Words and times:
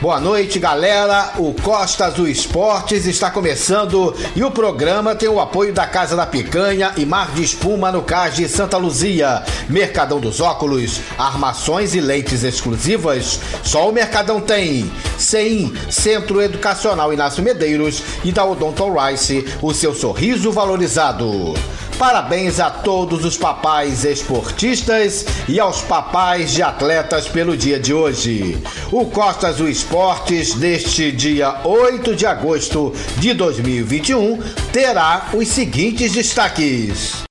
Boa 0.00 0.20
noite, 0.20 0.60
galera. 0.60 1.32
O 1.38 1.52
Costa 1.52 2.06
Azul 2.06 2.28
Esportes 2.28 3.04
está 3.04 3.32
começando 3.32 4.14
e 4.36 4.44
o 4.44 4.50
programa 4.50 5.16
tem 5.16 5.28
o 5.28 5.40
apoio 5.40 5.72
da 5.72 5.88
Casa 5.88 6.14
da 6.14 6.24
Picanha 6.24 6.92
e 6.96 7.04
Mar 7.04 7.32
de 7.32 7.42
Espuma 7.42 7.90
no 7.90 8.02
Cais 8.02 8.36
de 8.36 8.48
Santa 8.48 8.76
Luzia, 8.76 9.42
Mercadão 9.68 10.20
dos 10.20 10.40
Óculos, 10.40 11.00
armações 11.18 11.96
e 11.96 12.00
lentes 12.00 12.44
exclusivas. 12.44 13.40
Só 13.64 13.88
o 13.88 13.92
Mercadão 13.92 14.40
tem. 14.40 14.88
CEIM, 15.18 15.74
Centro 15.90 16.40
Educacional 16.40 17.12
Inácio 17.12 17.42
Medeiros 17.42 18.00
e 18.22 18.30
da 18.30 18.44
Odonton 18.44 18.94
Rice, 18.96 19.44
o 19.60 19.74
seu 19.74 19.92
sorriso 19.92 20.52
valorizado. 20.52 21.54
Parabéns 21.98 22.60
a 22.60 22.70
todos 22.70 23.24
os 23.24 23.36
papais 23.36 24.04
esportistas 24.04 25.26
e 25.48 25.58
aos 25.58 25.82
papais 25.82 26.52
de 26.52 26.62
atletas 26.62 27.26
pelo 27.26 27.56
dia 27.56 27.80
de 27.80 27.92
hoje. 27.92 28.56
O 28.92 29.06
Costa 29.06 29.48
Azul 29.48 29.68
Esportes, 29.68 30.54
deste 30.54 31.10
dia 31.10 31.60
8 31.64 32.14
de 32.14 32.24
agosto 32.24 32.94
de 33.16 33.34
2021, 33.34 34.38
terá 34.72 35.30
os 35.34 35.48
seguintes 35.48 36.12
destaques. 36.12 37.27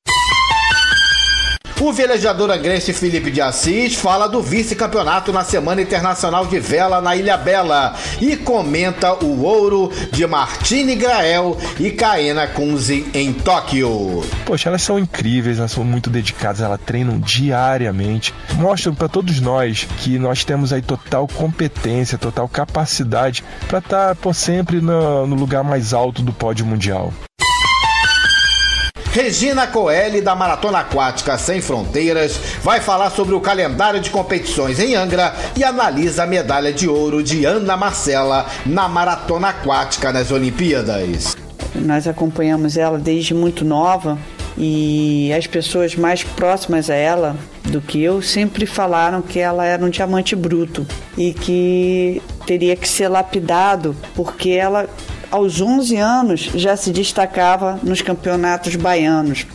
O 1.80 1.94
velejador 1.94 2.50
angrense 2.50 2.92
Felipe 2.92 3.30
de 3.30 3.40
Assis 3.40 3.94
fala 3.94 4.28
do 4.28 4.42
vice-campeonato 4.42 5.32
na 5.32 5.44
Semana 5.44 5.80
Internacional 5.80 6.48
de 6.48 6.60
Vela 6.60 7.00
na 7.00 7.16
Ilha 7.16 7.38
Bela 7.38 7.96
e 8.20 8.36
comenta 8.36 9.14
o 9.24 9.44
ouro 9.44 9.92
de 10.12 10.26
Martine 10.26 10.96
Grael 10.96 11.56
e 11.80 11.92
Kaena 11.92 12.48
Kunze 12.48 13.08
em 13.14 13.32
Tóquio. 13.32 14.26
Poxa, 14.44 14.70
elas 14.70 14.82
são 14.82 14.98
incríveis, 14.98 15.60
elas 15.60 15.72
são 15.72 15.84
muito 15.84 16.10
dedicadas, 16.10 16.62
elas 16.62 16.82
treinam 16.84 17.20
diariamente, 17.20 18.34
mostram 18.56 18.96
para 18.96 19.08
todos 19.08 19.40
nós 19.40 19.88
que 20.00 20.18
nós 20.18 20.44
temos 20.44 20.74
aí 20.74 20.82
total 20.82 21.28
competência, 21.28 22.18
total 22.18 22.50
capacidade 22.50 23.44
para 23.68 23.78
estar 23.78 24.16
tá, 24.16 24.34
sempre 24.34 24.82
no, 24.82 25.28
no 25.28 25.36
lugar 25.36 25.64
mais 25.64 25.94
alto 25.94 26.24
do 26.24 26.34
pódio 26.34 26.66
mundial. 26.66 27.14
Regina 29.18 29.66
Coelho, 29.66 30.22
da 30.22 30.36
Maratona 30.36 30.78
Aquática 30.78 31.40
Sem 31.40 31.60
Fronteiras, 31.60 32.40
vai 32.62 32.80
falar 32.80 33.10
sobre 33.10 33.34
o 33.34 33.42
calendário 33.42 34.00
de 34.00 34.12
competições 34.12 34.80
em 34.80 34.94
Angra 34.94 35.34
e 35.58 35.64
analisa 35.64 36.22
a 36.22 36.28
medalha 36.28 36.72
de 36.72 36.88
ouro 36.88 37.24
de 37.24 37.44
Ana 37.44 37.76
Marcela 37.76 38.46
na 38.64 38.88
Maratona 38.88 39.50
Aquática 39.50 40.14
nas 40.14 40.30
Olimpíadas. 40.30 41.36
Nós 41.74 42.08
acompanhamos 42.08 42.78
ela 42.78 43.00
desde 43.00 43.34
muito 43.34 43.66
nova 43.66 44.20
e 44.56 45.34
as 45.36 45.48
pessoas 45.48 45.96
mais 45.96 46.24
próximas 46.24 46.88
a 46.88 46.96
ela 46.96 47.36
do 47.64 47.82
que 47.82 48.00
eu 48.00 48.22
sempre 48.22 48.68
falaram 48.68 49.24
que 49.24 49.40
ela 49.40 49.66
era 49.66 49.84
um 49.84 49.90
diamante 49.90 50.36
bruto 50.36 50.86
e 51.18 51.34
que 51.34 52.22
teria 52.46 52.76
que 52.76 52.88
ser 52.88 53.08
lapidado 53.08 53.96
porque 54.16 54.52
ela 54.52 54.88
aos 55.32 55.62
11 55.62 55.98
anos 55.98 56.50
já 56.56 56.76
se 56.76 56.92
destacava 56.92 57.80
nos 57.84 58.02
campeonatos 58.02 58.76
baianos. 58.76 59.46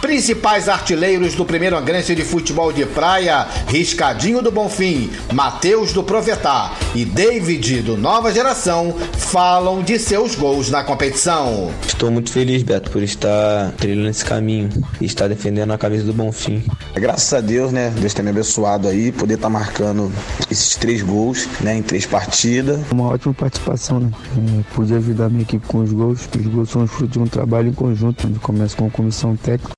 Principais 0.00 0.68
artilheiros 0.68 1.34
do 1.34 1.44
primeiro 1.44 1.76
angrense 1.76 2.14
de 2.14 2.24
futebol 2.24 2.72
de 2.72 2.86
praia, 2.86 3.46
Riscadinho 3.68 4.40
do 4.40 4.50
Bonfim, 4.50 5.10
Matheus 5.32 5.92
do 5.92 6.02
Provetar 6.02 6.76
e 6.94 7.04
David 7.04 7.82
do 7.82 7.96
Nova 7.96 8.32
Geração, 8.32 8.96
falam 9.18 9.82
de 9.82 9.98
seus 9.98 10.34
gols 10.34 10.70
na 10.70 10.82
competição. 10.82 11.70
Estou 11.86 12.10
muito 12.10 12.32
feliz, 12.32 12.62
Beto, 12.62 12.90
por 12.90 13.02
estar 13.02 13.72
trilhando 13.72 14.08
esse 14.08 14.24
caminho 14.24 14.70
e 15.00 15.04
estar 15.04 15.28
defendendo 15.28 15.72
a 15.72 15.78
camisa 15.78 16.04
do 16.04 16.14
Bonfim. 16.14 16.64
Graças 16.94 17.32
a 17.34 17.40
Deus, 17.40 17.70
né? 17.70 17.92
Deus 18.00 18.14
tem 18.14 18.24
me 18.24 18.30
abençoado 18.30 18.88
aí, 18.88 19.12
poder 19.12 19.34
estar 19.34 19.50
marcando 19.50 20.10
esses 20.50 20.76
três 20.76 21.02
gols, 21.02 21.46
né? 21.60 21.76
Em 21.76 21.82
três 21.82 22.06
partidas. 22.06 22.80
Uma 22.90 23.08
ótima 23.08 23.34
participação, 23.34 24.00
né? 24.00 24.10
É, 24.36 24.74
pude 24.74 24.94
ajudar 24.94 25.26
a 25.26 25.28
minha 25.28 25.42
equipe 25.42 25.66
com 25.66 25.78
os 25.78 25.92
gols. 25.92 26.28
Os 26.36 26.46
gols 26.46 26.70
são 26.70 26.86
fruto 26.86 27.12
de 27.12 27.18
um 27.18 27.26
trabalho 27.26 27.68
em 27.68 27.74
conjunto, 27.74 28.26
onde 28.26 28.38
começa 28.38 28.76
com 28.76 28.86
a 28.86 28.90
comissão 28.90 29.36
técnica. 29.36 29.70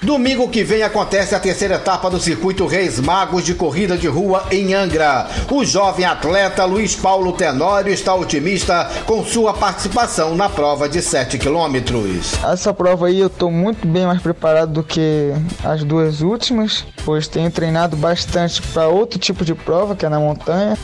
Domingo 0.00 0.48
que 0.48 0.62
vem 0.62 0.84
acontece 0.84 1.34
a 1.34 1.40
terceira 1.40 1.74
etapa 1.74 2.08
do 2.08 2.20
circuito 2.20 2.66
Reis 2.66 3.00
Magos 3.00 3.44
de 3.44 3.52
corrida 3.52 3.98
de 3.98 4.06
rua 4.06 4.44
em 4.48 4.72
Angra. 4.72 5.26
O 5.50 5.64
jovem 5.64 6.04
atleta 6.04 6.64
Luiz 6.64 6.94
Paulo 6.94 7.32
Tenório 7.32 7.92
está 7.92 8.14
otimista 8.14 8.88
com 9.06 9.24
sua 9.24 9.52
participação 9.52 10.36
na 10.36 10.48
prova 10.48 10.88
de 10.88 11.02
7 11.02 11.36
quilômetros. 11.36 12.32
Essa 12.44 12.72
prova 12.72 13.08
aí 13.08 13.18
eu 13.18 13.26
estou 13.26 13.50
muito 13.50 13.88
bem 13.88 14.06
mais 14.06 14.22
preparado 14.22 14.72
do 14.72 14.82
que 14.84 15.32
as 15.64 15.82
duas 15.82 16.20
últimas, 16.20 16.84
pois 17.04 17.26
tenho 17.26 17.50
treinado 17.50 17.96
bastante 17.96 18.62
para 18.62 18.86
outro 18.86 19.18
tipo 19.18 19.44
de 19.44 19.54
prova, 19.54 19.96
que 19.96 20.06
é 20.06 20.08
na 20.08 20.20
montanha. 20.20 20.78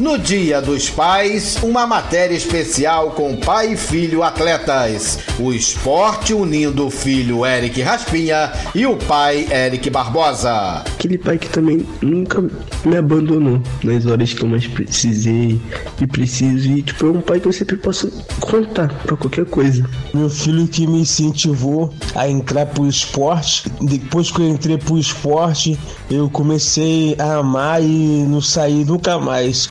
No 0.00 0.16
Dia 0.16 0.62
dos 0.62 0.88
Pais, 0.88 1.58
uma 1.62 1.86
matéria 1.86 2.34
especial 2.34 3.10
com 3.10 3.36
pai 3.36 3.74
e 3.74 3.76
filho 3.76 4.22
atletas. 4.22 5.18
O 5.38 5.52
esporte 5.52 6.32
unindo 6.32 6.86
o 6.86 6.90
filho 6.90 7.44
Eric 7.44 7.82
Raspinha 7.82 8.50
e 8.74 8.86
o 8.86 8.96
pai 8.96 9.46
Eric 9.52 9.90
Barbosa. 9.90 10.84
Aquele 10.94 11.18
pai 11.18 11.36
que 11.36 11.50
também 11.50 11.86
nunca 12.00 12.42
me 12.82 12.96
abandonou 12.96 13.60
nas 13.84 14.06
horas 14.06 14.32
que 14.32 14.42
eu 14.42 14.48
mais 14.48 14.66
precisei 14.66 15.60
e 16.00 16.06
preciso. 16.06 16.70
E 16.70 16.82
tipo, 16.82 17.06
é 17.06 17.10
um 17.10 17.20
pai 17.20 17.38
que 17.38 17.48
eu 17.48 17.52
sempre 17.52 17.76
posso 17.76 18.10
contar 18.40 18.88
pra 19.02 19.18
qualquer 19.18 19.44
coisa. 19.44 19.86
Meu 20.14 20.30
filho 20.30 20.66
que 20.66 20.86
me 20.86 21.02
incentivou 21.02 21.92
a 22.14 22.26
entrar 22.26 22.64
pro 22.64 22.88
esporte. 22.88 23.70
Depois 23.82 24.30
que 24.30 24.40
eu 24.40 24.48
entrei 24.48 24.78
pro 24.78 24.96
esporte, 24.96 25.78
eu 26.10 26.30
comecei 26.30 27.14
a 27.18 27.34
amar 27.34 27.82
e 27.82 28.24
não 28.26 28.40
saí 28.40 28.82
nunca 28.82 29.18
mais. 29.18 29.69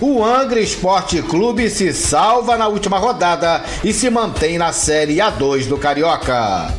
O 0.00 0.24
Angra 0.24 0.58
Esporte 0.58 1.22
Clube 1.22 1.70
se 1.70 1.92
salva 1.92 2.56
na 2.56 2.66
última 2.66 2.98
rodada 2.98 3.62
e 3.84 3.92
se 3.92 4.10
mantém 4.10 4.58
na 4.58 4.72
Série 4.72 5.18
A2 5.18 5.68
do 5.68 5.78
Carioca. 5.78 6.74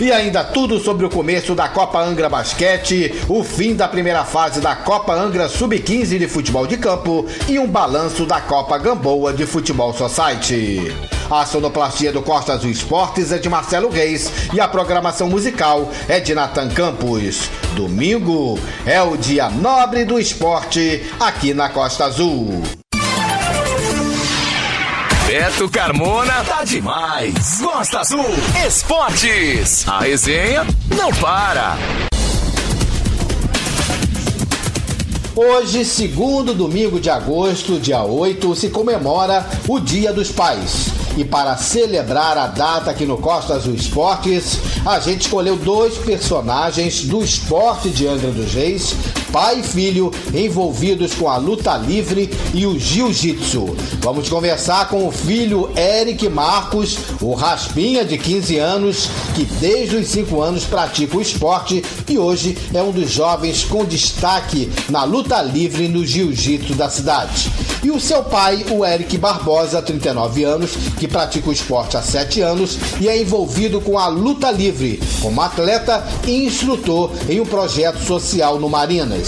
E 0.00 0.10
ainda 0.10 0.42
tudo 0.42 0.80
sobre 0.80 1.04
o 1.04 1.10
começo 1.10 1.54
da 1.54 1.68
Copa 1.68 2.00
Angra 2.00 2.26
Basquete, 2.26 3.22
o 3.28 3.44
fim 3.44 3.74
da 3.74 3.86
primeira 3.86 4.24
fase 4.24 4.58
da 4.58 4.74
Copa 4.74 5.12
Angra 5.12 5.46
Sub-15 5.46 6.18
de 6.18 6.26
futebol 6.26 6.66
de 6.66 6.78
campo 6.78 7.26
e 7.46 7.58
um 7.58 7.66
balanço 7.66 8.24
da 8.24 8.40
Copa 8.40 8.78
Gamboa 8.78 9.34
de 9.34 9.44
Futebol 9.44 9.92
Society. 9.92 10.90
A 11.30 11.44
sonoplastia 11.44 12.12
do 12.12 12.22
Costa 12.22 12.54
Azul 12.54 12.70
Esportes 12.70 13.30
é 13.30 13.36
de 13.36 13.50
Marcelo 13.50 13.90
Reis 13.90 14.32
e 14.54 14.58
a 14.60 14.66
programação 14.66 15.28
musical 15.28 15.90
é 16.08 16.18
de 16.18 16.34
Natan 16.34 16.70
Campos. 16.70 17.50
Domingo 17.76 18.58
é 18.86 19.02
o 19.02 19.18
dia 19.18 19.50
nobre 19.50 20.06
do 20.06 20.18
esporte 20.18 21.04
aqui 21.20 21.52
na 21.52 21.68
Costa 21.68 22.06
Azul. 22.06 22.79
Beto 25.30 25.68
Carmona 25.68 26.42
tá 26.42 26.64
demais. 26.64 27.60
Costa 27.62 28.00
Azul 28.00 28.26
Esportes. 28.66 29.86
A 29.86 30.00
resenha 30.00 30.66
não 30.88 31.12
para. 31.12 31.78
Hoje, 35.36 35.84
segundo 35.84 36.52
domingo 36.52 36.98
de 36.98 37.08
agosto, 37.08 37.78
dia 37.78 38.02
8, 38.02 38.56
se 38.56 38.70
comemora 38.70 39.46
o 39.68 39.78
Dia 39.78 40.12
dos 40.12 40.32
Pais. 40.32 40.86
E 41.16 41.24
para 41.24 41.56
celebrar 41.56 42.36
a 42.36 42.48
data 42.48 42.90
aqui 42.90 43.06
no 43.06 43.16
Costa 43.16 43.54
Azul 43.54 43.74
Esportes, 43.74 44.58
a 44.84 44.98
gente 44.98 45.22
escolheu 45.22 45.54
dois 45.54 45.96
personagens 45.96 47.04
do 47.04 47.22
esporte 47.22 47.90
de 47.90 48.08
Angra 48.08 48.32
dos 48.32 48.52
Reis, 48.52 48.96
pai 49.32 49.60
e 49.60 49.62
filho, 49.62 50.10
envolvidos 50.34 51.14
com 51.14 51.28
a 51.28 51.36
luta 51.36 51.76
livre 51.76 52.30
e 52.52 52.66
o 52.66 52.78
jiu-jitsu. 52.78 53.76
Vamos 54.00 54.28
conversar 54.28 54.88
com 54.88 55.06
o 55.06 55.12
filho 55.12 55.70
Eric 55.76 56.28
Marcos, 56.28 56.98
o 57.20 57.34
Raspinha 57.34 58.04
de 58.04 58.18
15 58.18 58.58
anos, 58.58 59.08
que 59.34 59.44
desde 59.44 59.96
os 59.96 60.08
5 60.08 60.40
anos 60.40 60.64
pratica 60.64 61.16
o 61.16 61.22
esporte 61.22 61.84
e 62.08 62.18
hoje 62.18 62.56
é 62.74 62.82
um 62.82 62.90
dos 62.90 63.10
jovens 63.10 63.64
com 63.64 63.84
destaque 63.84 64.70
na 64.88 65.04
luta 65.04 65.40
livre 65.42 65.88
no 65.88 66.04
jiu-jitsu 66.04 66.74
da 66.74 66.88
cidade. 66.90 67.50
E 67.82 67.90
o 67.90 68.00
seu 68.00 68.22
pai, 68.22 68.64
o 68.70 68.84
Eric 68.84 69.16
Barbosa, 69.16 69.80
39 69.80 70.44
anos, 70.44 70.72
que 70.98 71.08
pratica 71.08 71.48
o 71.48 71.52
esporte 71.52 71.96
há 71.96 72.02
7 72.02 72.42
anos 72.42 72.78
e 73.00 73.08
é 73.08 73.20
envolvido 73.20 73.80
com 73.80 73.98
a 73.98 74.06
luta 74.08 74.50
livre, 74.50 75.00
como 75.22 75.40
atleta 75.40 76.06
e 76.26 76.44
instrutor 76.44 77.10
em 77.28 77.40
um 77.40 77.46
projeto 77.46 78.04
social 78.04 78.58
no 78.58 78.68
Marinas. 78.68 79.19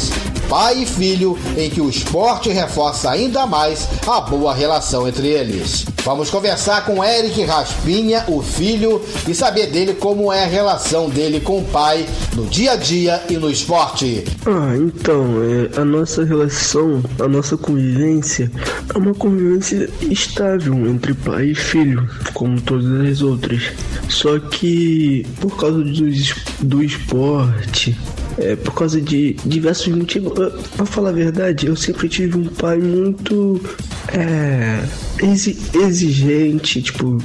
Pai 0.49 0.83
e 0.83 0.87
filho 0.87 1.39
em 1.57 1.71
que 1.71 1.81
o 1.81 1.89
esporte 1.89 2.51
reforça 2.51 3.11
ainda 3.11 3.47
mais 3.47 3.89
a 4.07 4.21
boa 4.21 4.55
relação 4.55 5.09
entre 5.09 5.29
eles. 5.29 5.87
Vamos 6.05 6.31
conversar 6.31 6.85
com 6.85 7.03
Eric 7.03 7.45
Raspinha, 7.45 8.25
o 8.27 8.43
filho, 8.43 9.01
e 9.27 9.35
saber 9.35 9.69
dele 9.69 9.95
como 9.95 10.33
é 10.33 10.45
a 10.45 10.49
relação 10.49 11.09
dele 11.09 11.41
com 11.41 11.61
o 11.61 11.65
pai 11.65 12.07
no 12.35 12.45
dia 12.47 12.73
a 12.73 12.77
dia 12.77 13.23
e 13.31 13.35
no 13.35 13.49
esporte. 13.49 14.25
Ah, 14.45 14.77
então, 14.77 15.25
é, 15.43 15.81
a 15.81 15.85
nossa 15.85 16.25
relação, 16.25 17.03
a 17.21 17.29
nossa 17.29 17.57
convivência 17.57 18.51
é 18.93 18.99
uma 18.99 19.15
convivência 19.15 19.89
estável 20.03 20.75
entre 20.89 21.15
pai 21.15 21.47
e 21.47 21.55
filho, 21.55 22.09
como 22.35 22.61
todas 22.61 23.09
as 23.09 23.23
outras. 23.23 23.71
Só 24.09 24.39
que 24.39 25.25
por 25.41 25.57
causa 25.57 25.79
do, 25.79 26.11
do 26.61 26.83
esporte, 26.83 27.97
é, 28.39 28.57
por 28.57 28.75
causa 28.75 29.01
de 29.01 29.35
diversos 29.45 29.89
motivos. 29.89 30.33
Pra 30.77 30.87
falar 30.87 31.11
a 31.11 31.13
verdade, 31.13 31.67
eu 31.67 31.77
sempre 31.77 32.09
tive 32.09 32.37
um 32.37 32.47
pai 32.47 32.79
muito 32.79 33.61
é, 34.13 34.83
exigente, 35.23 36.83
tipo, 36.83 37.19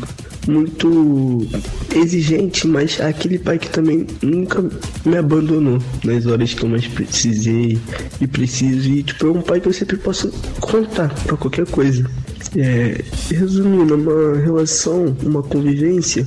muito 0.48 1.46
exigente, 1.94 2.68
mas 2.68 3.00
aquele 3.02 3.38
pai 3.38 3.60
que 3.60 3.70
também 3.70 4.08
nunca 4.22 4.64
me 5.06 5.18
abandonou 5.18 5.80
nas 6.04 6.26
horas 6.26 6.54
que 6.54 6.64
eu 6.64 6.70
mais 6.70 6.88
precisei 6.88 7.78
e 8.20 8.28
preciso. 8.28 8.90
E 8.90 9.04
tipo, 9.04 9.28
é 9.28 9.32
um 9.32 9.42
pai 9.42 9.60
que 9.60 9.68
eu 9.68 9.74
sempre 9.74 9.98
posso 9.98 10.32
contar 10.60 11.14
pra 11.26 11.38
qualquer 11.38 11.68
coisa. 11.68 12.10
É, 12.56 13.04
resumindo, 13.30 13.96
uma 13.96 14.40
relação, 14.40 15.16
uma 15.24 15.44
convivência 15.44 16.26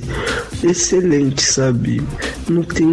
excelente, 0.63 1.41
sabe? 1.41 2.01
Não 2.47 2.63
tem 2.63 2.87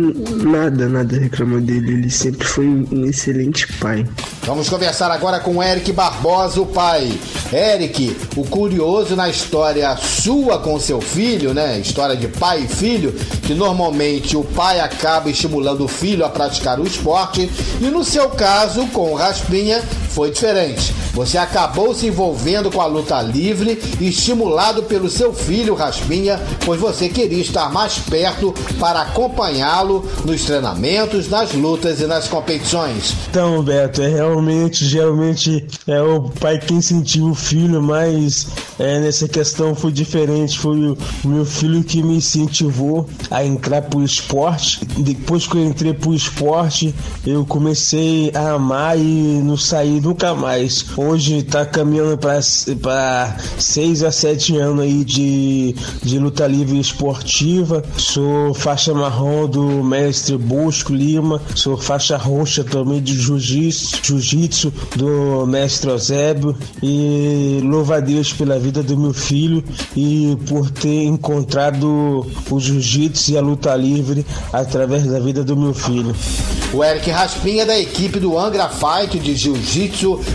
nada, 0.44 0.88
nada 0.88 1.16
a 1.16 1.20
reclamar 1.20 1.60
dele. 1.60 1.92
Ele 1.92 2.10
sempre 2.10 2.46
foi 2.46 2.66
um 2.66 3.04
excelente 3.04 3.70
pai. 3.74 4.06
Vamos 4.42 4.68
conversar 4.68 5.10
agora 5.10 5.40
com 5.40 5.62
Eric 5.62 5.92
Barbosa, 5.92 6.60
o 6.60 6.66
pai. 6.66 7.12
Eric, 7.52 8.16
o 8.36 8.44
curioso 8.44 9.14
na 9.14 9.28
história 9.28 9.96
sua 9.96 10.58
com 10.58 10.78
seu 10.80 11.00
filho, 11.00 11.52
né? 11.52 11.78
História 11.78 12.16
de 12.16 12.28
pai 12.28 12.64
e 12.64 12.68
filho, 12.68 13.12
que 13.42 13.54
normalmente 13.54 14.36
o 14.36 14.44
pai 14.44 14.80
acaba 14.80 15.30
estimulando 15.30 15.84
o 15.84 15.88
filho 15.88 16.24
a 16.24 16.28
praticar 16.28 16.80
o 16.80 16.86
esporte, 16.86 17.50
e 17.80 17.84
no 17.84 18.04
seu 18.04 18.30
caso, 18.30 18.86
com 18.88 19.14
Raspinha, 19.14 19.82
foi 20.18 20.32
diferente. 20.32 20.92
Você 21.14 21.38
acabou 21.38 21.94
se 21.94 22.08
envolvendo 22.08 22.72
com 22.72 22.80
a 22.80 22.86
luta 22.86 23.22
livre, 23.22 23.80
estimulado 24.00 24.82
pelo 24.82 25.08
seu 25.08 25.32
filho 25.32 25.76
Raspinha, 25.76 26.40
pois 26.64 26.80
você 26.80 27.08
queria 27.08 27.40
estar 27.40 27.72
mais 27.72 27.98
perto 27.98 28.52
para 28.80 29.02
acompanhá-lo 29.02 30.04
nos 30.24 30.42
treinamentos, 30.44 31.28
nas 31.28 31.52
lutas 31.52 32.00
e 32.00 32.06
nas 32.08 32.26
competições. 32.26 33.14
Então, 33.30 33.62
Beto, 33.62 34.02
é 34.02 34.08
realmente, 34.08 34.84
geralmente 34.84 35.64
é 35.86 36.02
o 36.02 36.22
pai 36.22 36.58
que 36.58 36.74
incentiva 36.74 37.26
o 37.26 37.34
filho, 37.34 37.80
mas 37.80 38.48
é, 38.76 38.98
nessa 38.98 39.28
questão 39.28 39.72
foi 39.72 39.92
diferente. 39.92 40.58
Foi 40.58 40.78
o 40.78 40.98
meu 41.24 41.44
filho 41.44 41.84
que 41.84 42.02
me 42.02 42.16
incentivou 42.16 43.08
a 43.30 43.44
entrar 43.44 43.82
pro 43.82 44.02
esporte. 44.02 44.84
Depois 44.98 45.46
que 45.46 45.56
eu 45.56 45.64
entrei 45.64 45.94
pro 45.94 46.12
esporte, 46.12 46.92
eu 47.24 47.46
comecei 47.46 48.32
a 48.34 48.54
amar 48.54 48.98
e 48.98 49.40
não 49.44 49.56
saí 49.56 50.00
nunca 50.08 50.34
mais. 50.34 50.86
Hoje 50.96 51.42
tá 51.42 51.66
caminhando 51.66 52.16
para 52.16 52.40
6 52.40 54.02
a 54.02 54.10
7 54.10 54.56
anos 54.56 54.82
aí 54.82 55.04
de, 55.04 55.74
de 56.02 56.18
luta 56.18 56.46
livre 56.46 56.80
esportiva. 56.80 57.84
Sou 57.98 58.54
faixa 58.54 58.94
marrom 58.94 59.46
do 59.46 59.84
mestre 59.84 60.38
Bosco 60.38 60.94
Lima. 60.94 61.42
Sou 61.54 61.76
faixa 61.76 62.16
roxa 62.16 62.64
também 62.64 63.02
de 63.02 63.20
jiu-jitsu, 63.20 64.00
jiu-jitsu 64.02 64.72
do 64.96 65.46
mestre 65.46 65.90
Eusébio. 65.90 66.56
E 66.82 67.60
louva 67.62 67.96
a 67.96 68.00
Deus 68.00 68.32
pela 68.32 68.58
vida 68.58 68.82
do 68.82 68.96
meu 68.96 69.12
filho 69.12 69.62
e 69.94 70.38
por 70.48 70.70
ter 70.70 71.04
encontrado 71.04 72.26
o 72.50 72.58
jiu-jitsu 72.58 73.32
e 73.32 73.36
a 73.36 73.42
luta 73.42 73.76
livre 73.76 74.24
através 74.54 75.04
da 75.04 75.20
vida 75.20 75.44
do 75.44 75.54
meu 75.54 75.74
filho. 75.74 76.16
O 76.72 76.84
Eric 76.84 77.10
Raspinha 77.10 77.64
da 77.64 77.78
equipe 77.78 78.18
do 78.20 78.38
Angra 78.38 78.68
Fight 78.68 79.18
de 79.18 79.34
Jiu-Jitsu 79.34 79.87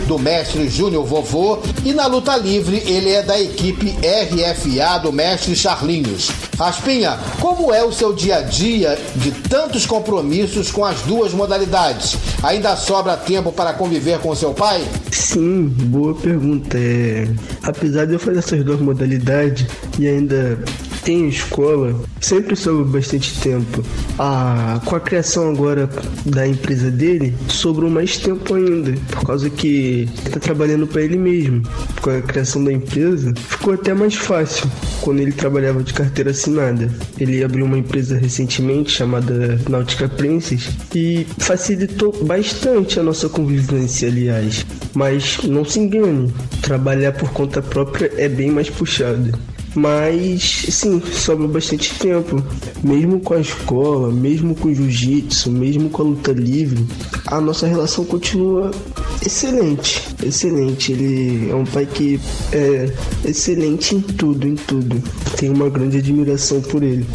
do 0.06 0.18
mestre 0.18 0.68
Júnior 0.68 1.04
Vovô 1.04 1.58
e 1.84 1.92
na 1.92 2.06
luta 2.06 2.36
livre 2.36 2.82
ele 2.86 3.10
é 3.10 3.22
da 3.22 3.40
equipe 3.40 3.94
RFA 4.02 4.98
do 4.98 5.12
mestre 5.12 5.54
Charlinhos. 5.54 6.30
Raspinha, 6.58 7.18
como 7.40 7.72
é 7.72 7.82
o 7.84 7.92
seu 7.92 8.12
dia 8.12 8.36
a 8.36 8.42
dia 8.42 8.98
de 9.16 9.30
tantos 9.32 9.86
compromissos 9.86 10.70
com 10.70 10.84
as 10.84 11.00
duas 11.02 11.32
modalidades? 11.32 12.16
Ainda 12.42 12.76
sobra 12.76 13.16
tempo 13.16 13.52
para 13.52 13.72
conviver 13.72 14.18
com 14.18 14.34
seu 14.34 14.52
pai? 14.52 14.84
Sim, 15.10 15.66
boa 15.66 16.14
pergunta. 16.14 16.76
É... 16.78 17.28
Apesar 17.62 18.06
de 18.06 18.14
eu 18.14 18.18
fazer 18.18 18.38
essas 18.38 18.64
duas 18.64 18.80
modalidades 18.80 19.66
e 19.98 20.06
ainda 20.06 20.58
tem 21.04 21.28
escola, 21.28 21.94
sempre 22.20 22.56
sobrou 22.56 22.86
bastante 22.86 23.38
tempo. 23.40 23.84
Ah, 24.18 24.80
com 24.84 24.96
a 24.96 25.00
criação 25.00 25.50
agora 25.50 25.88
da 26.24 26.46
empresa 26.48 26.90
dele, 26.90 27.34
sobrou 27.48 27.90
mais 27.90 28.16
tempo 28.16 28.54
ainda, 28.54 28.94
por 29.10 29.26
causa 29.26 29.50
que 29.50 30.08
está 30.24 30.40
trabalhando 30.40 30.86
para 30.86 31.02
ele 31.02 31.18
mesmo. 31.18 31.62
Com 32.00 32.10
a 32.10 32.22
criação 32.22 32.64
da 32.64 32.72
empresa, 32.72 33.34
ficou 33.36 33.74
até 33.74 33.92
mais 33.92 34.14
fácil 34.14 34.68
quando 35.02 35.20
ele 35.20 35.32
trabalhava 35.32 35.82
de 35.82 35.92
carteira 35.92 36.30
assinada. 36.30 36.90
Ele 37.18 37.44
abriu 37.44 37.66
uma 37.66 37.78
empresa 37.78 38.16
recentemente 38.16 38.90
chamada 38.90 39.60
Náutica 39.68 40.08
Princess 40.08 40.70
e 40.94 41.26
facilitou 41.38 42.12
bastante 42.24 42.98
a 42.98 43.02
nossa 43.02 43.28
convivência, 43.28 44.08
aliás. 44.08 44.64
Mas 44.94 45.38
não 45.44 45.64
se 45.64 45.80
engane, 45.80 46.32
trabalhar 46.62 47.12
por 47.12 47.30
conta 47.30 47.60
própria 47.60 48.10
é 48.16 48.28
bem 48.28 48.50
mais 48.50 48.70
puxado. 48.70 49.32
Mas, 49.74 50.66
sim, 50.70 51.02
sobra 51.12 51.48
bastante 51.48 51.92
tempo. 51.94 52.42
Mesmo 52.82 53.20
com 53.20 53.34
a 53.34 53.40
escola, 53.40 54.10
mesmo 54.12 54.54
com 54.54 54.68
o 54.68 54.74
jiu-jitsu, 54.74 55.50
mesmo 55.50 55.90
com 55.90 56.02
a 56.02 56.04
luta 56.04 56.32
livre, 56.32 56.86
a 57.26 57.40
nossa 57.40 57.66
relação 57.66 58.04
continua 58.04 58.70
excelente. 59.24 60.02
Excelente. 60.22 60.92
Ele 60.92 61.50
é 61.50 61.54
um 61.54 61.64
pai 61.64 61.86
que 61.86 62.20
é 62.52 62.88
excelente 63.24 63.96
em 63.96 64.00
tudo, 64.00 64.46
em 64.46 64.54
tudo. 64.54 65.02
Tenho 65.36 65.54
uma 65.54 65.68
grande 65.68 65.98
admiração 65.98 66.60
por 66.60 66.82
ele. 66.82 67.06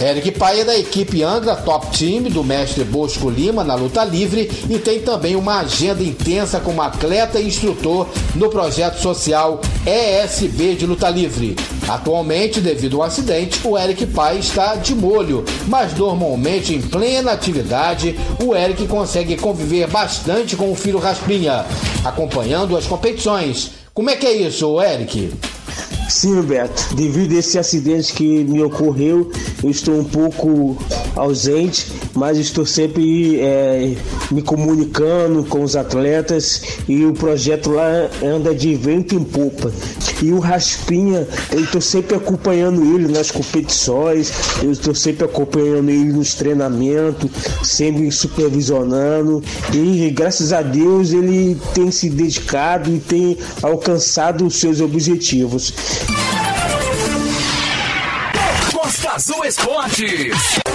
Eric 0.00 0.30
Pai 0.32 0.60
é 0.60 0.64
da 0.64 0.78
equipe 0.78 1.22
Angra 1.22 1.54
Top 1.56 1.86
Team 1.96 2.22
do 2.22 2.42
mestre 2.42 2.84
Bosco 2.84 3.28
Lima 3.28 3.62
na 3.62 3.74
luta 3.74 4.02
livre 4.02 4.50
e 4.70 4.78
tem 4.78 5.00
também 5.00 5.36
uma 5.36 5.60
agenda 5.60 6.02
intensa 6.02 6.58
como 6.58 6.80
atleta 6.80 7.38
e 7.38 7.46
instrutor 7.46 8.08
no 8.34 8.48
projeto 8.48 8.98
social 8.98 9.60
ESB 9.84 10.76
de 10.76 10.86
luta 10.86 11.10
livre. 11.10 11.54
Atualmente, 11.90 12.60
devido 12.60 12.98
ao 12.98 13.02
acidente, 13.02 13.66
o 13.66 13.76
Eric 13.76 14.06
Pai 14.06 14.38
está 14.38 14.76
de 14.76 14.94
molho, 14.94 15.44
mas 15.66 15.92
normalmente 15.92 16.72
em 16.72 16.80
plena 16.80 17.32
atividade, 17.32 18.16
o 18.40 18.54
Eric 18.54 18.86
consegue 18.86 19.36
conviver 19.36 19.88
bastante 19.88 20.54
com 20.54 20.70
o 20.70 20.76
filho 20.76 21.00
Raspinha, 21.00 21.66
acompanhando 22.04 22.76
as 22.76 22.86
competições. 22.86 23.72
Como 23.92 24.08
é 24.08 24.14
que 24.14 24.24
é 24.24 24.32
isso, 24.34 24.80
Eric? 24.80 25.32
Sim, 26.10 26.42
Beto. 26.42 26.96
Devido 26.96 27.36
a 27.36 27.38
esse 27.38 27.56
acidente 27.56 28.12
que 28.12 28.42
me 28.42 28.60
ocorreu, 28.60 29.30
eu 29.62 29.70
estou 29.70 29.96
um 29.96 30.04
pouco 30.04 30.76
ausente, 31.14 31.86
mas 32.14 32.36
estou 32.36 32.66
sempre 32.66 33.38
é, 33.40 33.94
me 34.30 34.42
comunicando 34.42 35.44
com 35.44 35.62
os 35.62 35.76
atletas 35.76 36.62
e 36.88 37.04
o 37.04 37.12
projeto 37.12 37.70
lá 37.70 38.10
anda 38.22 38.52
de 38.52 38.74
vento 38.74 39.14
em 39.14 39.22
popa. 39.22 39.72
E 40.20 40.32
o 40.32 40.38
Raspinha, 40.38 41.26
eu 41.50 41.60
estou 41.64 41.80
sempre 41.80 42.16
acompanhando 42.16 42.82
ele 42.94 43.10
nas 43.10 43.30
competições, 43.30 44.32
eu 44.62 44.70
estou 44.70 44.94
sempre 44.94 45.24
acompanhando 45.24 45.90
ele 45.90 46.12
nos 46.12 46.34
treinamentos, 46.34 47.30
sempre 47.62 48.10
supervisionando. 48.10 49.42
E 49.72 50.10
graças 50.10 50.52
a 50.52 50.60
Deus 50.60 51.12
ele 51.12 51.56
tem 51.72 51.90
se 51.90 52.10
dedicado 52.10 52.94
e 52.94 52.98
tem 52.98 53.38
alcançado 53.62 54.44
os 54.44 54.56
seus 54.56 54.80
objetivos. 54.80 55.72
Costa 58.72 59.14
Azul 59.14 59.44
Esportes. 59.44 60.69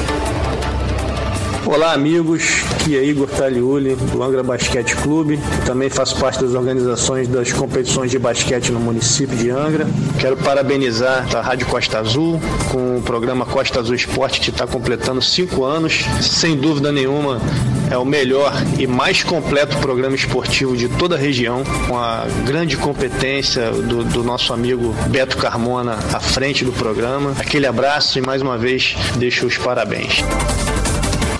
Olá, 1.65 1.93
amigos. 1.93 2.63
Aqui 2.74 2.95
é 2.95 3.03
Igor 3.03 3.27
Taliuli, 3.27 3.95
do 3.95 4.22
Angra 4.22 4.43
Basquete 4.43 4.95
Clube. 4.98 5.39
Também 5.65 5.89
faço 5.89 6.15
parte 6.19 6.43
das 6.43 6.53
organizações 6.53 7.27
das 7.27 7.51
competições 7.51 8.12
de 8.12 8.19
basquete 8.19 8.72
no 8.72 8.79
município 8.79 9.36
de 9.36 9.50
Angra. 9.50 9.88
Quero 10.19 10.38
parabenizar 10.38 11.25
a 11.36 11.41
Rádio 11.41 11.65
Costa 11.65 11.98
Azul 11.98 12.39
com 12.72 12.98
o 12.98 13.01
programa 13.01 13.48
Costa 13.48 13.79
Azul 13.79 13.95
Esporte, 13.95 14.39
que 14.39 14.51
está 14.51 14.67
completando 14.67 15.24
cinco 15.24 15.63
anos. 15.63 16.05
Sem 16.22 16.55
dúvida 16.55 16.91
nenhuma, 16.91 17.41
é 17.89 17.98
o 17.98 18.05
melhor 18.05 18.53
e 18.77 18.86
mais 18.86 19.24
completo 19.24 19.75
programa 19.77 20.15
esportivo 20.15 20.77
de 20.77 20.88
toda 20.88 21.15
a 21.15 21.17
região, 21.17 21.63
com 21.88 21.98
a 21.98 22.25
grande 22.45 22.77
competência 22.77 23.72
do, 23.72 24.03
do 24.03 24.24
nosso 24.24 24.53
amigo 24.53 24.95
Beto 25.07 25.36
Carmona 25.38 25.98
à 26.13 26.19
frente 26.19 26.63
do 26.63 26.72
programa. 26.72 27.34
Aquele 27.39 27.65
abraço 27.65 28.19
e 28.19 28.22
mais 28.22 28.39
uma 28.39 28.55
vez 28.55 28.95
deixo 29.17 29.48
os 29.48 29.57
parabéns. 29.57 30.24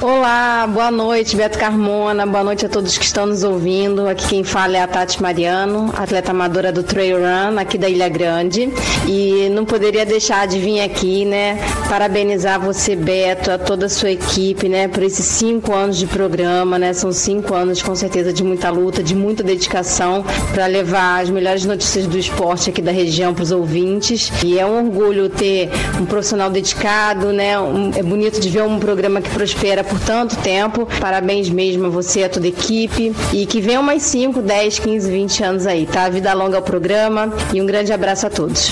Olá, 0.08 0.68
boa 0.72 0.92
noite, 0.92 1.36
Beto 1.36 1.58
Carmona. 1.58 2.28
Boa 2.28 2.44
noite 2.44 2.64
a 2.64 2.70
todos 2.70 2.96
que 2.96 3.04
estão 3.04 3.26
nos 3.26 3.44
ouvindo. 3.44 4.08
Aqui 4.08 4.28
quem 4.28 4.44
fala 4.44 4.78
é 4.78 4.80
a 4.80 4.86
Tati 4.88 5.20
Mariano, 5.20 5.92
atleta 5.98 6.30
amadora 6.30 6.72
do 6.72 6.84
Trail 6.84 7.18
Run 7.18 7.58
aqui 7.58 7.76
da 7.76 7.90
Ilha 7.90 8.08
Grande. 8.08 8.72
E 9.08 9.50
não 9.50 9.66
poderia 9.66 10.06
deixar 10.06 10.46
de 10.46 10.60
vir 10.60 10.82
aqui, 10.82 11.26
né? 11.26 11.58
Parabenizar 11.90 12.62
você, 12.62 12.96
Beto, 12.96 13.50
a 13.50 13.58
toda 13.58 13.88
a 13.88 13.90
sua 13.90 14.12
equipe, 14.12 14.70
né? 14.70 14.88
Por 14.88 15.02
esses 15.02 15.26
cinco 15.26 15.74
anos 15.74 15.98
de 15.98 16.06
programa, 16.06 16.78
né? 16.78 16.94
São 16.94 17.12
cinco 17.12 17.56
anos, 17.56 17.82
com 17.82 17.96
certeza, 17.96 18.32
de 18.32 18.44
muita 18.44 18.70
luta, 18.70 19.02
de 19.02 19.16
muita 19.16 19.42
dedicação 19.42 20.24
para 20.54 20.68
levar 20.68 21.24
as 21.24 21.32
melhores 21.32 21.66
notícias 21.66 22.06
do 22.06 22.16
esporte 22.16 22.70
aqui 22.70 22.80
da 22.80 22.92
região 22.92 23.34
para 23.34 23.42
os 23.42 23.52
ouvintes. 23.52 24.32
E 24.44 24.60
é 24.60 24.66
um 24.68 24.86
orgulho 24.86 25.30
ter 25.30 25.72
um 26.00 26.06
profissional 26.06 26.52
dedicado, 26.52 27.34
né? 27.34 27.60
Um, 27.60 27.90
é 27.96 28.04
bonito 28.04 28.40
de 28.40 28.50
ver 28.50 28.62
um 28.62 28.78
programa 28.78 29.20
que 29.20 29.32
prospera 29.32 29.84
por 29.84 29.95
tanto 30.00 30.36
tempo. 30.38 30.88
Parabéns 31.00 31.50
mesmo 31.50 31.88
a 31.88 31.90
você, 31.90 32.24
a 32.24 32.30
toda 32.30 32.46
a 32.46 32.50
equipe. 32.50 33.14
E 33.34 33.46
que 33.46 33.62
venham 33.62 33.84
mais 33.84 34.04
5, 34.04 34.42
10, 34.42 34.80
15, 34.80 35.12
20 35.12 35.44
anos 35.44 35.68
aí, 35.68 35.86
tá? 35.86 36.10
Vida 36.10 36.34
longa 36.34 36.58
ao 36.58 36.64
programa 36.64 37.34
e 37.54 37.62
um 37.62 37.66
grande 37.66 37.92
abraço 37.94 38.28
a 38.28 38.30
todos. 38.30 38.72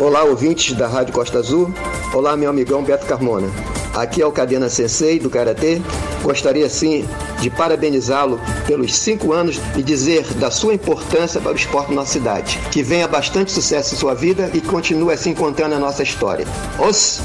Olá, 0.00 0.24
ouvintes 0.24 0.74
da 0.74 0.88
Rádio 0.88 1.14
Costa 1.14 1.38
Azul. 1.38 1.72
Olá, 2.12 2.36
meu 2.36 2.50
amigão 2.50 2.82
Beto 2.82 3.06
Carmona. 3.06 3.48
Aqui 3.94 4.20
é 4.20 4.26
o 4.26 4.32
Cadena 4.32 4.68
Sensei 4.68 5.20
do 5.20 5.30
Karatê. 5.30 5.80
Gostaria 6.20 6.68
sim 6.68 7.06
de 7.40 7.48
parabenizá-lo 7.48 8.40
pelos 8.66 8.96
cinco 8.96 9.32
anos 9.32 9.60
e 9.76 9.82
dizer 9.82 10.24
da 10.34 10.50
sua 10.50 10.74
importância 10.74 11.40
para 11.40 11.52
o 11.52 11.56
esporte 11.56 11.90
na 11.90 11.96
nossa 11.96 12.12
cidade. 12.12 12.58
Que 12.72 12.82
venha 12.82 13.06
bastante 13.06 13.52
sucesso 13.52 13.94
em 13.94 13.98
sua 13.98 14.14
vida 14.14 14.50
e 14.52 14.60
continue 14.60 15.12
assim 15.12 15.32
contando 15.32 15.74
a 15.74 15.78
nossa 15.78 16.02
história. 16.02 16.44
Os 16.78 17.20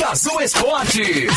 Costa 0.00 0.12
Azul 0.12 0.40
Esportes. 0.40 1.34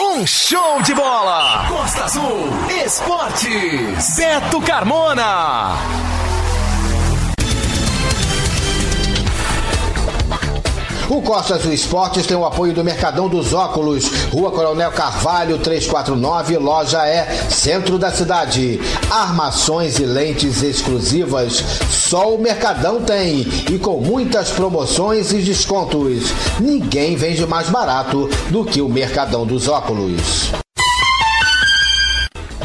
Um 0.00 0.26
show 0.26 0.82
de 0.82 0.92
bola. 0.94 1.66
Costa 1.68 2.04
Azul 2.06 2.50
Esportes. 2.84 4.16
Beto 4.16 4.60
Carmona. 4.62 6.09
O 11.10 11.20
Costa 11.20 11.56
Azul 11.56 11.72
Esportes 11.72 12.24
tem 12.24 12.36
o 12.36 12.44
apoio 12.44 12.72
do 12.72 12.84
Mercadão 12.84 13.28
dos 13.28 13.52
Óculos, 13.52 14.04
Rua 14.30 14.52
Coronel 14.52 14.92
Carvalho 14.92 15.58
349, 15.58 16.56
loja 16.56 17.04
é 17.04 17.26
centro 17.50 17.98
da 17.98 18.12
cidade. 18.12 18.80
Armações 19.10 19.98
e 19.98 20.04
lentes 20.04 20.62
exclusivas, 20.62 21.64
só 21.90 22.32
o 22.32 22.38
Mercadão 22.38 23.02
tem 23.02 23.40
e 23.68 23.76
com 23.76 24.00
muitas 24.00 24.50
promoções 24.50 25.32
e 25.32 25.38
descontos. 25.38 26.30
Ninguém 26.60 27.16
vende 27.16 27.44
mais 27.44 27.68
barato 27.68 28.30
do 28.48 28.64
que 28.64 28.80
o 28.80 28.88
Mercadão 28.88 29.44
dos 29.44 29.66
Óculos. 29.66 30.59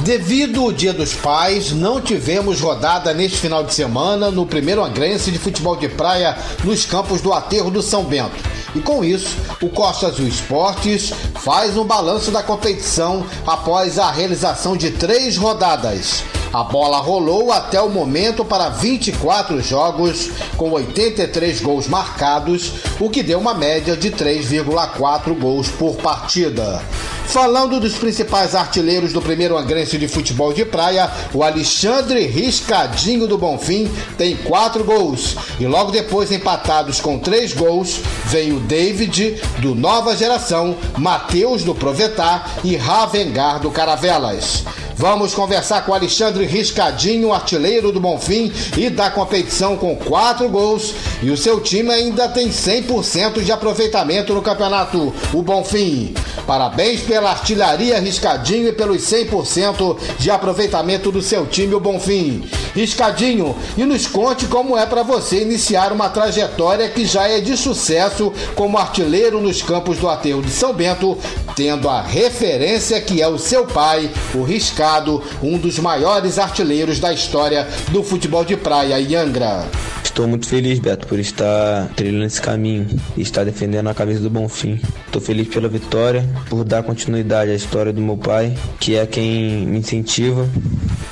Devido 0.05 0.61
ao 0.61 0.71
Dia 0.71 0.93
dos 0.93 1.15
Pais, 1.15 1.71
não 1.71 1.99
tivemos 1.99 2.61
rodada 2.61 3.11
neste 3.11 3.39
final 3.39 3.63
de 3.63 3.73
semana 3.73 4.29
no 4.29 4.45
primeiro 4.45 4.83
angrense 4.83 5.31
de 5.31 5.39
futebol 5.39 5.75
de 5.75 5.89
praia 5.89 6.37
nos 6.63 6.85
campos 6.85 7.21
do 7.21 7.33
Aterro 7.33 7.71
do 7.71 7.81
São 7.81 8.03
Bento. 8.03 8.35
E 8.75 8.79
com 8.81 9.03
isso, 9.03 9.35
o 9.59 9.67
Costa 9.67 10.05
Azul 10.05 10.27
Esportes 10.27 11.11
faz 11.41 11.75
um 11.75 11.83
balanço 11.83 12.29
da 12.29 12.43
competição 12.43 13.25
após 13.47 13.97
a 13.97 14.11
realização 14.11 14.77
de 14.77 14.91
três 14.91 15.37
rodadas. 15.37 16.23
A 16.53 16.63
bola 16.63 16.99
rolou 16.99 17.51
até 17.51 17.81
o 17.81 17.89
momento 17.89 18.45
para 18.45 18.69
24 18.69 19.59
jogos, 19.59 20.29
com 20.55 20.69
83 20.69 21.61
gols 21.61 21.87
marcados, 21.87 22.73
o 22.99 23.09
que 23.09 23.23
deu 23.23 23.39
uma 23.39 23.55
média 23.55 23.97
de 23.97 24.11
3,4 24.11 25.33
gols 25.33 25.67
por 25.69 25.95
partida. 25.95 26.83
Falando 27.27 27.79
dos 27.79 27.95
principais 27.95 28.55
artilheiros 28.55 29.11
do 29.11 29.21
primeiro 29.21 29.57
angrense 29.57 29.97
de 29.97 30.07
futebol 30.07 30.53
de 30.53 30.63
praia, 30.63 31.11
o 31.33 31.43
Alexandre 31.43 32.25
Riscadinho 32.27 33.27
do 33.27 33.37
Bonfim 33.37 33.91
tem 34.17 34.37
quatro 34.37 34.83
gols. 34.83 35.35
E 35.59 35.67
logo 35.67 35.91
depois, 35.91 36.31
empatados 36.31 37.01
com 37.01 37.19
três 37.19 37.53
gols, 37.53 37.99
vem 38.25 38.53
o 38.53 38.59
David 38.61 39.41
do 39.59 39.75
Nova 39.75 40.15
Geração, 40.15 40.77
Matheus 40.97 41.63
do 41.63 41.75
Provetar 41.75 42.59
e 42.63 42.77
Ravengar 42.77 43.59
do 43.59 43.69
Caravelas. 43.69 44.63
Vamos 44.97 45.33
conversar 45.33 45.85
com 45.85 45.93
Alexandre 45.93 46.45
Riscadinho, 46.45 47.33
artilheiro 47.33 47.91
do 47.91 47.99
Bonfim 47.99 48.49
e 48.77 48.89
da 48.89 49.09
competição 49.09 49.75
com 49.75 49.93
quatro 49.93 50.47
gols. 50.47 50.93
E 51.21 51.29
o 51.29 51.35
seu 51.35 51.59
time 51.59 51.91
ainda 51.91 52.29
tem 52.29 52.47
100% 52.47 53.43
de 53.43 53.51
aproveitamento 53.51 54.33
no 54.33 54.41
campeonato, 54.41 55.13
o 55.33 55.41
Bonfim. 55.41 56.13
Parabéns 56.47 57.01
pela 57.15 57.31
artilharia 57.31 57.97
Riscadinho 57.97 58.67
e 58.67 58.73
pelos 58.73 59.01
100% 59.03 59.97
de 60.19 60.29
aproveitamento 60.29 61.13
do 61.13 61.21
seu 61.21 61.45
time, 61.45 61.73
o 61.73 61.79
Bonfim. 61.79 62.43
Riscadinho, 62.75 63.55
e 63.77 63.85
nos 63.85 64.05
conte 64.05 64.47
como 64.47 64.77
é 64.77 64.85
para 64.85 65.01
você 65.01 65.41
iniciar 65.41 65.93
uma 65.93 66.09
trajetória 66.09 66.89
que 66.89 67.05
já 67.05 67.25
é 67.25 67.39
de 67.39 67.55
sucesso 67.55 68.33
como 68.53 68.77
artilheiro 68.77 69.39
nos 69.39 69.61
campos 69.61 69.97
do 69.97 70.09
Aterro 70.09 70.41
de 70.41 70.51
São 70.51 70.73
Bento, 70.73 71.17
tendo 71.55 71.87
a 71.87 72.01
referência 72.01 72.99
que 72.99 73.21
é 73.21 73.27
o 73.29 73.39
seu 73.39 73.65
pai, 73.65 74.11
o 74.33 74.43
Riscadinho 74.43 75.23
um 75.41 75.57
dos 75.57 75.79
maiores 75.79 76.37
artilheiros 76.37 76.99
da 76.99 77.13
história 77.13 77.65
do 77.91 78.03
futebol 78.03 78.43
de 78.43 78.57
praia 78.57 78.99
em 78.99 79.15
Angra. 79.15 79.65
Estou 80.15 80.29
muito 80.29 80.47
feliz, 80.47 80.79
Beto, 80.79 81.07
por 81.07 81.19
estar 81.19 81.89
trilhando 81.93 82.23
esse 82.23 82.41
caminho 82.41 82.87
e 83.17 83.21
estar 83.21 83.43
defendendo 83.43 83.89
a 83.89 83.93
camisa 83.93 84.21
do 84.21 84.29
Bonfim. 84.29 84.79
Estou 85.05 85.21
feliz 85.21 85.45
pela 85.49 85.67
vitória, 85.67 86.25
por 86.49 86.63
dar 86.63 86.83
continuidade 86.83 87.51
à 87.51 87.53
história 87.53 87.91
do 87.91 87.99
meu 87.99 88.15
pai, 88.15 88.55
que 88.79 88.95
é 88.95 89.05
quem 89.05 89.67
me 89.67 89.79
incentiva, 89.79 90.47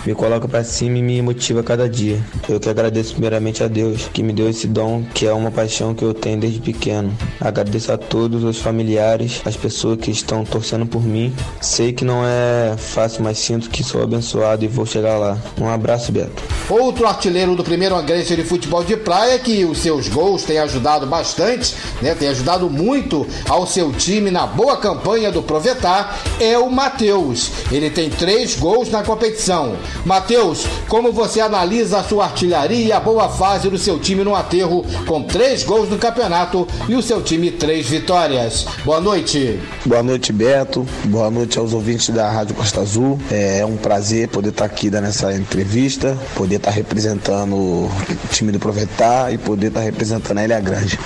me 0.05 0.15
coloca 0.15 0.47
para 0.47 0.63
cima 0.63 0.99
e 0.99 1.01
me 1.01 1.21
motiva 1.21 1.61
cada 1.61 1.89
dia. 1.89 2.17
Eu 2.47 2.61
que 2.61 2.69
agradeço 2.69 3.11
primeiramente 3.11 3.61
a 3.61 3.67
Deus, 3.67 4.09
que 4.13 4.23
me 4.23 4.31
deu 4.31 4.49
esse 4.49 4.67
dom, 4.67 5.03
que 5.13 5.25
é 5.25 5.33
uma 5.33 5.51
paixão 5.51 5.93
que 5.93 6.03
eu 6.03 6.13
tenho 6.13 6.39
desde 6.39 6.61
pequeno. 6.61 7.13
Agradeço 7.41 7.91
a 7.91 7.97
todos 7.97 8.45
os 8.45 8.59
familiares, 8.59 9.41
as 9.43 9.57
pessoas 9.57 9.99
que 9.99 10.11
estão 10.11 10.45
torcendo 10.45 10.85
por 10.85 11.03
mim. 11.03 11.33
Sei 11.59 11.91
que 11.91 12.05
não 12.05 12.23
é 12.25 12.75
fácil, 12.77 13.21
mas 13.21 13.37
sinto 13.37 13.69
que 13.69 13.83
sou 13.83 14.01
abençoado 14.01 14.63
e 14.63 14.67
vou 14.69 14.85
chegar 14.85 15.17
lá. 15.17 15.37
Um 15.59 15.67
abraço, 15.67 16.09
Beto. 16.09 16.41
Outro 16.69 17.05
artilheiro 17.05 17.55
do 17.55 17.63
primeiro 17.63 17.95
angrense 17.95 18.35
de 18.35 18.43
futebol 18.43 18.83
de 18.83 18.92
praia 18.97 19.39
que 19.39 19.65
os 19.65 19.79
seus 19.79 20.07
gols 20.07 20.43
têm 20.43 20.59
ajudado 20.59 21.05
bastante, 21.05 21.75
né? 22.01 22.15
Tem 22.15 22.29
ajudado 22.29 22.69
muito 22.69 23.25
ao 23.49 23.65
seu 23.67 23.91
time 23.91 24.31
na 24.31 24.45
boa 24.45 24.77
campanha 24.77 25.31
do 25.31 25.41
Provetar 25.41 26.19
é 26.39 26.57
o 26.57 26.69
Matheus. 26.69 27.51
Ele 27.71 27.89
tem 27.89 28.09
três 28.09 28.55
gols 28.55 28.89
na 28.89 29.03
competição. 29.03 29.75
Matheus, 30.05 30.65
como 30.87 31.11
você 31.11 31.39
analisa 31.39 31.99
a 31.99 32.03
sua 32.03 32.25
artilharia 32.25 32.85
e 32.85 32.91
a 32.91 32.99
boa 32.99 33.29
fase 33.29 33.69
do 33.69 33.77
seu 33.77 33.99
time 33.99 34.23
no 34.23 34.35
aterro 34.35 34.85
com 35.07 35.23
três 35.23 35.63
gols 35.63 35.89
no 35.89 35.97
campeonato 35.97 36.67
e 36.87 36.95
o 36.95 37.01
seu 37.01 37.21
time 37.21 37.51
três 37.51 37.87
vitórias? 37.87 38.65
Boa 38.85 38.99
noite. 38.99 39.59
Boa 39.85 40.03
noite, 40.03 40.31
Beto. 40.31 40.85
Boa 41.05 41.29
noite 41.29 41.57
aos 41.57 41.73
ouvintes 41.73 42.09
da 42.09 42.29
Rádio 42.29 42.55
Costa 42.55 42.81
Azul. 42.81 43.19
É 43.31 43.65
um 43.65 43.77
prazer 43.77 44.27
poder 44.27 44.49
estar 44.49 44.65
aqui 44.65 44.89
dando 44.89 45.07
essa 45.07 45.33
entrevista, 45.33 46.17
poder 46.35 46.55
estar 46.55 46.71
representando 46.71 47.55
o 47.55 47.91
time 48.31 48.51
do 48.51 48.59
Provetar 48.59 48.82
e 49.31 49.37
poder 49.37 49.67
estar 49.67 49.81
representando 49.81 50.37
a 50.37 50.43
Ilha 50.43 50.59
Grande. 50.59 50.99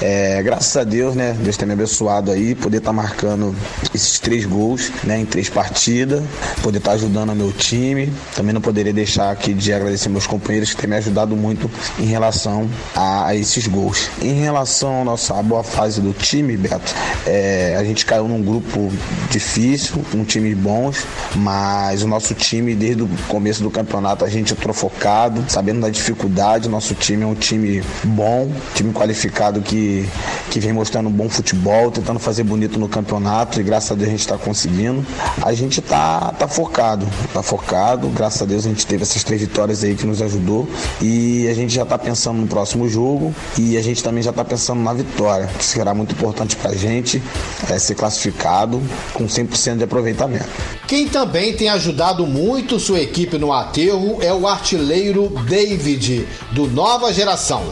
É, 0.00 0.42
graças 0.42 0.76
a 0.76 0.82
Deus, 0.82 1.14
né? 1.14 1.36
Deus 1.40 1.56
tem 1.56 1.66
me 1.66 1.74
abençoado 1.74 2.32
aí, 2.32 2.56
poder 2.56 2.78
estar 2.78 2.92
marcando 2.92 3.54
esses 3.94 4.18
três 4.18 4.44
gols, 4.44 4.90
né? 5.04 5.20
Em 5.20 5.24
três 5.24 5.48
partidas, 5.48 6.22
poder 6.60 6.78
estar 6.78 6.92
ajudando 6.92 7.30
o 7.30 7.36
meu 7.36 7.52
time. 7.52 8.12
Também 8.34 8.52
não 8.52 8.60
poderia 8.60 8.92
deixar 8.92 9.30
aqui 9.30 9.54
de 9.54 9.72
agradecer 9.72 10.08
meus 10.08 10.26
companheiros 10.26 10.74
que 10.74 10.80
têm 10.80 10.90
me 10.90 10.96
ajudado 10.96 11.36
muito 11.36 11.70
em 11.98 12.06
relação 12.06 12.68
a, 12.96 13.28
a 13.28 13.36
esses 13.36 13.66
gols. 13.68 14.10
Em 14.20 14.40
relação 14.40 15.02
à 15.02 15.04
nossa 15.04 15.40
boa 15.42 15.62
fase 15.62 16.00
do 16.00 16.12
time, 16.12 16.56
Beto, 16.56 16.92
é, 17.24 17.76
a 17.78 17.84
gente 17.84 18.04
caiu 18.04 18.26
num 18.26 18.42
grupo 18.42 18.90
difícil, 19.30 20.04
um 20.14 20.24
time 20.24 20.52
bons, 20.54 21.06
mas 21.36 22.02
o 22.02 22.08
nosso 22.08 22.34
time, 22.34 22.74
desde 22.74 23.04
o 23.04 23.08
começo 23.28 23.62
do 23.62 23.70
campeonato, 23.70 24.24
a 24.24 24.28
gente 24.28 24.52
entrou 24.52 24.74
focado, 24.74 25.44
sabendo 25.48 25.80
da 25.80 25.88
dificuldade. 25.90 26.68
Nosso 26.68 26.94
time 26.94 27.21
é 27.22 27.26
um 27.26 27.34
time 27.34 27.82
bom, 28.04 28.50
time 28.74 28.92
qualificado 28.92 29.60
que, 29.60 30.08
que 30.50 30.60
vem 30.60 30.72
mostrando 30.72 31.08
bom 31.10 31.28
futebol, 31.28 31.90
tentando 31.90 32.18
fazer 32.18 32.42
bonito 32.42 32.78
no 32.78 32.88
campeonato 32.88 33.60
e 33.60 33.62
graças 33.62 33.92
a 33.92 33.94
Deus 33.94 34.08
a 34.08 34.10
gente 34.10 34.20
está 34.20 34.38
conseguindo. 34.38 35.04
A 35.42 35.52
gente 35.52 35.80
tá, 35.80 36.32
tá 36.38 36.48
focado, 36.48 37.06
tá 37.32 37.42
focado. 37.42 38.08
Graças 38.08 38.42
a 38.42 38.44
Deus 38.44 38.66
a 38.66 38.68
gente 38.68 38.86
teve 38.86 39.02
essas 39.02 39.22
três 39.24 39.40
vitórias 39.40 39.84
aí 39.84 39.94
que 39.94 40.06
nos 40.06 40.20
ajudou 40.20 40.68
e 41.00 41.48
a 41.48 41.54
gente 41.54 41.74
já 41.74 41.84
tá 41.84 41.98
pensando 41.98 42.40
no 42.40 42.46
próximo 42.46 42.88
jogo 42.88 43.34
e 43.58 43.76
a 43.76 43.82
gente 43.82 44.02
também 44.02 44.22
já 44.22 44.32
tá 44.32 44.44
pensando 44.44 44.82
na 44.82 44.92
vitória, 44.92 45.48
que 45.58 45.64
será 45.64 45.94
muito 45.94 46.14
importante 46.14 46.56
pra 46.56 46.74
gente 46.74 47.22
é, 47.70 47.78
ser 47.78 47.94
classificado 47.94 48.80
com 49.12 49.26
100% 49.26 49.78
de 49.78 49.84
aproveitamento. 49.84 50.48
Quem 50.86 51.08
também 51.08 51.54
tem 51.54 51.68
ajudado 51.68 52.26
muito 52.26 52.78
sua 52.78 53.00
equipe 53.00 53.38
no 53.38 53.52
aterro 53.52 54.18
é 54.20 54.32
o 54.32 54.46
artilheiro 54.46 55.28
David, 55.48 56.26
do 56.52 56.66
Nova 56.66 57.11
nova 57.12 57.14
geração. 57.14 57.62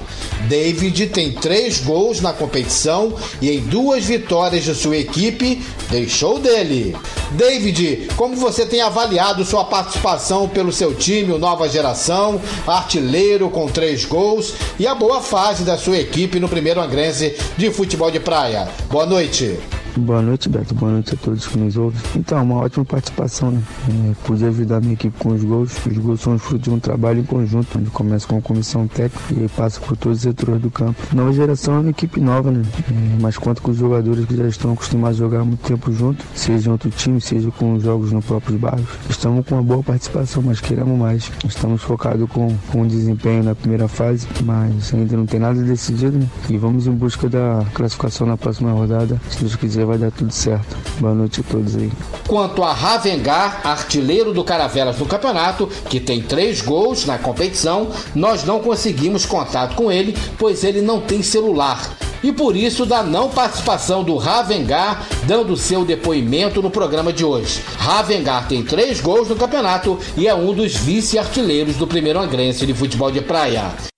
David 0.48 1.08
tem 1.08 1.32
três 1.32 1.80
gols 1.80 2.20
na 2.20 2.32
competição 2.32 3.14
e 3.40 3.50
em 3.50 3.60
duas 3.60 4.04
vitórias 4.04 4.64
de 4.64 4.74
sua 4.74 4.96
equipe 4.96 5.62
deixou 5.90 6.38
dele. 6.38 6.96
David, 7.32 8.08
como 8.16 8.36
você 8.36 8.66
tem 8.66 8.80
avaliado 8.80 9.44
sua 9.44 9.64
participação 9.64 10.48
pelo 10.48 10.72
seu 10.72 10.94
time, 10.94 11.32
o 11.32 11.38
Nova 11.38 11.68
Geração, 11.68 12.40
artilheiro 12.66 13.48
com 13.50 13.68
três 13.68 14.04
gols 14.04 14.54
e 14.78 14.86
a 14.86 14.94
boa 14.94 15.20
fase 15.20 15.64
da 15.64 15.78
sua 15.78 15.98
equipe 15.98 16.40
no 16.40 16.48
primeiro 16.48 16.80
angrense 16.80 17.36
de 17.56 17.70
futebol 17.70 18.10
de 18.10 18.20
praia? 18.20 18.68
Boa 18.90 19.06
noite. 19.06 19.58
Boa 20.00 20.22
noite, 20.22 20.48
Beto. 20.48 20.74
Boa 20.74 20.92
noite 20.92 21.14
a 21.14 21.16
todos 21.18 21.46
que 21.46 21.58
nos 21.58 21.76
ouvem. 21.76 22.00
Então, 22.16 22.42
uma 22.42 22.56
ótima 22.56 22.84
participação, 22.86 23.50
né? 23.50 23.62
É, 23.88 24.14
pude 24.24 24.44
ajudar 24.46 24.80
minha 24.80 24.94
equipe 24.94 25.16
com 25.18 25.34
os 25.34 25.44
gols. 25.44 25.76
Os 25.86 25.98
gols 25.98 26.20
são 26.22 26.38
fruto 26.38 26.64
de 26.64 26.70
um 26.70 26.80
trabalho 26.80 27.20
em 27.20 27.24
conjunto, 27.24 27.78
onde 27.78 27.90
começa 27.90 28.26
com 28.26 28.38
a 28.38 28.40
comissão 28.40 28.88
técnica 28.88 29.34
e 29.44 29.48
passa 29.48 29.78
por 29.78 29.96
todos 29.98 30.18
os 30.18 30.22
setores 30.22 30.60
do 30.60 30.70
campo. 30.70 30.98
Nova 31.14 31.32
geração 31.32 31.74
é 31.74 31.78
uma 31.80 31.90
equipe 31.90 32.18
nova, 32.18 32.50
né? 32.50 32.62
É, 32.90 33.20
mas 33.20 33.36
conta 33.36 33.60
com 33.60 33.70
os 33.70 33.76
jogadores 33.76 34.24
que 34.24 34.34
já 34.34 34.48
estão 34.48 34.72
acostumados 34.72 35.18
a 35.18 35.22
jogar 35.22 35.44
muito 35.44 35.60
tempo 35.60 35.92
junto, 35.92 36.24
seja 36.34 36.70
em 36.70 36.72
outro 36.72 36.90
time, 36.90 37.20
seja 37.20 37.50
com 37.50 37.78
jogos 37.78 38.10
no 38.10 38.22
próprio 38.22 38.58
bairro. 38.58 38.86
Estamos 39.08 39.46
com 39.46 39.54
uma 39.56 39.62
boa 39.62 39.82
participação, 39.82 40.42
mas 40.42 40.60
queremos 40.60 40.98
mais. 40.98 41.30
Estamos 41.46 41.82
focados 41.82 42.28
com, 42.30 42.56
com 42.72 42.82
o 42.82 42.86
desempenho 42.86 43.42
na 43.42 43.54
primeira 43.54 43.86
fase, 43.86 44.26
mas 44.44 44.94
ainda 44.94 45.16
não 45.16 45.26
tem 45.26 45.38
nada 45.38 45.62
decidido, 45.62 46.16
né? 46.16 46.26
E 46.48 46.56
vamos 46.56 46.86
em 46.86 46.92
busca 46.92 47.28
da 47.28 47.66
classificação 47.74 48.26
na 48.26 48.36
próxima 48.36 48.72
rodada, 48.72 49.20
se 49.28 49.40
Deus 49.40 49.56
quiser 49.56 49.89
vai 49.90 49.98
dar 49.98 50.10
tudo 50.12 50.32
certo. 50.32 50.76
Boa 51.00 51.14
noite 51.14 51.40
a 51.40 51.50
todos 51.50 51.74
aí. 51.74 51.90
Quanto 52.28 52.62
a 52.62 52.72
Ravengar, 52.72 53.60
artilheiro 53.64 54.32
do 54.32 54.44
Caravelas 54.44 54.98
no 54.98 55.06
campeonato, 55.06 55.68
que 55.88 55.98
tem 55.98 56.22
três 56.22 56.62
gols 56.62 57.04
na 57.04 57.18
competição, 57.18 57.88
nós 58.14 58.44
não 58.44 58.60
conseguimos 58.60 59.26
contato 59.26 59.74
com 59.74 59.90
ele, 59.90 60.16
pois 60.38 60.62
ele 60.62 60.80
não 60.80 61.00
tem 61.00 61.22
celular. 61.22 61.90
E 62.22 62.30
por 62.30 62.54
isso 62.54 62.86
da 62.86 63.02
não 63.02 63.30
participação 63.30 64.04
do 64.04 64.16
Ravengar 64.16 65.06
dando 65.26 65.56
seu 65.56 65.84
depoimento 65.84 66.62
no 66.62 66.70
programa 66.70 67.12
de 67.12 67.24
hoje. 67.24 67.60
Ravengar 67.76 68.46
tem 68.46 68.62
três 68.62 69.00
gols 69.00 69.28
no 69.28 69.36
campeonato 69.36 69.98
e 70.16 70.28
é 70.28 70.34
um 70.34 70.54
dos 70.54 70.76
vice-artilheiros 70.76 71.76
do 71.76 71.86
primeiro 71.86 72.20
angrense 72.20 72.66
de 72.66 72.74
futebol 72.74 73.10
de 73.10 73.22
praia. 73.22 73.89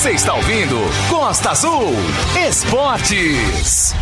Você 0.00 0.12
está 0.12 0.32
ouvindo 0.32 0.78
Costa 1.10 1.50
Azul 1.50 1.92
Esportes. 2.48 3.94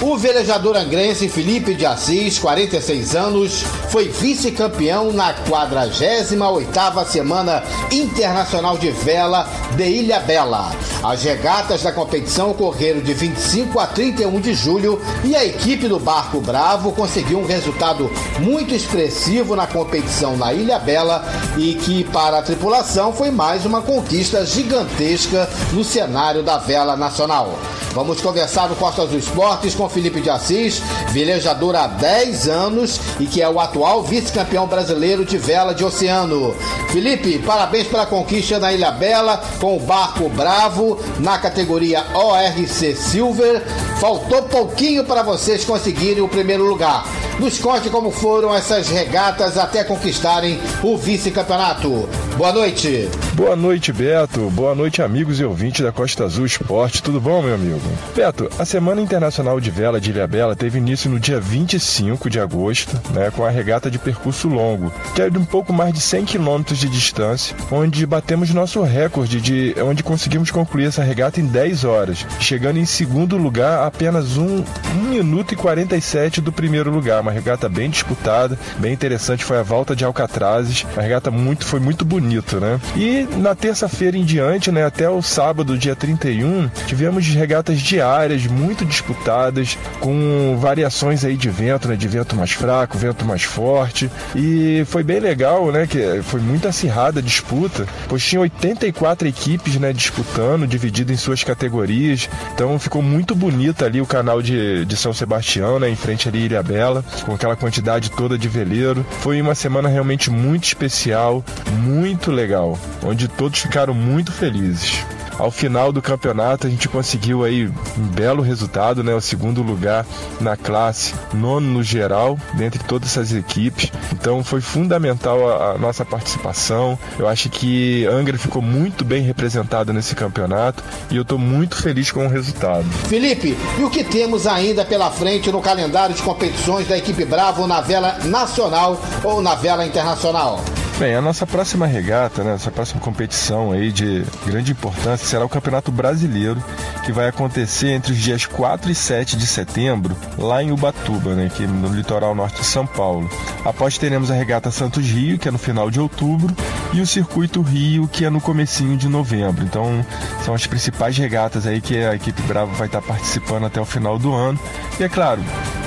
O 0.00 0.16
velejador 0.16 0.76
angrense 0.76 1.28
Felipe 1.28 1.74
de 1.74 1.84
Assis, 1.84 2.38
46 2.38 3.16
anos, 3.16 3.64
foi 3.90 4.08
vice-campeão 4.08 5.12
na 5.12 5.34
48ª 5.34 7.04
Semana 7.04 7.64
Internacional 7.90 8.78
de 8.78 8.92
Vela 8.92 9.48
de 9.76 9.88
Ilha 9.88 10.20
Bela. 10.20 10.70
As 11.02 11.24
regatas 11.24 11.82
da 11.82 11.90
competição 11.90 12.52
ocorreram 12.52 13.00
de 13.00 13.12
25 13.12 13.80
a 13.80 13.88
31 13.88 14.40
de 14.40 14.54
julho 14.54 15.02
e 15.24 15.34
a 15.34 15.44
equipe 15.44 15.88
do 15.88 15.98
Barco 15.98 16.40
Bravo 16.40 16.92
conseguiu 16.92 17.40
um 17.40 17.46
resultado 17.46 18.08
muito 18.38 18.72
expressivo 18.72 19.56
na 19.56 19.66
competição 19.66 20.36
na 20.36 20.54
Ilha 20.54 20.78
Bela 20.78 21.24
e 21.56 21.74
que 21.74 22.04
para 22.04 22.38
a 22.38 22.42
tripulação 22.42 23.12
foi 23.12 23.32
mais 23.32 23.66
uma 23.66 23.82
conquista 23.82 24.46
gigantesca 24.46 25.50
no 25.72 25.82
cenário 25.82 26.44
da 26.44 26.56
vela 26.56 26.96
nacional. 26.96 27.58
Vamos 27.92 28.20
conversar 28.20 28.68
no 28.68 28.76
Costa 28.76 29.04
dos 29.06 29.24
Esportes 29.24 29.74
com 29.74 29.87
Felipe 29.88 30.20
de 30.20 30.30
Assis, 30.30 30.82
velejador 31.10 31.76
há 31.76 31.86
10 31.86 32.48
anos 32.48 33.00
e 33.18 33.26
que 33.26 33.42
é 33.42 33.48
o 33.48 33.60
atual 33.60 34.02
vice-campeão 34.02 34.66
brasileiro 34.66 35.24
de 35.24 35.38
vela 35.38 35.74
de 35.74 35.84
oceano. 35.84 36.54
Felipe, 36.90 37.38
parabéns 37.38 37.86
pela 37.86 38.06
conquista 38.06 38.58
na 38.58 38.72
Ilha 38.72 38.90
Bela 38.90 39.42
com 39.60 39.76
o 39.76 39.80
barco 39.80 40.28
Bravo 40.28 40.98
na 41.18 41.38
categoria 41.38 42.04
ORC 42.14 42.94
Silver. 42.94 43.62
Faltou 44.00 44.42
pouquinho 44.42 45.04
para 45.04 45.22
vocês 45.22 45.64
conseguirem 45.64 46.22
o 46.22 46.28
primeiro 46.28 46.64
lugar. 46.64 47.04
Nos 47.38 47.58
conte 47.58 47.88
como 47.90 48.10
foram 48.10 48.54
essas 48.54 48.88
regatas 48.88 49.56
até 49.56 49.84
conquistarem 49.84 50.60
o 50.82 50.96
vice-campeonato. 50.96 52.08
Boa 52.38 52.52
noite. 52.52 53.08
Boa 53.34 53.56
noite, 53.56 53.92
Beto. 53.92 54.48
Boa 54.50 54.72
noite, 54.72 55.02
amigos 55.02 55.40
e 55.40 55.44
ouvintes 55.44 55.80
da 55.80 55.90
Costa 55.90 56.22
Azul 56.22 56.46
Esporte. 56.46 57.02
Tudo 57.02 57.20
bom, 57.20 57.42
meu 57.42 57.56
amigo? 57.56 57.80
Beto, 58.14 58.48
a 58.56 58.64
Semana 58.64 59.00
Internacional 59.00 59.58
de 59.58 59.72
Vela 59.72 60.00
de 60.00 60.10
Ilhabela 60.10 60.54
teve 60.54 60.78
início 60.78 61.10
no 61.10 61.18
dia 61.18 61.40
25 61.40 62.30
de 62.30 62.38
agosto, 62.38 62.96
né, 63.12 63.32
com 63.34 63.44
a 63.44 63.50
regata 63.50 63.90
de 63.90 63.98
percurso 63.98 64.46
longo, 64.46 64.92
que 65.16 65.22
é 65.22 65.28
de 65.28 65.36
um 65.36 65.44
pouco 65.44 65.72
mais 65.72 65.92
de 65.92 66.00
100 66.00 66.26
quilômetros 66.26 66.78
de 66.78 66.88
distância, 66.88 67.56
onde 67.72 68.06
batemos 68.06 68.54
nosso 68.54 68.80
recorde 68.82 69.40
de 69.40 69.74
onde 69.82 70.04
conseguimos 70.04 70.52
concluir 70.52 70.86
essa 70.86 71.02
regata 71.02 71.40
em 71.40 71.46
10 71.46 71.82
horas, 71.82 72.24
chegando 72.38 72.78
em 72.78 72.86
segundo 72.86 73.36
lugar 73.36 73.84
apenas 73.84 74.36
1, 74.36 74.44
1 74.46 74.64
minuto 75.08 75.54
e 75.54 75.56
47 75.56 76.40
do 76.40 76.52
primeiro 76.52 76.88
lugar. 76.88 77.20
Uma 77.20 77.32
regata 77.32 77.68
bem 77.68 77.90
disputada, 77.90 78.56
bem 78.78 78.92
interessante, 78.92 79.44
foi 79.44 79.58
a 79.58 79.62
volta 79.64 79.96
de 79.96 80.04
Alcatrazes. 80.04 80.86
A 80.96 81.00
regata 81.00 81.32
muito, 81.32 81.66
foi 81.66 81.80
muito 81.80 82.04
bonito, 82.28 82.60
né? 82.60 82.78
E 82.94 83.26
na 83.38 83.54
terça-feira 83.54 84.16
em 84.16 84.24
diante, 84.24 84.70
né, 84.70 84.84
até 84.84 85.08
o 85.08 85.22
sábado, 85.22 85.78
dia 85.78 85.96
31, 85.96 86.68
tivemos 86.86 87.26
regatas 87.28 87.80
diárias 87.80 88.46
muito 88.46 88.84
disputadas, 88.84 89.78
com 90.00 90.56
variações 90.60 91.24
aí 91.24 91.36
de 91.36 91.48
vento, 91.48 91.88
né, 91.88 91.96
de 91.96 92.06
vento 92.06 92.36
mais 92.36 92.52
fraco, 92.52 92.98
vento 92.98 93.24
mais 93.24 93.42
forte. 93.42 94.10
E 94.36 94.84
foi 94.86 95.02
bem 95.02 95.20
legal, 95.20 95.72
né, 95.72 95.86
que 95.86 96.20
foi 96.22 96.40
muito 96.40 96.68
acirrada 96.68 97.20
a 97.20 97.22
disputa, 97.22 97.86
pois 98.08 98.22
tinha 98.22 98.40
84 98.40 99.26
equipes, 99.26 99.76
né, 99.76 99.92
disputando, 99.92 100.66
dividido 100.66 101.12
em 101.12 101.16
suas 101.16 101.42
categorias. 101.42 102.28
Então 102.54 102.78
ficou 102.78 103.00
muito 103.00 103.34
bonita 103.34 103.86
ali 103.86 104.00
o 104.00 104.06
canal 104.06 104.42
de, 104.42 104.84
de 104.84 104.96
São 104.96 105.14
Sebastião, 105.14 105.78
né, 105.78 105.88
em 105.88 105.96
frente 105.96 106.28
ali 106.28 106.44
Ilha 106.44 106.62
Bela, 106.62 107.02
com 107.24 107.32
aquela 107.32 107.56
quantidade 107.56 108.10
toda 108.10 108.36
de 108.36 108.48
veleiro. 108.48 109.04
Foi 109.20 109.40
uma 109.40 109.54
semana 109.54 109.88
realmente 109.88 110.30
muito 110.30 110.64
especial, 110.64 111.42
muito 111.78 112.17
legal, 112.26 112.78
onde 113.04 113.28
todos 113.28 113.60
ficaram 113.60 113.94
muito 113.94 114.32
felizes. 114.32 115.04
Ao 115.38 115.52
final 115.52 115.92
do 115.92 116.02
campeonato 116.02 116.66
a 116.66 116.70
gente 116.70 116.88
conseguiu 116.88 117.44
aí 117.44 117.68
um 117.96 118.06
belo 118.08 118.42
resultado, 118.42 119.04
né? 119.04 119.14
O 119.14 119.20
segundo 119.20 119.62
lugar 119.62 120.04
na 120.40 120.56
classe, 120.56 121.14
nono 121.32 121.74
no 121.74 121.82
geral, 121.82 122.36
dentre 122.54 122.82
todas 122.82 123.10
essas 123.10 123.32
equipes. 123.32 123.92
Então 124.12 124.42
foi 124.42 124.60
fundamental 124.60 125.48
a, 125.48 125.72
a 125.72 125.78
nossa 125.78 126.04
participação. 126.04 126.98
Eu 127.16 127.28
acho 127.28 127.48
que 127.50 128.04
Angra 128.06 128.36
ficou 128.36 128.60
muito 128.60 129.04
bem 129.04 129.22
representada 129.22 129.92
nesse 129.92 130.16
campeonato 130.16 130.82
e 131.08 131.16
eu 131.16 131.22
estou 131.22 131.38
muito 131.38 131.76
feliz 131.76 132.10
com 132.10 132.26
o 132.26 132.28
resultado. 132.28 132.84
Felipe, 133.08 133.56
e 133.78 133.84
o 133.84 133.90
que 133.90 134.02
temos 134.02 134.44
ainda 134.44 134.84
pela 134.84 135.08
frente 135.08 135.52
no 135.52 135.62
calendário 135.62 136.16
de 136.16 136.22
competições 136.22 136.88
da 136.88 136.98
equipe 136.98 137.24
Bravo 137.24 137.64
na 137.68 137.80
vela 137.80 138.18
nacional 138.24 139.00
ou 139.22 139.40
na 139.40 139.54
vela 139.54 139.86
internacional? 139.86 140.60
Bem, 140.98 141.14
a 141.14 141.22
nossa 141.22 141.46
próxima 141.46 141.86
regata, 141.86 142.42
né, 142.42 142.50
nossa 142.50 142.72
próxima 142.72 143.00
competição 143.00 143.70
aí 143.70 143.92
de 143.92 144.24
grande 144.44 144.72
importância 144.72 145.24
será 145.24 145.44
o 145.44 145.48
Campeonato 145.48 145.92
Brasileiro, 145.92 146.60
que 147.04 147.12
vai 147.12 147.28
acontecer 147.28 147.90
entre 147.90 148.10
os 148.10 148.18
dias 148.18 148.46
4 148.46 148.90
e 148.90 148.94
7 148.96 149.36
de 149.36 149.46
setembro, 149.46 150.16
lá 150.36 150.60
em 150.60 150.72
Ubatuba, 150.72 151.36
né, 151.36 151.46
aqui 151.46 151.68
no 151.68 151.94
litoral 151.94 152.34
norte 152.34 152.62
de 152.62 152.66
São 152.66 152.84
Paulo. 152.84 153.30
Após 153.64 153.96
teremos 153.96 154.28
a 154.28 154.34
regata 154.34 154.72
Santos 154.72 155.06
Rio, 155.06 155.38
que 155.38 155.46
é 155.46 155.52
no 155.52 155.58
final 155.58 155.88
de 155.88 156.00
outubro, 156.00 156.52
e 156.92 157.00
o 157.00 157.06
Circuito 157.06 157.62
Rio, 157.62 158.08
que 158.08 158.24
é 158.24 158.30
no 158.30 158.40
comecinho 158.40 158.96
de 158.96 159.08
novembro. 159.08 159.64
Então, 159.64 160.04
são 160.44 160.52
as 160.52 160.66
principais 160.66 161.16
regatas 161.16 161.64
aí 161.64 161.80
que 161.80 161.96
a 161.96 162.16
equipe 162.16 162.42
Bravo 162.42 162.74
vai 162.74 162.88
estar 162.88 163.02
participando 163.02 163.66
até 163.66 163.80
o 163.80 163.84
final 163.84 164.18
do 164.18 164.34
ano. 164.34 164.58
E 164.98 165.04
é 165.04 165.08
claro, 165.08 165.40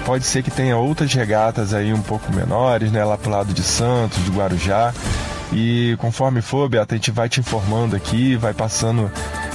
pode 0.05 0.25
ser 0.25 0.43
que 0.43 0.51
tenha 0.51 0.77
outras 0.77 1.13
regatas 1.13 1.73
aí 1.73 1.93
um 1.93 2.01
pouco 2.01 2.31
menores, 2.33 2.91
né, 2.91 3.03
lá 3.03 3.17
pro 3.17 3.31
lado 3.31 3.53
de 3.53 3.63
Santos, 3.63 4.23
de 4.23 4.31
Guarujá. 4.31 4.93
E 5.53 5.97
conforme 5.99 6.41
for, 6.41 6.69
Beata, 6.69 6.95
a 6.95 6.97
gente 6.97 7.11
vai 7.11 7.27
te 7.27 7.39
informando 7.39 7.95
aqui, 7.95 8.35
vai 8.35 8.53
passando 8.53 9.11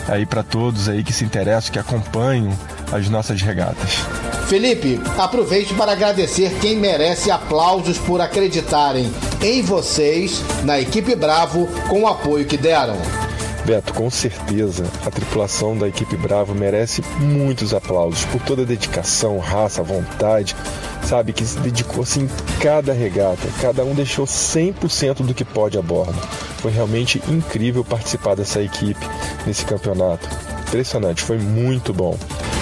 aí 0.09 0.26
para 0.26 0.42
todos 0.42 0.88
aí 0.88 1.02
que 1.02 1.12
se 1.12 1.24
interessam, 1.24 1.72
que 1.72 1.78
acompanham 1.78 2.52
as 2.92 3.09
nossas 3.09 3.40
regatas. 3.40 3.98
Felipe, 4.46 5.00
aproveite 5.18 5.74
para 5.74 5.92
agradecer 5.92 6.56
quem 6.61 6.76
merece 6.76 7.30
aplausos 7.30 7.98
por 7.98 8.20
acreditarem 8.20 9.11
em 9.42 9.62
vocês, 9.62 10.42
na 10.64 10.78
equipe 10.78 11.16
Bravo, 11.16 11.66
com 11.88 12.02
o 12.02 12.06
apoio 12.06 12.44
que 12.44 12.56
deram. 12.56 13.26
Beto, 13.66 13.92
com 13.94 14.09
certeza 14.09 14.85
a 15.05 15.11
tripulação 15.11 15.76
da 15.76 15.88
equipe 15.88 16.16
Bravo 16.16 16.55
merece 16.55 17.02
muitos 17.18 17.74
aplausos 17.74 18.24
por 18.26 18.40
toda 18.42 18.62
a 18.62 18.64
dedicação, 18.64 19.40
raça, 19.40 19.83
vontade, 19.83 20.55
sabe, 21.02 21.33
que 21.33 21.44
se 21.44 21.59
dedicou 21.59 22.05
assim 22.05 22.29
cada 22.61 22.92
regata, 22.92 23.48
cada 23.61 23.85
um 23.85 23.92
deixou 23.92 24.24
100% 24.24 25.26
do 25.26 25.35
que 25.35 25.44
pode 25.44 25.76
a 25.76 25.83
bordo. 25.83 26.14
Foi 26.59 26.70
realmente 26.70 27.20
incrível 27.29 27.85
participar 27.85 28.37
dessa 28.37 28.62
equipe 28.62 29.05
nesse 29.44 29.64
campeonato. 29.64 30.29
Impressionante, 30.68 31.24
foi 31.24 31.37
muito 31.37 31.92
bom. 31.92 32.16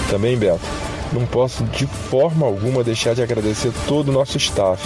Também, 0.08 0.38
Beto, 0.38 0.64
não 1.12 1.26
posso 1.26 1.64
de 1.64 1.86
forma 1.86 2.46
alguma 2.46 2.82
deixar 2.82 3.14
de 3.14 3.22
agradecer 3.22 3.72
todo 3.86 4.08
o 4.08 4.12
nosso 4.12 4.38
staff, 4.38 4.82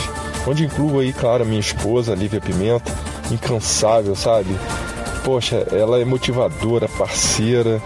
onde 0.48 0.64
incluo 0.64 0.98
aí, 0.98 1.12
claro, 1.12 1.46
minha 1.46 1.60
esposa, 1.60 2.12
Lívia 2.12 2.40
Pimenta, 2.40 2.92
incansável, 3.30 4.16
sabe? 4.16 4.56
Poxa, 5.28 5.66
ela 5.72 6.00
é 6.00 6.06
motivadora, 6.06 6.88
parceira. 6.88 7.82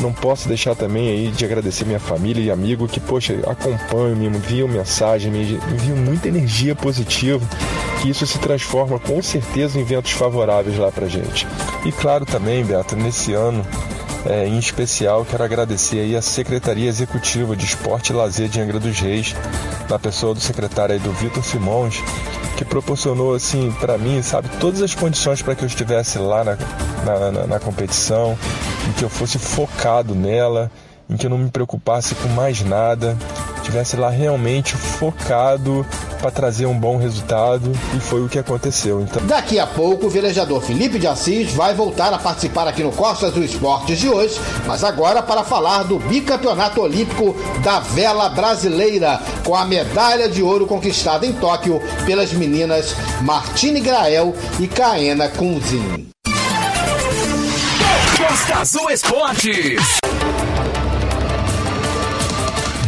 Não 0.00 0.12
posso 0.12 0.46
deixar 0.46 0.76
também 0.76 1.08
aí 1.08 1.26
de 1.32 1.44
agradecer 1.44 1.84
minha 1.84 1.98
família 1.98 2.40
e 2.40 2.52
amigo 2.52 2.86
que, 2.86 3.00
poxa, 3.00 3.34
acompanham, 3.48 4.14
me 4.14 4.28
enviam 4.28 4.68
mensagem, 4.68 5.28
me 5.28 5.58
enviam 5.72 5.96
muita 5.96 6.28
energia 6.28 6.72
positiva, 6.76 7.44
que 8.00 8.08
isso 8.08 8.24
se 8.28 8.38
transforma 8.38 8.96
com 9.00 9.20
certeza 9.20 9.76
em 9.80 9.82
ventos 9.82 10.12
favoráveis 10.12 10.78
lá 10.78 10.92
pra 10.92 11.08
gente. 11.08 11.48
E 11.84 11.90
claro 11.90 12.24
também, 12.24 12.64
Beto, 12.64 12.94
nesse 12.94 13.32
ano 13.32 13.66
é, 14.24 14.46
em 14.46 14.56
especial, 14.56 15.26
quero 15.28 15.42
agradecer 15.42 15.98
aí 15.98 16.14
a 16.14 16.22
Secretaria 16.22 16.88
Executiva 16.88 17.56
de 17.56 17.64
Esporte 17.64 18.12
e 18.12 18.16
Lazer 18.16 18.48
de 18.48 18.60
Angra 18.60 18.78
dos 18.78 19.00
Reis, 19.00 19.34
na 19.90 19.98
pessoa 19.98 20.32
do 20.32 20.40
secretário 20.40 20.94
aí 20.94 21.00
do 21.00 21.12
Vitor 21.12 21.42
Simões, 21.44 22.00
que 22.64 22.70
proporcionou 22.70 23.34
assim 23.34 23.70
para 23.78 23.96
mim, 23.98 24.22
sabe, 24.22 24.48
todas 24.58 24.82
as 24.82 24.94
condições 24.94 25.42
para 25.42 25.54
que 25.54 25.62
eu 25.62 25.66
estivesse 25.66 26.18
lá 26.18 26.42
na, 26.42 26.56
na, 27.04 27.30
na, 27.30 27.46
na 27.46 27.60
competição, 27.60 28.36
em 28.88 28.92
que 28.92 29.04
eu 29.04 29.08
fosse 29.08 29.38
focado 29.38 30.14
nela, 30.14 30.70
em 31.08 31.16
que 31.16 31.26
eu 31.26 31.30
não 31.30 31.38
me 31.38 31.50
preocupasse 31.50 32.14
com 32.14 32.28
mais 32.28 32.62
nada, 32.62 33.16
tivesse 33.64 33.96
lá 33.96 34.10
realmente 34.10 34.76
focado 34.76 35.84
para 36.20 36.30
trazer 36.30 36.66
um 36.66 36.78
bom 36.78 36.96
resultado 36.96 37.72
e 37.96 38.00
foi 38.00 38.22
o 38.22 38.28
que 38.28 38.38
aconteceu. 38.38 39.00
Então, 39.00 39.24
daqui 39.26 39.58
a 39.58 39.66
pouco 39.66 40.06
o 40.06 40.10
velejador 40.10 40.60
Felipe 40.62 40.98
de 40.98 41.06
Assis 41.06 41.52
vai 41.52 41.74
voltar 41.74 42.12
a 42.12 42.18
participar 42.18 42.68
aqui 42.68 42.82
no 42.82 42.92
Costas 42.92 43.32
do 43.32 43.42
Esportes 43.42 43.98
de 43.98 44.08
hoje, 44.08 44.40
mas 44.66 44.84
agora 44.84 45.22
para 45.22 45.44
falar 45.44 45.82
do 45.82 45.98
bicampeonato 45.98 46.80
olímpico 46.80 47.34
da 47.62 47.80
vela 47.80 48.28
brasileira 48.28 49.20
com 49.44 49.54
a 49.54 49.64
medalha 49.64 50.28
de 50.28 50.42
ouro 50.42 50.66
conquistada 50.66 51.26
em 51.26 51.32
Tóquio 51.32 51.80
pelas 52.06 52.32
meninas 52.32 52.94
Martine 53.20 53.80
Grael 53.80 54.34
e 54.58 54.66
Caena 54.66 55.28
Kunzin. 55.28 56.08
Costa 58.16 58.60
Azul 58.60 58.90
Esportes. 58.90 60.00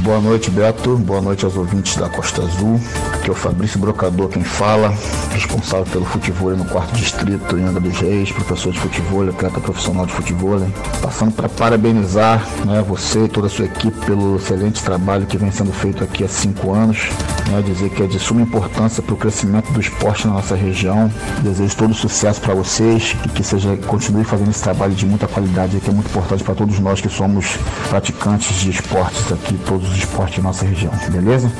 Boa 0.07 0.21
noite, 0.21 0.53
Beto. 0.53 0.97
Boa 0.99 1.21
noite 1.21 1.45
aos 1.45 1.57
ouvintes 1.57 1.97
da 1.97 2.09
Costa 2.09 2.41
Azul. 2.41 2.81
Aqui 3.13 3.29
é 3.29 3.33
o 3.33 3.35
Fabrício 3.35 3.77
Brocador 3.81 4.29
quem 4.29 4.45
fala, 4.45 4.95
responsável 5.33 5.85
pelo 5.87 6.05
futebol 6.05 6.57
no 6.57 6.65
quarto 6.65 6.95
distrito 6.95 7.59
em 7.59 7.65
Angra 7.65 7.81
dos 7.81 7.99
Reis, 7.99 8.31
professor 8.31 8.73
de 8.73 8.79
futebol, 8.79 9.29
atleta 9.29 9.59
profissional 9.59 10.07
de 10.07 10.13
futebol. 10.13 10.61
Passando 11.03 11.33
para 11.33 11.49
parabenizar 11.49 12.47
né, 12.65 12.85
você 12.87 13.25
e 13.25 13.29
toda 13.29 13.49
a 13.49 13.51
sua 13.51 13.65
equipe 13.65 13.99
pelo 14.07 14.37
excelente 14.37 14.81
trabalho 14.81 15.27
que 15.27 15.37
vem 15.37 15.51
sendo 15.51 15.73
feito 15.73 16.05
aqui 16.05 16.23
há 16.23 16.29
cinco 16.29 16.73
anos. 16.73 17.09
Né, 17.51 17.61
dizer 17.63 17.91
que 17.91 18.05
é 18.05 18.07
de 18.07 18.21
suma 18.21 18.43
importância 18.43 19.03
para 19.03 19.15
o 19.15 19.17
crescimento 19.17 19.73
do 19.73 19.81
esporte 19.81 20.29
na 20.29 20.35
nossa 20.35 20.55
região. 20.55 21.11
Desejo 21.43 21.77
todo 21.77 21.95
sucesso 21.95 22.41
para 22.41 22.55
vocês 22.55 23.17
e 23.25 23.29
que 23.29 23.43
seja 23.43 23.77
continue 23.89 24.23
fazendo 24.23 24.51
esse 24.51 24.63
trabalho 24.63 24.95
de 24.95 25.05
muita 25.05 25.27
qualidade 25.27 25.81
que 25.81 25.91
é 25.91 25.93
muito 25.93 26.09
importante 26.09 26.45
para 26.45 26.55
todos 26.55 26.79
nós 26.79 27.01
que 27.01 27.09
somos 27.09 27.57
praticantes 27.89 28.61
de 28.61 28.71
esportes 28.71 29.33
aqui, 29.33 29.59
todos 29.67 29.96
os 29.97 30.05
esportes 30.05 30.39
na 30.39 30.45
nossa 30.45 30.65
região. 30.65 30.93
Beleza? 31.11 31.51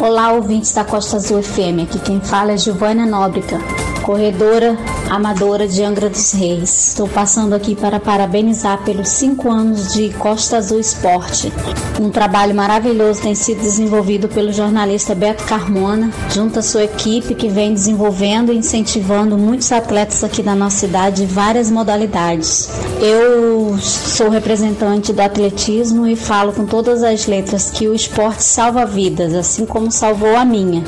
Olá, 0.00 0.32
ouvintes 0.32 0.72
da 0.72 0.84
Costa 0.84 1.16
Azul 1.16 1.42
FM. 1.42 1.82
Aqui 1.84 1.98
quem 1.98 2.20
fala 2.20 2.52
é 2.52 2.56
Giovânia 2.56 3.06
Nóbrega, 3.06 3.58
corredora 4.06 4.78
amadora 5.10 5.66
de 5.66 5.82
Angra 5.82 6.08
dos 6.08 6.30
Reis. 6.32 6.90
Estou 6.90 7.08
passando 7.08 7.54
aqui 7.54 7.74
para 7.74 7.98
parabenizar 7.98 8.84
pelos 8.84 9.08
cinco 9.08 9.50
anos 9.50 9.92
de 9.94 10.10
Costa 10.10 10.58
Azul 10.58 10.78
Esporte. 10.78 11.52
Um 12.00 12.08
trabalho 12.08 12.54
maravilhoso 12.54 13.22
tem 13.22 13.34
sido 13.34 13.60
desenvolvido 13.60 14.28
pelo 14.28 14.52
jornalista 14.52 15.12
Beto 15.12 15.42
Carmona, 15.44 16.12
junto 16.32 16.60
à 16.60 16.62
sua 16.62 16.84
equipe 16.84 17.34
que 17.34 17.48
vem 17.48 17.74
desenvolvendo 17.74 18.52
e 18.52 18.56
incentivando 18.56 19.36
muitos 19.36 19.72
atletas 19.72 20.22
aqui 20.22 20.40
da 20.40 20.54
nossa 20.54 20.76
cidade 20.76 21.26
de 21.26 21.34
várias 21.34 21.68
modalidades. 21.68 22.68
Eu 23.00 23.76
sou 23.80 24.30
representante 24.30 25.12
do 25.12 25.20
atletismo 25.20 26.06
e 26.06 26.14
falo 26.14 26.52
com 26.52 26.64
todas 26.64 27.02
as 27.02 27.26
letras 27.26 27.72
que 27.72 27.88
o 27.88 27.94
esporte 27.94 28.44
salva 28.44 28.86
vidas, 28.86 29.34
assim 29.34 29.66
como 29.66 29.90
salvou 29.90 30.36
a 30.36 30.44
minha. 30.44 30.84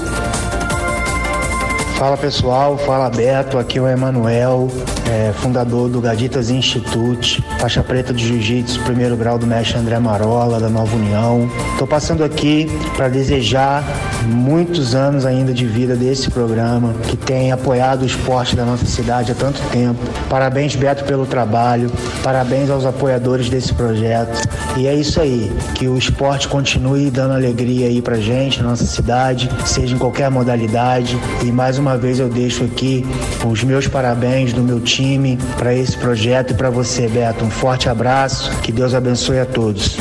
Fala 1.99 2.17
pessoal, 2.17 2.79
fala 2.79 3.11
Beto, 3.11 3.59
aqui 3.59 3.77
é 3.77 3.83
o 3.83 3.89
Emanuel, 3.89 4.69
é, 5.11 5.33
fundador 5.33 5.89
do 5.89 6.01
Gaditas 6.01 6.49
Institute, 6.49 7.45
faixa 7.59 7.83
preta 7.83 8.15
de 8.15 8.25
Jiu-Jitsu, 8.25 8.81
primeiro 8.85 9.17
grau 9.17 9.37
do 9.37 9.49
mestre 9.49 9.77
André 9.79 9.99
Marola, 9.99 10.61
da 10.61 10.69
Nova 10.69 10.95
União. 10.95 11.51
Estou 11.73 11.89
passando 11.89 12.23
aqui 12.23 12.71
para 12.97 13.09
desejar 13.09 13.83
muitos 14.27 14.95
anos 14.95 15.27
ainda 15.27 15.53
de 15.53 15.67
vida 15.67 15.97
desse 15.97 16.31
programa, 16.31 16.95
que 17.03 17.17
tem 17.17 17.51
apoiado 17.51 18.03
o 18.03 18.07
esporte 18.07 18.55
da 18.55 18.65
nossa 18.65 18.87
cidade 18.87 19.33
há 19.33 19.35
tanto 19.35 19.61
tempo. 19.71 19.99
Parabéns, 20.31 20.77
Beto, 20.77 21.03
pelo 21.03 21.27
trabalho, 21.27 21.91
parabéns 22.23 22.71
aos 22.71 22.87
apoiadores 22.87 23.51
desse 23.51 23.75
projeto. 23.75 24.49
E 24.77 24.87
é 24.87 24.95
isso 24.95 25.21
aí, 25.21 25.51
que 25.75 25.89
o 25.89 25.99
esporte 25.99 26.47
continue 26.47 27.11
dando 27.11 27.35
alegria 27.35 27.89
aí 27.89 28.01
pra 28.01 28.19
gente, 28.19 28.63
na 28.63 28.69
nossa 28.69 28.87
cidade, 28.87 29.51
seja 29.65 29.97
em 29.97 29.99
qualquer 29.99 30.31
modalidade. 30.31 31.19
E 31.43 31.51
mais 31.51 31.77
uma 31.79 31.88
vez 31.97 32.19
eu 32.19 32.29
deixo 32.29 32.65
aqui 32.65 33.05
os 33.47 33.63
meus 33.65 33.87
parabéns 33.87 34.53
do 34.53 34.63
meu 34.63 34.81
time 34.81 35.39
para 35.57 35.75
esse 35.75 35.97
projeto 35.97 36.53
e 36.53 36.55
para 36.55 36.71
você, 36.71 37.09
Beto. 37.09 37.45
Um 37.45 37.51
forte 37.51 37.89
abraço, 37.89 38.51
que 38.61 38.73
Deus 38.73 38.95
abençoe 38.95 39.39
a 39.39 39.47
todos. 39.47 39.97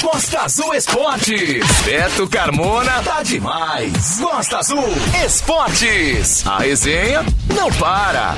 Costa 0.00 0.40
Azul 0.40 0.74
Esportes. 0.74 1.66
Beto 1.84 2.26
Carmona 2.28 3.02
tá 3.02 3.22
demais. 3.22 4.18
Costa 4.18 4.58
Azul 4.58 4.88
Esportes. 5.24 6.46
A 6.46 6.58
resenha 6.58 7.24
não 7.54 7.70
para. 7.72 8.34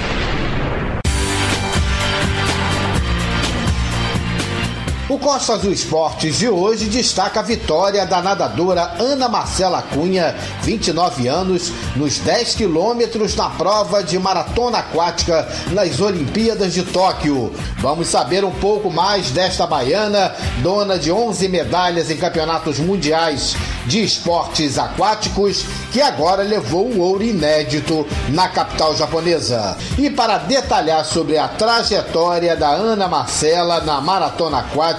O 5.09 5.18
Costa 5.18 5.55
Azul 5.55 5.73
Esportes 5.73 6.37
de 6.37 6.51
hoje 6.51 6.85
destaca 6.85 7.40
a 7.40 7.42
vitória 7.42 8.05
da 8.05 8.21
nadadora 8.21 8.94
Ana 8.99 9.27
Marcela 9.27 9.81
Cunha, 9.81 10.37
29 10.61 11.27
anos, 11.27 11.73
nos 11.97 12.18
10 12.18 12.57
quilômetros 12.57 13.35
na 13.35 13.49
prova 13.49 14.03
de 14.03 14.18
maratona 14.18 14.81
aquática 14.81 15.49
nas 15.73 15.99
Olimpíadas 15.99 16.75
de 16.75 16.83
Tóquio. 16.83 17.55
Vamos 17.79 18.09
saber 18.09 18.44
um 18.44 18.51
pouco 18.51 18.90
mais 18.90 19.31
desta 19.31 19.66
baiana, 19.66 20.35
dona 20.62 20.99
de 20.99 21.11
11 21.11 21.49
medalhas 21.49 22.11
em 22.11 22.16
campeonatos 22.18 22.79
mundiais 22.79 23.57
de 23.87 24.05
esportes 24.05 24.79
aquáticos, 24.79 25.64
que 25.90 26.03
agora 26.03 26.42
levou 26.42 26.87
um 26.87 27.01
ouro 27.01 27.25
inédito 27.25 28.07
na 28.29 28.47
capital 28.47 28.94
japonesa. 28.94 29.79
E 29.97 30.11
para 30.11 30.37
detalhar 30.37 31.03
sobre 31.07 31.38
a 31.38 31.49
trajetória 31.49 32.55
da 32.55 32.68
Ana 32.68 33.09
Marcela 33.09 33.81
na 33.81 34.03
maratona 34.03 34.59
aquática, 34.59 34.98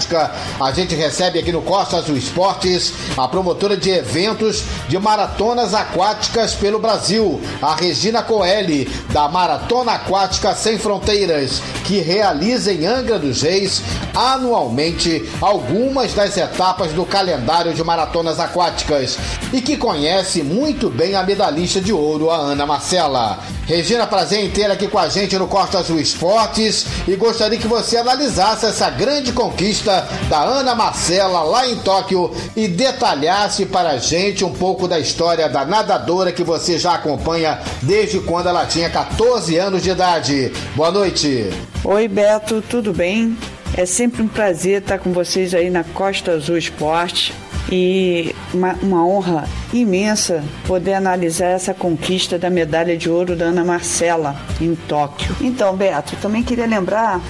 a 0.59 0.71
gente 0.71 0.95
recebe 0.95 1.39
aqui 1.39 1.51
no 1.51 1.61
Costa 1.61 1.97
Azul 1.97 2.15
Esportes 2.15 2.93
a 3.17 3.27
promotora 3.27 3.75
de 3.75 3.89
eventos 3.89 4.63
de 4.87 4.97
maratonas 4.97 5.73
aquáticas 5.73 6.53
pelo 6.53 6.79
Brasil, 6.79 7.41
a 7.61 7.75
Regina 7.75 8.21
Coelho, 8.21 8.89
da 9.11 9.27
Maratona 9.27 9.93
Aquática 9.93 10.53
Sem 10.53 10.77
Fronteiras, 10.77 11.61
que 11.85 11.99
realiza 11.99 12.71
em 12.71 12.85
Angra 12.85 13.19
dos 13.19 13.41
Reis 13.41 13.81
anualmente 14.15 15.29
algumas 15.41 16.13
das 16.13 16.37
etapas 16.37 16.91
do 16.91 17.05
calendário 17.05 17.73
de 17.73 17.83
maratonas 17.83 18.39
aquáticas 18.39 19.17
e 19.53 19.61
que 19.61 19.77
conhece 19.77 20.43
muito 20.43 20.89
bem 20.89 21.15
a 21.15 21.23
medalhista 21.23 21.81
de 21.81 21.93
ouro, 21.93 22.29
a 22.29 22.37
Ana 22.37 22.65
Marcela. 22.65 23.39
Regina, 23.65 24.07
prazer 24.07 24.43
em 24.43 24.49
ter 24.49 24.69
aqui 24.71 24.87
com 24.87 24.97
a 24.97 25.07
gente 25.07 25.37
no 25.37 25.47
Costa 25.47 25.77
Azul 25.77 25.99
Esportes 25.99 26.85
e 27.07 27.15
gostaria 27.15 27.57
que 27.57 27.67
você 27.67 27.97
analisasse 27.97 28.65
essa 28.65 28.89
grande 28.89 29.31
conquista 29.31 29.88
da 30.29 30.41
Ana 30.41 30.75
Marcela 30.75 31.41
lá 31.41 31.67
em 31.67 31.77
Tóquio 31.77 32.31
e 32.55 32.67
detalhasse 32.67 33.65
para 33.65 33.91
a 33.91 33.97
gente 33.97 34.45
um 34.45 34.53
pouco 34.53 34.87
da 34.87 34.99
história 34.99 35.49
da 35.49 35.65
nadadora 35.65 36.31
que 36.31 36.43
você 36.43 36.77
já 36.77 36.93
acompanha 36.93 37.59
desde 37.81 38.19
quando 38.19 38.49
ela 38.49 38.65
tinha 38.65 38.89
14 38.89 39.57
anos 39.57 39.83
de 39.83 39.89
idade. 39.89 40.51
Boa 40.75 40.91
noite. 40.91 41.49
Oi, 41.83 42.07
Beto, 42.07 42.61
tudo 42.61 42.93
bem? 42.93 43.37
É 43.75 43.85
sempre 43.85 44.21
um 44.21 44.27
prazer 44.27 44.81
estar 44.81 44.99
com 44.99 45.11
vocês 45.11 45.53
aí 45.53 45.69
na 45.69 45.83
Costa 45.83 46.31
Azul 46.31 46.57
Esporte 46.57 47.33
e 47.71 48.35
uma, 48.53 48.73
uma, 48.81 49.05
honra 49.05 49.47
imensa 49.71 50.43
poder 50.65 50.95
analisar 50.95 51.49
essa 51.49 51.73
conquista 51.73 52.37
da 52.37 52.49
medalha 52.49 52.97
de 52.97 53.09
ouro 53.09 53.35
da 53.35 53.45
Ana 53.45 53.63
Marcela 53.63 54.35
em 54.59 54.75
Tóquio. 54.75 55.35
Então, 55.39 55.75
Beto, 55.75 56.15
também 56.17 56.43
queria 56.43 56.65
lembrar 56.65 57.21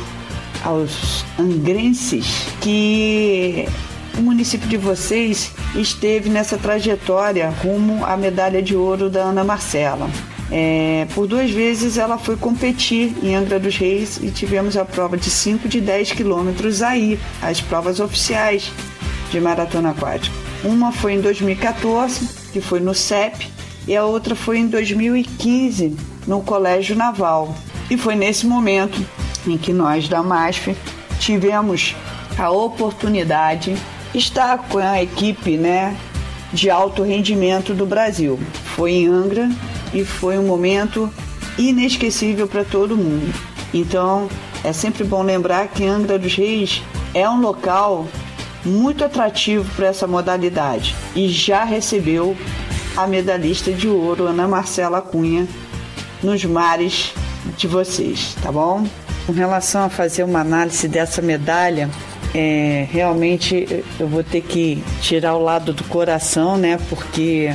aos 0.63 1.25
angrenses 1.37 2.47
que 2.61 3.67
o 4.17 4.21
município 4.21 4.67
de 4.67 4.77
vocês 4.77 5.51
esteve 5.75 6.29
nessa 6.29 6.57
trajetória 6.57 7.49
rumo 7.49 8.05
à 8.05 8.17
medalha 8.17 8.61
de 8.61 8.75
ouro 8.75 9.09
da 9.09 9.21
Ana 9.21 9.43
Marcela. 9.43 10.09
É, 10.51 11.05
por 11.13 11.27
duas 11.27 11.51
vezes 11.51 11.97
ela 11.97 12.17
foi 12.17 12.35
competir 12.35 13.13
em 13.21 13.35
Angra 13.35 13.59
dos 13.59 13.77
Reis 13.77 14.19
e 14.21 14.31
tivemos 14.31 14.75
a 14.75 14.83
prova 14.83 15.15
de 15.15 15.29
5 15.29 15.67
de 15.67 15.79
10 15.79 16.13
quilômetros 16.13 16.81
aí, 16.81 17.19
as 17.41 17.61
provas 17.61 17.99
oficiais 17.99 18.71
de 19.31 19.39
maratona 19.39 19.91
aquática. 19.91 20.35
Uma 20.63 20.91
foi 20.91 21.13
em 21.13 21.21
2014, 21.21 22.27
que 22.51 22.59
foi 22.59 22.79
no 22.79 22.95
CEP, 22.95 23.47
e 23.87 23.95
a 23.95 24.03
outra 24.03 24.35
foi 24.35 24.57
em 24.57 24.67
2015, 24.67 25.95
no 26.27 26.41
Colégio 26.41 26.95
Naval. 26.95 27.55
E 27.89 27.95
foi 27.95 28.15
nesse 28.15 28.45
momento 28.45 29.03
em 29.51 29.57
que 29.57 29.73
nós 29.73 30.07
da 30.07 30.21
MASF 30.21 30.75
tivemos 31.19 31.95
a 32.37 32.49
oportunidade 32.49 33.75
de 34.11 34.17
estar 34.17 34.57
com 34.69 34.77
a 34.77 35.01
equipe 35.01 35.57
né, 35.57 35.95
de 36.53 36.69
alto 36.69 37.03
rendimento 37.03 37.73
do 37.73 37.85
Brasil. 37.85 38.39
Foi 38.75 38.91
em 38.91 39.07
Angra 39.07 39.49
e 39.93 40.03
foi 40.03 40.37
um 40.37 40.47
momento 40.47 41.11
inesquecível 41.57 42.47
para 42.47 42.63
todo 42.63 42.95
mundo. 42.95 43.33
Então, 43.73 44.27
é 44.63 44.73
sempre 44.73 45.03
bom 45.03 45.21
lembrar 45.21 45.67
que 45.67 45.85
Angra 45.85 46.17
dos 46.17 46.35
Reis 46.35 46.81
é 47.13 47.29
um 47.29 47.41
local 47.41 48.07
muito 48.63 49.03
atrativo 49.03 49.69
para 49.75 49.87
essa 49.87 50.07
modalidade 50.07 50.95
e 51.15 51.29
já 51.29 51.63
recebeu 51.63 52.35
a 52.95 53.07
medalhista 53.07 53.71
de 53.71 53.87
ouro 53.87 54.25
Ana 54.25 54.47
Marcela 54.47 55.01
Cunha 55.01 55.47
nos 56.21 56.43
mares 56.43 57.13
de 57.57 57.67
vocês, 57.67 58.35
tá 58.41 58.51
bom? 58.51 58.85
Com 59.29 59.33
relação 59.33 59.83
a 59.83 59.89
fazer 59.89 60.23
uma 60.23 60.39
análise 60.39 60.87
dessa 60.87 61.21
medalha, 61.21 61.87
é, 62.33 62.87
realmente 62.89 63.85
eu 63.99 64.07
vou 64.07 64.23
ter 64.23 64.41
que 64.41 64.83
tirar 65.03 65.35
o 65.35 65.43
lado 65.43 65.71
do 65.71 65.83
coração, 65.83 66.57
né? 66.57 66.79
Porque 66.89 67.53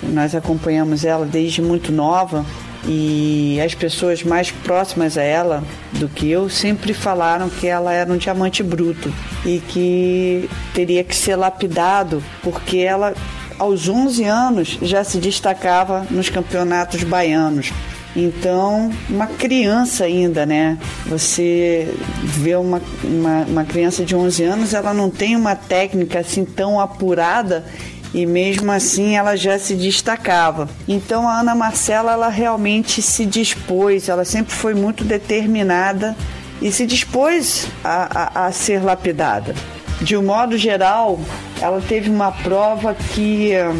nós 0.00 0.32
acompanhamos 0.32 1.04
ela 1.04 1.26
desde 1.26 1.60
muito 1.60 1.90
nova 1.90 2.46
e 2.86 3.60
as 3.60 3.74
pessoas 3.74 4.22
mais 4.22 4.52
próximas 4.52 5.18
a 5.18 5.22
ela 5.24 5.64
do 5.94 6.08
que 6.08 6.30
eu 6.30 6.48
sempre 6.48 6.94
falaram 6.94 7.50
que 7.50 7.66
ela 7.66 7.92
era 7.92 8.12
um 8.12 8.16
diamante 8.16 8.62
bruto 8.62 9.12
e 9.44 9.58
que 9.58 10.48
teria 10.72 11.02
que 11.02 11.16
ser 11.16 11.34
lapidado 11.34 12.22
porque 12.44 12.78
ela 12.78 13.12
aos 13.58 13.88
11 13.88 14.22
anos 14.22 14.78
já 14.80 15.02
se 15.02 15.18
destacava 15.18 16.06
nos 16.12 16.28
campeonatos 16.28 17.02
baianos. 17.02 17.72
Então, 18.14 18.90
uma 19.08 19.26
criança 19.26 20.04
ainda, 20.04 20.44
né? 20.44 20.78
Você 21.06 21.88
vê 22.22 22.54
uma, 22.56 22.80
uma, 23.02 23.40
uma, 23.48 23.64
criança 23.64 24.04
de 24.04 24.14
11 24.14 24.44
anos, 24.44 24.74
ela 24.74 24.92
não 24.92 25.08
tem 25.08 25.34
uma 25.34 25.56
técnica 25.56 26.20
assim 26.20 26.44
tão 26.44 26.78
apurada 26.78 27.64
e 28.12 28.26
mesmo 28.26 28.70
assim 28.70 29.16
ela 29.16 29.34
já 29.34 29.58
se 29.58 29.74
destacava. 29.74 30.68
Então 30.86 31.26
a 31.26 31.40
Ana 31.40 31.54
Marcela 31.54 32.12
ela 32.12 32.28
realmente 32.28 33.00
se 33.00 33.24
dispôs, 33.24 34.10
ela 34.10 34.24
sempre 34.24 34.52
foi 34.52 34.74
muito 34.74 35.04
determinada 35.04 36.14
e 36.60 36.70
se 36.70 36.86
dispôs 36.86 37.66
a, 37.82 38.42
a, 38.42 38.46
a 38.46 38.52
ser 38.52 38.84
lapidada. 38.84 39.54
De 40.02 40.16
um 40.16 40.22
modo 40.22 40.58
geral, 40.58 41.20
ela 41.60 41.80
teve 41.80 42.10
uma 42.10 42.32
prova 42.32 42.94
que 42.94 43.52
eh, 43.52 43.72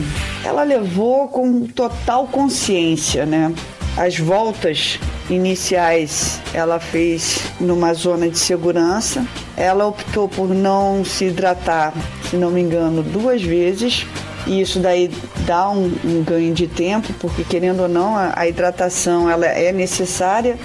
ela 0.45 0.63
levou 0.63 1.29
com 1.29 1.67
total 1.67 2.29
consciência, 2.29 3.27
né? 3.27 3.53
As 3.97 4.19
voltas 4.19 4.99
iniciais 5.29 6.41
ela 6.55 6.81
fez 6.81 7.41
numa 7.61 7.93
zona 7.93 8.29
de 8.29 8.39
segurança. 8.39 9.27
Ela 9.57 9.87
optou 9.87 10.29
por 10.29 10.49
não 10.49 11.05
se 11.05 11.27
hidratar, 11.27 11.93
se 12.29 12.37
não 12.37 12.51
me 12.51 12.61
engano, 12.61 13.03
duas 13.03 13.43
vezes. 13.43 14.07
E 14.47 14.61
isso 14.61 14.81
daí 14.81 15.11
dá 15.47 15.71
um, 15.71 15.93
um 16.05 16.25
ganho 16.25 16.53
de 16.53 16.67
tempo, 16.67 17.13
porque 17.21 17.45
querendo 17.45 17.83
ou 17.83 17.89
não, 17.89 18.17
a, 18.17 18.33
a 18.35 18.49
hidratação 18.49 19.31
ela 19.31 19.47
é 19.47 19.71
necessária, 19.73 20.57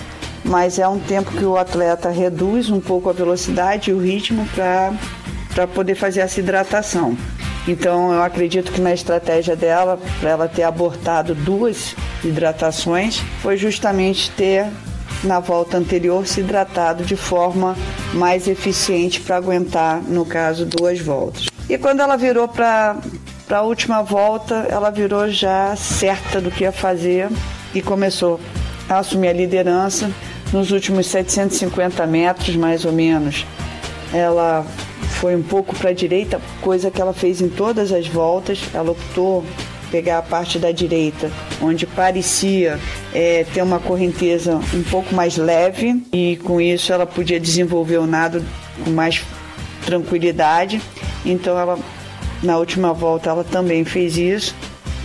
mas 0.44 0.80
é 0.80 0.88
um 0.88 0.98
tempo 0.98 1.32
que 1.32 1.46
o 1.46 1.58
atleta 1.58 2.10
reduz 2.10 2.70
um 2.70 2.80
pouco 2.80 3.10
a 3.10 3.14
velocidade 3.14 3.92
e 3.92 3.94
o 3.94 4.00
ritmo 4.00 4.48
para 4.56 5.68
poder 5.68 5.96
fazer 5.96 6.22
essa 6.22 6.40
hidratação. 6.40 7.16
Então 7.68 8.14
eu 8.14 8.24
acredito 8.24 8.72
que 8.72 8.80
na 8.80 8.94
estratégia 8.94 9.56
dela, 9.56 10.00
para 10.20 10.30
ela 10.30 10.48
ter 10.48 10.64
abortado 10.64 11.36
duas 11.36 11.96
hidratações, 12.24 13.22
foi 13.42 13.58
justamente 13.58 14.32
ter 14.32 14.68
na 15.24 15.40
volta 15.40 15.78
anterior 15.78 16.26
se 16.28 16.42
hidratado 16.42 17.04
de 17.04 17.16
forma 17.16 17.76
mais 18.14 18.48
eficiente 18.48 19.20
para 19.20 19.36
aguentar, 19.36 20.02
no 20.02 20.26
caso, 20.26 20.66
duas 20.66 21.00
voltas. 21.00 21.48
E 21.70 21.78
quando 21.78 22.02
ela 22.02 22.16
virou 22.16 22.48
para 22.48 22.96
a 23.50 23.62
última 23.62 24.02
volta, 24.02 24.68
ela 24.70 24.90
virou 24.90 25.28
já 25.30 25.76
certa 25.76 26.40
do 26.40 26.52
que 26.52 26.64
ia 26.64 26.72
fazer 26.72 27.30
e 27.74 27.82
começou 27.82 28.40
a 28.88 29.00
assumir 29.00 29.30
a 29.30 29.34
liderança 29.34 30.10
nos 30.54 30.72
últimos 30.72 31.08
750 31.08 32.06
metros, 32.08 32.56
mais 32.56 32.86
ou 32.86 32.94
menos. 32.94 33.46
Ela 34.14 34.66
foi 35.20 35.36
um 35.36 35.44
pouco 35.44 35.76
para 35.76 35.90
a 35.90 35.94
direita, 35.94 36.40
coisa 36.62 36.92
que 36.92 37.02
ela 37.02 37.14
fez 37.14 37.42
em 37.42 37.50
todas 37.50 37.92
as 37.92 38.08
voltas. 38.08 38.60
Ela 38.74 38.92
optou 38.92 39.44
pegar 39.90 40.20
a 40.20 40.22
parte 40.22 40.60
da 40.60 40.72
direita, 40.72 41.32
onde 41.62 41.86
parecia 41.86 42.80
é, 43.14 43.46
ter 43.54 43.62
uma 43.62 43.80
correnteza 43.80 44.60
um 44.74 44.84
pouco 44.84 45.16
mais 45.16 45.38
leve 45.38 46.04
e 46.12 46.38
com 46.44 46.60
isso 46.60 46.92
ela 46.92 47.06
podia 47.06 47.40
desenvolver 47.40 47.98
o 47.98 48.06
nado 48.06 48.44
com 48.84 48.92
mais 48.92 49.24
tranquilidade. 49.86 50.82
Então 51.26 51.58
ela 51.58 51.80
na 52.44 52.58
última 52.58 52.94
volta 52.94 53.30
ela 53.30 53.44
também 53.44 53.84
fez 53.86 54.18
isso. 54.18 54.54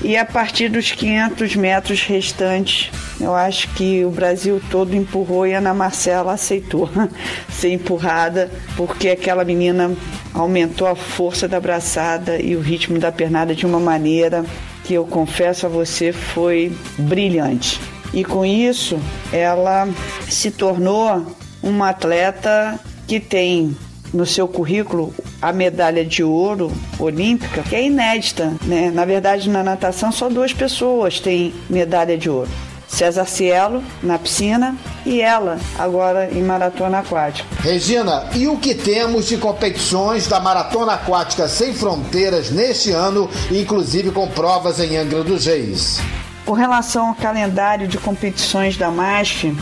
E 0.04 0.16
a 0.16 0.24
partir 0.24 0.68
dos 0.68 0.90
500 0.90 1.54
metros 1.54 2.02
restantes, 2.02 2.90
eu 3.20 3.32
acho 3.32 3.68
que 3.74 4.04
o 4.04 4.10
Brasil 4.10 4.60
todo 4.68 4.96
empurrou 4.96 5.46
e 5.46 5.54
a 5.54 5.58
Ana 5.58 5.72
Marcela 5.72 6.32
aceitou 6.32 6.90
ser 7.48 7.70
empurrada, 7.70 8.50
porque 8.76 9.10
aquela 9.10 9.44
menina 9.44 9.92
aumentou 10.34 10.88
a 10.88 10.96
força 10.96 11.46
da 11.46 11.60
braçada 11.60 12.40
e 12.42 12.56
o 12.56 12.60
ritmo 12.60 12.98
da 12.98 13.12
pernada 13.12 13.54
de 13.54 13.64
uma 13.64 13.78
maneira 13.78 14.44
que 14.82 14.94
eu 14.94 15.04
confesso 15.04 15.66
a 15.66 15.68
você 15.68 16.12
foi 16.12 16.76
brilhante. 16.98 17.80
E 18.12 18.24
com 18.24 18.44
isso, 18.44 18.98
ela 19.32 19.88
se 20.28 20.50
tornou 20.50 21.24
uma 21.62 21.90
atleta 21.90 22.78
que 23.06 23.20
tem 23.20 23.76
no 24.12 24.26
seu 24.26 24.48
currículo 24.48 25.14
a 25.42 25.52
medalha 25.52 26.04
de 26.04 26.22
ouro 26.22 26.72
olímpica, 27.00 27.62
que 27.62 27.74
é 27.74 27.84
inédita, 27.84 28.54
né? 28.62 28.92
Na 28.94 29.04
verdade, 29.04 29.50
na 29.50 29.64
natação 29.64 30.12
só 30.12 30.28
duas 30.28 30.52
pessoas 30.52 31.18
têm 31.18 31.52
medalha 31.68 32.16
de 32.16 32.30
ouro. 32.30 32.48
César 32.86 33.24
Cielo 33.24 33.82
na 34.02 34.18
piscina 34.18 34.76
e 35.04 35.20
ela 35.20 35.58
agora 35.78 36.30
em 36.30 36.42
maratona 36.42 36.98
aquática. 36.98 37.48
Regina, 37.60 38.28
e 38.34 38.46
o 38.46 38.58
que 38.58 38.74
temos 38.74 39.26
de 39.26 39.38
competições 39.38 40.26
da 40.26 40.38
maratona 40.38 40.92
aquática 40.92 41.48
sem 41.48 41.72
fronteiras 41.72 42.50
neste 42.50 42.90
ano, 42.92 43.30
inclusive 43.50 44.10
com 44.10 44.28
provas 44.28 44.78
em 44.78 44.96
Angra 44.98 45.24
dos 45.24 45.46
Reis? 45.46 46.00
Com 46.44 46.52
relação 46.52 47.08
ao 47.08 47.14
calendário 47.14 47.88
de 47.88 47.96
competições 47.96 48.76
da 48.76 48.90
MASF, 48.90 49.56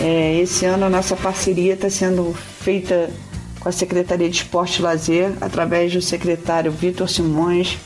é, 0.00 0.40
esse 0.40 0.64
ano 0.64 0.86
a 0.86 0.90
nossa 0.90 1.14
parceria 1.14 1.74
está 1.74 1.88
sendo 1.88 2.34
feita 2.60 3.08
com 3.60 3.68
a 3.68 3.72
Secretaria 3.72 4.28
de 4.28 4.36
Esporte 4.36 4.78
e 4.78 4.82
Lazer, 4.82 5.32
através 5.40 5.92
do 5.92 6.00
secretário 6.00 6.70
Vitor 6.70 7.08
Simões. 7.08 7.76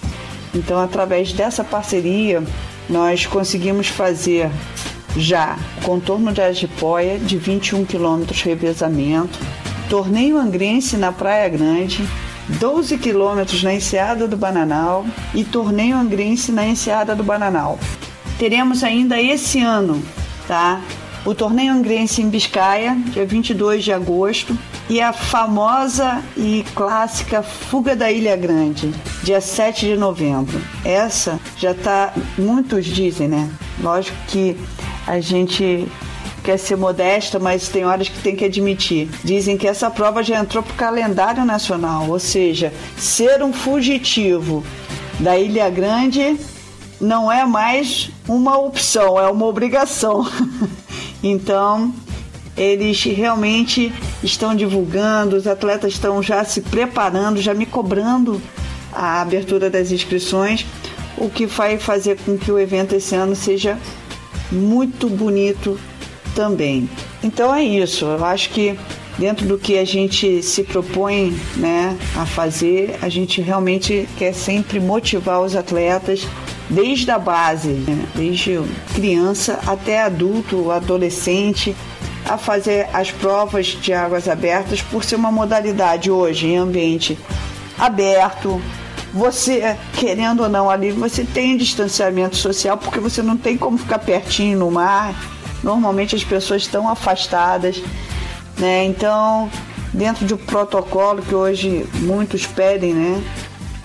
Então, 0.55 0.79
através 0.81 1.33
dessa 1.33 1.65
parceria, 1.65 2.43
nós 2.89 3.27
conseguimos 3.27 3.89
fazer 3.89 4.51
já 5.17 5.59
contorno 5.85 6.33
de 6.33 6.41
Agipóia 6.41 7.19
de 7.19 7.37
21 7.37 7.85
quilômetros 7.85 8.43
revezamento, 8.43 9.39
torneio 9.89 10.39
angrense 10.39 10.97
na 10.97 11.13
Praia 11.13 11.49
Grande, 11.49 12.07
12 12.49 12.99
quilômetros 12.99 13.63
na 13.63 13.75
Enseada 13.75 14.27
do 14.27 14.37
Bananal 14.37 15.07
e 15.35 15.45
torneio 15.45 15.97
angrense 15.97 16.51
na 16.51 16.67
Enseada 16.67 17.15
do 17.15 17.23
Bananal. 17.23 17.79
Teremos 18.39 18.83
ainda 18.83 19.21
esse 19.21 19.61
ano, 19.61 20.03
tá? 20.49 20.81
O 21.25 21.35
torneio 21.35 21.73
angrense 21.73 22.21
em 22.21 22.29
Biscaia, 22.29 22.97
dia 23.13 23.25
22 23.25 23.85
de 23.85 23.93
agosto, 23.93 24.59
e 24.93 25.01
a 25.01 25.11
famosa 25.11 26.23
e 26.37 26.67
clássica 26.75 27.43
Fuga 27.43 27.97
da 27.97 28.13
Ilha 28.13 28.37
Grande, 28.37 28.93
dia 29.23 29.41
7 29.41 29.87
de 29.87 29.97
novembro. 29.97 30.61
Essa 30.85 31.41
já 31.57 31.73
tá, 31.73 32.13
muitos 32.37 32.85
dizem, 32.85 33.27
né? 33.27 33.51
Lógico 33.81 34.15
que 34.29 34.55
a 35.07 35.19
gente 35.19 35.89
quer 36.45 36.59
ser 36.59 36.77
modesta, 36.77 37.39
mas 37.39 37.71
tem 37.71 37.87
horas 37.87 38.11
que 38.11 38.21
tem 38.21 38.37
que 38.37 38.45
admitir. 38.45 39.09
Dizem 39.25 39.57
que 39.57 39.67
essa 39.67 39.91
prova 39.91 40.23
já 40.23 40.39
entrou 40.39 40.63
para 40.63 40.75
o 40.75 40.77
calendário 40.77 41.43
nacional, 41.47 42.11
ou 42.11 42.19
seja, 42.19 42.71
ser 42.95 43.43
um 43.43 43.51
fugitivo 43.51 44.63
da 45.19 45.39
Ilha 45.39 45.71
Grande 45.71 46.39
não 47.01 47.33
é 47.33 47.47
mais 47.47 48.11
uma 48.29 48.59
opção, 48.59 49.19
é 49.19 49.27
uma 49.31 49.47
obrigação. 49.47 50.31
então, 51.25 51.95
eles 52.57 53.03
realmente 53.05 53.93
estão 54.23 54.55
divulgando, 54.55 55.37
os 55.37 55.47
atletas 55.47 55.93
estão 55.93 56.23
já 56.23 56.45
se 56.45 56.61
preparando, 56.61 57.41
já 57.41 57.55
me 57.55 57.67
cobrando 57.67 58.41
a 58.93 59.23
abertura 59.23 59.71
das 59.71 59.91
inscrições, 59.91 60.67
o 61.17 61.31
que 61.31 61.47
vai 61.47 61.79
fazer 61.79 62.19
com 62.25 62.37
que 62.37 62.51
o 62.51 62.59
evento 62.59 62.95
esse 62.95 63.15
ano 63.15 63.35
seja 63.35 63.79
muito 64.51 65.09
bonito 65.09 65.79
também. 66.35 66.88
Então 67.23 67.55
é 67.55 67.62
isso, 67.62 68.05
eu 68.05 68.25
acho 68.25 68.51
que 68.51 68.79
dentro 69.19 69.47
do 69.47 69.59
que 69.59 69.79
a 69.79 69.85
gente 69.85 70.43
se 70.43 70.62
propõe 70.62 71.37
né, 71.57 71.97
a 72.17 72.27
fazer, 72.27 72.99
a 73.03 73.09
gente 73.09 73.41
realmente 73.41 74.09
quer 74.19 74.35
sempre 74.35 74.81
motivar 74.81 75.41
os 75.41 75.55
atletas 75.55 76.27
desde 76.69 77.11
a 77.11 77.19
base, 77.19 77.69
né, 77.69 78.07
desde 78.15 78.61
criança 78.95 79.61
até 79.67 80.03
adulto, 80.03 80.71
adolescente, 80.71 81.75
a 82.29 82.39
fazer 82.39 82.89
as 82.93 83.11
provas 83.11 83.67
de 83.67 83.93
águas 83.93 84.29
abertas 84.29 84.81
por 84.81 85.05
ser 85.05 85.17
uma 85.17 85.33
modalidade 85.33 86.11
hoje 86.11 86.49
em 86.49 86.57
ambiente 86.57 87.19
aberto. 87.79 88.61
Você, 89.13 89.77
querendo 89.95 90.43
ou 90.43 90.49
não, 90.49 90.71
ali 90.71 90.91
você 90.91 91.25
tem 91.25 91.57
distanciamento 91.57 92.37
social 92.37 92.79
porque 92.79 92.99
você 92.99 93.23
não 93.23 93.37
tem 93.37 93.59
como 93.59 93.77
ficar 93.77 93.99
pertinho 93.99 94.59
no 94.59 94.71
mar. 94.71 95.15
Normalmente 95.63 96.17
as 96.17 96.25
pessoas 96.25 96.63
estão 96.63 96.89
afastadas, 96.89 97.83
né? 98.59 98.85
Então, 98.85 99.51
dentro 99.93 100.25
de 100.27 100.35
um 100.35 100.39
protocolo 100.39 101.23
que 101.23 101.35
hoje 101.35 101.87
muitos 102.01 102.47
pedem, 102.47 102.95
né? 102.95 103.23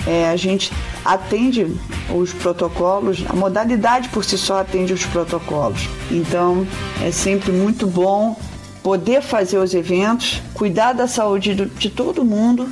É, 0.08 0.30
a 0.30 0.38
gente 0.38 0.72
atende 1.04 1.76
os 2.10 2.32
protocolos, 2.32 3.26
a 3.28 3.34
modalidade 3.34 4.08
por 4.10 4.24
si 4.24 4.38
só 4.38 4.62
atende 4.62 4.94
os 4.94 5.06
protocolos. 5.06 5.90
Então 6.10 6.66
é 7.04 7.12
sempre 7.12 7.52
muito 7.52 7.86
bom 7.86 8.40
poder 8.82 9.22
fazer 9.22 9.58
os 9.58 9.74
eventos, 9.74 10.42
cuidar 10.54 10.94
da 10.94 11.08
saúde 11.08 11.54
de 11.54 11.90
todo 11.90 12.24
mundo 12.24 12.70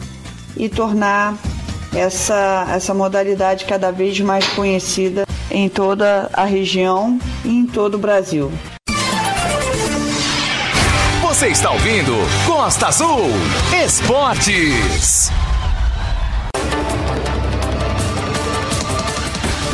e 0.56 0.70
tornar 0.70 1.36
essa, 1.94 2.68
essa 2.70 2.94
modalidade 2.94 3.66
cada 3.66 3.92
vez 3.92 4.20
mais 4.22 4.48
conhecida 4.50 5.26
em 5.52 5.68
toda 5.68 6.30
a 6.34 6.46
região 6.46 7.20
e 7.44 7.50
em 7.50 7.66
todo 7.66 7.96
o 7.96 7.98
Brasil. 7.98 8.52
Você 11.22 11.48
está 11.48 11.70
ouvindo 11.72 12.14
Costa 12.48 12.88
Azul 12.88 13.28
Esportes. 13.84 15.30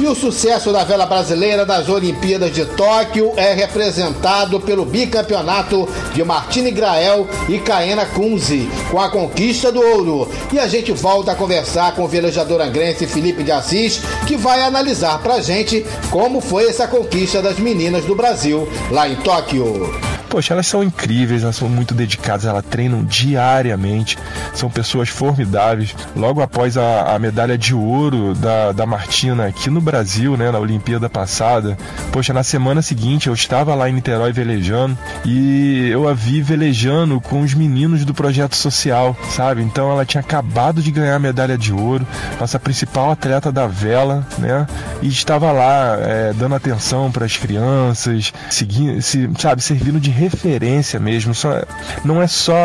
E 0.02 0.08
o 0.08 0.16
sucesso 0.16 0.74
da 0.74 0.84
vela 0.84 1.06
brasileira 1.06 1.64
das 1.64 1.88
Olimpíadas 1.88 2.52
de 2.52 2.66
Tóquio 2.66 3.34
é 3.38 3.54
representado 3.54 4.60
pelo 4.60 4.84
bicampeonato 4.84 5.88
de 6.12 6.24
Martine 6.24 6.72
Grael 6.72 7.28
e 7.48 7.60
Caena 7.60 8.04
Kunze, 8.08 8.68
com 8.90 9.00
a 9.00 9.12
conquista 9.12 9.72
do 9.72 9.80
ouro. 9.80 10.28
E 10.52 10.58
a 10.58 10.68
gente 10.68 10.92
volta 10.92 11.34
a 11.34 11.36
conversar 11.36 11.94
com 11.94 12.04
o 12.04 12.08
velejador 12.08 12.62
angrense 12.62 13.06
Felipe 13.06 13.44
de 13.44 13.52
Assis, 13.52 14.02
que 14.26 14.36
vai 14.36 14.64
analisar 14.64 15.22
pra 15.22 15.40
gente 15.40 15.86
como 16.10 16.42
foi 16.42 16.68
essa 16.68 16.88
conquista 16.88 17.40
das 17.40 17.60
meninas 17.60 18.04
do 18.04 18.16
Brasil 18.16 18.68
lá 18.90 19.08
em 19.08 19.16
Tóquio. 19.18 20.11
Poxa, 20.32 20.54
elas 20.54 20.66
são 20.66 20.82
incríveis, 20.82 21.44
elas 21.44 21.58
são 21.58 21.68
muito 21.68 21.94
dedicadas, 21.94 22.46
elas 22.46 22.64
treinam 22.64 23.04
diariamente, 23.04 24.18
são 24.54 24.70
pessoas 24.70 25.10
formidáveis. 25.10 25.94
Logo 26.16 26.42
após 26.42 26.78
a, 26.78 27.14
a 27.14 27.20
medalha 27.20 27.58
de 27.58 27.76
ouro 27.76 28.34
da, 28.34 28.72
da 28.72 28.86
Martina 28.86 29.48
aqui 29.48 29.70
no 29.70 29.82
Brasil, 29.82 30.38
né, 30.38 30.50
na 30.50 30.58
Olimpíada 30.58 31.10
passada, 31.10 31.78
poxa, 32.14 32.32
na 32.32 32.44
semana 32.44 32.82
seguinte 32.82 33.28
eu 33.28 33.34
estava 33.34 33.76
lá 33.76 33.90
em 33.90 33.94
Niterói 33.94 34.32
velejando 34.32 34.98
e 35.26 35.90
eu 35.92 36.08
a 36.08 36.14
vi 36.14 36.42
velejando 36.42 37.20
com 37.20 37.42
os 37.42 37.54
meninos 37.54 38.06
do 38.06 38.14
projeto 38.14 38.56
social, 38.56 39.18
sabe? 39.32 39.62
Então 39.62 39.92
ela 39.92 40.06
tinha 40.06 40.22
acabado 40.22 40.82
de 40.82 40.92
ganhar 40.92 41.16
a 41.16 41.20
medalha 41.20 41.58
de 41.58 41.74
ouro, 41.74 42.08
nossa 42.40 42.58
principal 42.58 43.12
atleta 43.12 43.52
da 43.52 43.68
vela, 43.68 44.26
né? 44.38 44.66
E 45.02 45.10
estava 45.10 45.52
lá 45.52 45.98
é, 46.00 46.32
dando 46.34 46.56
atenção 46.56 47.12
para 47.12 47.26
as 47.26 47.36
crianças, 47.36 48.32
seguindo, 48.50 49.02
se, 49.02 49.30
sabe, 49.38 49.62
servindo 49.62 50.00
de 50.00 50.21
referência 50.22 51.00
mesmo. 51.00 51.34
Só, 51.34 51.62
não 52.06 52.22
é 52.22 52.28
só 52.28 52.56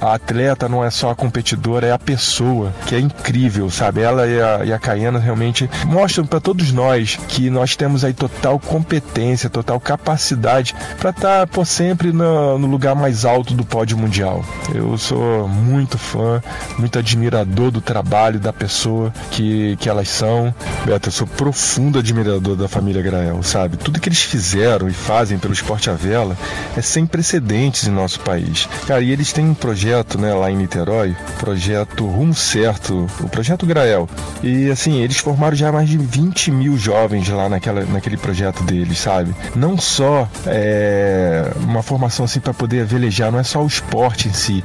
a 0.00 0.14
atleta, 0.14 0.68
não 0.68 0.84
é 0.84 0.90
só 0.90 1.10
a 1.10 1.14
competidora, 1.14 1.86
é 1.86 1.92
a 1.92 1.98
pessoa, 1.98 2.72
que 2.86 2.94
é 2.94 3.00
incrível, 3.00 3.70
sabe? 3.70 4.02
Ela 4.02 4.26
e 4.64 4.72
a, 4.72 4.78
Caiana 4.78 5.18
realmente 5.18 5.68
mostram 5.86 6.26
para 6.26 6.40
todos 6.40 6.70
nós 6.72 7.18
que 7.28 7.48
nós 7.50 7.74
temos 7.74 8.04
aí 8.04 8.12
total 8.12 8.58
competência, 8.58 9.48
total 9.48 9.80
capacidade 9.80 10.74
para 10.98 11.10
estar 11.10 11.46
tá, 11.46 11.64
sempre 11.64 12.12
no, 12.12 12.58
no 12.58 12.66
lugar 12.66 12.94
mais 12.94 13.24
alto 13.24 13.54
do 13.54 13.64
pódio 13.64 13.96
mundial. 13.96 14.44
Eu 14.74 14.96
sou 14.98 15.48
muito 15.48 15.98
fã, 15.98 16.42
muito 16.78 16.98
admirador 16.98 17.70
do 17.70 17.80
trabalho 17.80 18.38
da 18.38 18.52
pessoa 18.52 19.12
que, 19.30 19.76
que 19.76 19.88
elas 19.88 20.08
são. 20.08 20.54
Beto, 20.84 21.08
eu 21.08 21.12
sou 21.12 21.26
profundo 21.26 21.98
admirador 21.98 22.56
da 22.56 22.68
família 22.68 23.02
Grael, 23.02 23.42
sabe? 23.42 23.76
Tudo 23.76 24.00
que 24.00 24.08
eles 24.08 24.22
fizeram 24.22 24.88
e 24.88 24.92
fazem 24.92 25.38
pelo 25.38 25.54
esporte 25.54 25.88
à 25.90 25.94
vela 25.94 26.36
é 26.76 26.82
sem 26.82 27.05
precedentes 27.06 27.86
em 27.86 27.90
nosso 27.90 28.20
país. 28.20 28.68
Cara, 28.86 29.00
e 29.00 29.10
eles 29.10 29.32
têm 29.32 29.48
um 29.48 29.54
projeto, 29.54 30.18
né, 30.18 30.32
lá 30.34 30.50
em 30.50 30.56
Niterói, 30.56 31.16
projeto 31.38 32.06
Rumo 32.06 32.34
Certo, 32.34 33.06
o 33.20 33.28
projeto 33.28 33.66
Grael. 33.66 34.08
E 34.42 34.70
assim, 34.70 35.00
eles 35.00 35.18
formaram 35.18 35.56
já 35.56 35.70
mais 35.70 35.88
de 35.88 35.96
20 35.96 36.50
mil 36.50 36.76
jovens 36.76 37.28
lá 37.28 37.48
naquela, 37.48 37.84
naquele 37.84 38.16
projeto 38.16 38.62
deles, 38.64 38.98
sabe? 38.98 39.34
Não 39.54 39.78
só 39.78 40.28
é, 40.46 41.52
uma 41.60 41.82
formação 41.82 42.24
assim 42.24 42.40
para 42.40 42.54
poder 42.54 42.84
velejar, 42.84 43.30
não 43.30 43.38
é 43.38 43.44
só 43.44 43.62
o 43.62 43.66
esporte 43.66 44.28
em 44.28 44.32
si, 44.32 44.64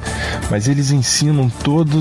mas 0.50 0.68
eles 0.68 0.90
ensinam 0.90 1.48
todas 1.48 1.96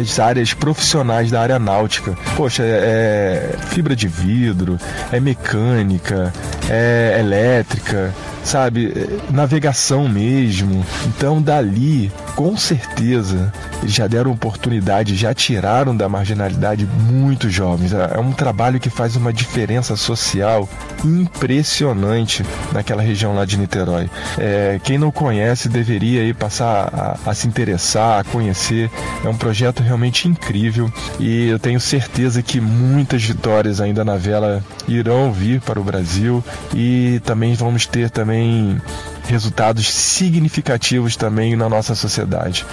as 0.00 0.18
áreas 0.18 0.54
profissionais 0.54 1.30
da 1.30 1.40
área 1.40 1.58
náutica. 1.58 2.16
Poxa, 2.36 2.62
é, 2.62 3.54
é 3.54 3.56
fibra 3.66 3.94
de 3.94 4.08
vidro, 4.08 4.78
é 5.12 5.20
mecânica, 5.20 6.32
é 6.68 7.16
elétrica, 7.20 8.14
sabe? 8.44 8.92
Navegação 9.30 9.79
mesmo. 10.08 10.84
Então, 11.06 11.40
dali, 11.40 12.12
com 12.36 12.56
certeza, 12.56 13.52
já 13.84 14.06
deram 14.06 14.32
oportunidade, 14.32 15.16
já 15.16 15.32
tiraram 15.32 15.96
da 15.96 16.08
marginalidade 16.08 16.86
muitos 17.10 17.52
jovens. 17.52 17.92
É 17.92 18.18
um 18.18 18.32
trabalho 18.32 18.78
que 18.78 18.90
faz 18.90 19.16
uma 19.16 19.32
diferença 19.32 19.96
social 19.96 20.68
impressionante 21.04 22.44
naquela 22.72 23.02
região 23.02 23.34
lá 23.34 23.44
de 23.44 23.56
Niterói. 23.56 24.10
É, 24.38 24.80
quem 24.82 24.98
não 24.98 25.10
conhece 25.10 25.68
deveria 25.68 26.22
aí 26.22 26.34
passar 26.34 27.18
a, 27.24 27.30
a 27.30 27.34
se 27.34 27.46
interessar, 27.46 28.20
a 28.20 28.24
conhecer. 28.24 28.90
É 29.24 29.28
um 29.28 29.36
projeto 29.36 29.82
realmente 29.82 30.28
incrível 30.28 30.92
e 31.18 31.48
eu 31.48 31.58
tenho 31.58 31.80
certeza 31.80 32.42
que 32.42 32.60
muitas 32.60 33.22
vitórias 33.22 33.80
ainda 33.80 34.04
na 34.04 34.16
vela 34.16 34.62
irão 34.86 35.32
vir 35.32 35.60
para 35.60 35.80
o 35.80 35.84
Brasil 35.84 36.44
e 36.74 37.20
também 37.24 37.54
vamos 37.54 37.86
ter 37.86 38.10
também 38.10 38.80
resultados 39.30 39.88
significativos 39.90 41.16
também 41.16 41.56
na 41.56 41.68
nossa 41.68 41.94
sociedade. 41.94 42.66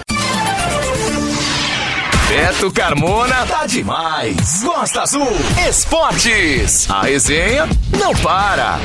Beto 2.28 2.70
Carmona 2.70 3.46
tá 3.46 3.66
demais. 3.66 4.62
Costa 4.62 5.02
Azul 5.02 5.26
Esportes. 5.68 6.88
A 6.90 7.02
resenha 7.02 7.66
não 7.98 8.14
para. 8.16 8.78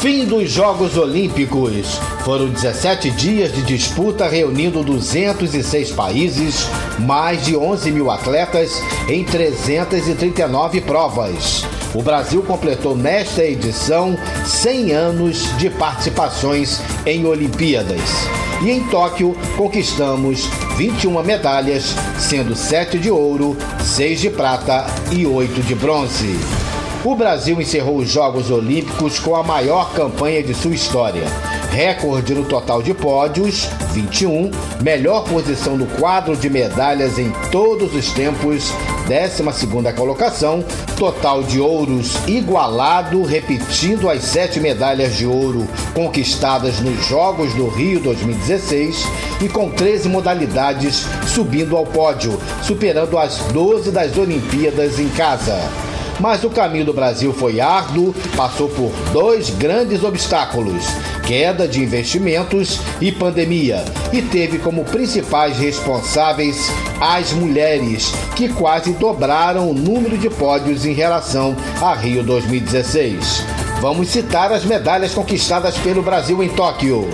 Fim 0.00 0.26
dos 0.26 0.50
Jogos 0.50 0.96
Olímpicos. 0.96 1.98
Foram 2.22 2.50
17 2.50 3.10
dias 3.12 3.52
de 3.52 3.62
disputa 3.62 4.28
reunindo 4.28 4.82
206 4.84 5.90
países, 5.92 6.68
mais 6.98 7.44
de 7.44 7.56
11 7.56 7.90
mil 7.90 8.10
atletas 8.10 8.82
em 9.08 9.24
339 9.24 10.82
provas. 10.82 11.64
O 11.94 12.02
Brasil 12.02 12.42
completou 12.42 12.94
nesta 12.94 13.42
edição 13.42 14.16
100 14.44 14.92
anos 14.92 15.56
de 15.56 15.70
participações 15.70 16.80
em 17.06 17.24
Olimpíadas. 17.24 18.28
E 18.62 18.70
em 18.70 18.84
Tóquio 18.88 19.34
conquistamos 19.56 20.46
21 20.76 21.22
medalhas, 21.22 21.94
sendo 22.18 22.54
7 22.54 22.98
de 22.98 23.10
ouro, 23.10 23.56
6 23.82 24.20
de 24.20 24.30
prata 24.30 24.86
e 25.10 25.26
8 25.26 25.62
de 25.62 25.74
bronze. 25.74 26.65
O 27.06 27.14
Brasil 27.14 27.60
encerrou 27.60 27.98
os 27.98 28.10
Jogos 28.10 28.50
Olímpicos 28.50 29.20
com 29.20 29.36
a 29.36 29.42
maior 29.44 29.92
campanha 29.92 30.42
de 30.42 30.52
sua 30.52 30.74
história. 30.74 31.22
Recorde 31.70 32.34
no 32.34 32.44
total 32.44 32.82
de 32.82 32.92
pódios, 32.92 33.68
21, 33.92 34.50
melhor 34.82 35.22
posição 35.22 35.76
no 35.76 35.86
quadro 35.86 36.36
de 36.36 36.50
medalhas 36.50 37.16
em 37.16 37.30
todos 37.52 37.94
os 37.94 38.10
tempos, 38.10 38.72
12 39.06 39.92
colocação, 39.94 40.64
total 40.98 41.44
de 41.44 41.60
ouros 41.60 42.16
igualado, 42.26 43.22
repetindo 43.22 44.10
as 44.10 44.24
sete 44.24 44.58
medalhas 44.58 45.14
de 45.14 45.26
ouro 45.26 45.64
conquistadas 45.94 46.80
nos 46.80 47.06
Jogos 47.06 47.54
do 47.54 47.68
Rio 47.68 48.00
2016 48.00 49.06
e 49.44 49.48
com 49.48 49.70
13 49.70 50.08
modalidades 50.08 51.06
subindo 51.28 51.76
ao 51.76 51.86
pódio, 51.86 52.36
superando 52.64 53.16
as 53.16 53.38
12 53.52 53.92
das 53.92 54.18
Olimpíadas 54.18 54.98
em 54.98 55.08
casa. 55.10 55.85
Mas 56.18 56.44
o 56.44 56.50
caminho 56.50 56.84
do 56.84 56.92
Brasil 56.92 57.32
foi 57.32 57.60
árduo, 57.60 58.14
passou 58.36 58.68
por 58.68 58.90
dois 59.12 59.50
grandes 59.50 60.02
obstáculos: 60.02 60.84
queda 61.26 61.68
de 61.68 61.82
investimentos 61.82 62.80
e 63.00 63.12
pandemia, 63.12 63.84
e 64.12 64.22
teve 64.22 64.58
como 64.58 64.84
principais 64.84 65.58
responsáveis 65.58 66.70
as 67.00 67.32
mulheres, 67.32 68.12
que 68.34 68.48
quase 68.48 68.92
dobraram 68.92 69.70
o 69.70 69.74
número 69.74 70.16
de 70.16 70.30
pódios 70.30 70.86
em 70.86 70.92
relação 70.92 71.54
a 71.82 71.94
Rio 71.94 72.22
2016. 72.22 73.44
Vamos 73.80 74.08
citar 74.08 74.50
as 74.52 74.64
medalhas 74.64 75.12
conquistadas 75.12 75.76
pelo 75.78 76.02
Brasil 76.02 76.42
em 76.42 76.48
Tóquio. 76.48 77.06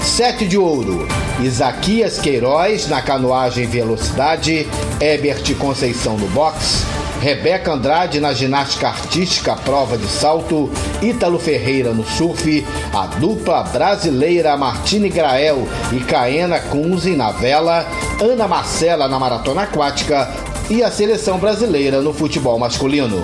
Sete 0.00 0.46
de 0.46 0.58
ouro, 0.58 1.06
Isaquias 1.40 2.18
Queiroz 2.18 2.88
na 2.88 3.00
canoagem 3.00 3.66
velocidade, 3.66 4.68
Ebert 5.00 5.54
Conceição 5.56 6.16
no 6.18 6.26
boxe, 6.28 6.84
Rebeca 7.20 7.72
Andrade 7.74 8.18
na 8.18 8.32
ginástica 8.32 8.88
artística 8.88 9.54
prova 9.54 9.98
de 9.98 10.06
salto, 10.06 10.70
Ítalo 11.02 11.38
Ferreira 11.38 11.92
no 11.92 12.02
surf, 12.02 12.66
a 12.94 13.06
dupla 13.06 13.62
brasileira 13.62 14.56
Martine 14.56 15.10
Grael 15.10 15.68
e 15.92 16.00
Caena 16.00 16.58
Kunze 16.58 17.14
na 17.14 17.30
vela, 17.30 17.86
Ana 18.18 18.48
Marcela 18.48 19.06
na 19.06 19.18
maratona 19.18 19.62
aquática 19.62 20.32
e 20.70 20.82
a 20.82 20.90
seleção 20.90 21.36
brasileira 21.36 22.00
no 22.00 22.14
futebol 22.14 22.58
masculino. 22.58 23.22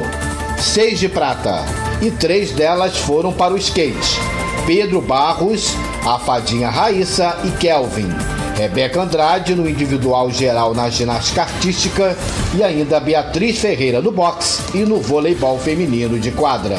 Seis 0.59 0.99
de 0.99 1.09
prata 1.09 1.65
e 2.03 2.11
três 2.11 2.53
delas 2.53 2.99
foram 2.99 3.33
para 3.33 3.55
o 3.55 3.57
skate. 3.57 4.21
Pedro 4.67 5.01
Barros, 5.01 5.75
a 6.05 6.19
fadinha 6.19 6.69
Raíssa 6.69 7.39
e 7.45 7.51
Kelvin. 7.53 8.36
Rebeca 8.57 9.03
Andrade 9.03 9.55
no 9.55 9.69
individual 9.69 10.31
geral 10.31 10.73
na 10.73 10.89
ginástica 10.89 11.43
artística 11.43 12.17
e 12.55 12.63
ainda 12.63 12.99
Beatriz 12.99 13.59
Ferreira 13.59 14.01
no 14.01 14.11
boxe 14.11 14.63
e 14.75 14.79
no 14.79 14.99
voleibol 14.99 15.59
feminino 15.59 16.19
de 16.19 16.31
quadra. 16.31 16.77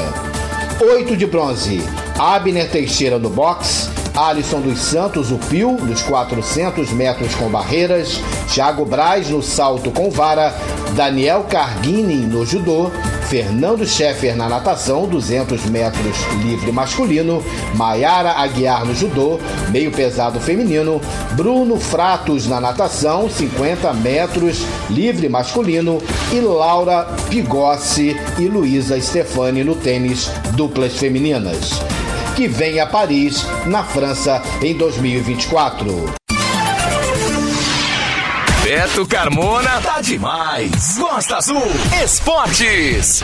Oito 0.81 1.15
de 1.15 1.27
bronze, 1.27 1.83
Abner 2.17 2.67
Teixeira 2.71 3.19
no 3.19 3.29
boxe, 3.29 3.89
Alisson 4.15 4.61
dos 4.61 4.79
Santos, 4.79 5.31
o 5.31 5.37
Pio, 5.37 5.73
nos 5.73 6.01
400 6.01 6.91
metros 6.93 7.35
com 7.35 7.47
barreiras, 7.47 8.19
Thiago 8.51 8.83
Braz 8.83 9.29
no 9.29 9.43
salto 9.43 9.91
com 9.91 10.09
vara, 10.09 10.55
Daniel 10.95 11.43
Carguini 11.43 12.25
no 12.25 12.43
judô, 12.43 12.91
Fernando 13.29 13.85
Scheffer 13.85 14.37
na 14.37 14.47
natação, 14.47 15.05
200 15.05 15.65
metros 15.65 16.15
livre 16.41 16.71
masculino, 16.71 17.43
Maiara 17.75 18.31
Aguiar 18.31 18.85
no 18.85 18.95
judô, 18.95 19.37
meio 19.69 19.91
pesado 19.91 20.39
feminino, 20.39 21.01
Bruno 21.33 21.77
Fratos 21.77 22.47
na 22.47 22.61
natação, 22.61 23.29
50 23.29 23.93
metros 23.95 24.65
livre 24.89 25.27
masculino 25.27 26.01
e 26.31 26.39
Laura 26.39 27.03
Pigossi 27.29 28.15
e 28.39 28.47
Luísa 28.47 28.99
Stefani 29.01 29.61
no 29.61 29.75
tênis 29.75 30.31
duplas 30.55 30.95
femininas. 30.95 31.71
Que 32.35 32.47
vem 32.47 32.79
a 32.79 32.85
Paris, 32.85 33.45
na 33.65 33.83
França, 33.83 34.41
em 34.61 34.73
2024. 34.73 36.26
Beto 38.67 39.07
Carmona 39.07 39.79
tá 39.79 40.01
demais. 40.01 40.97
Costa 40.97 41.37
Azul 41.37 41.71
Esportes. 42.03 43.23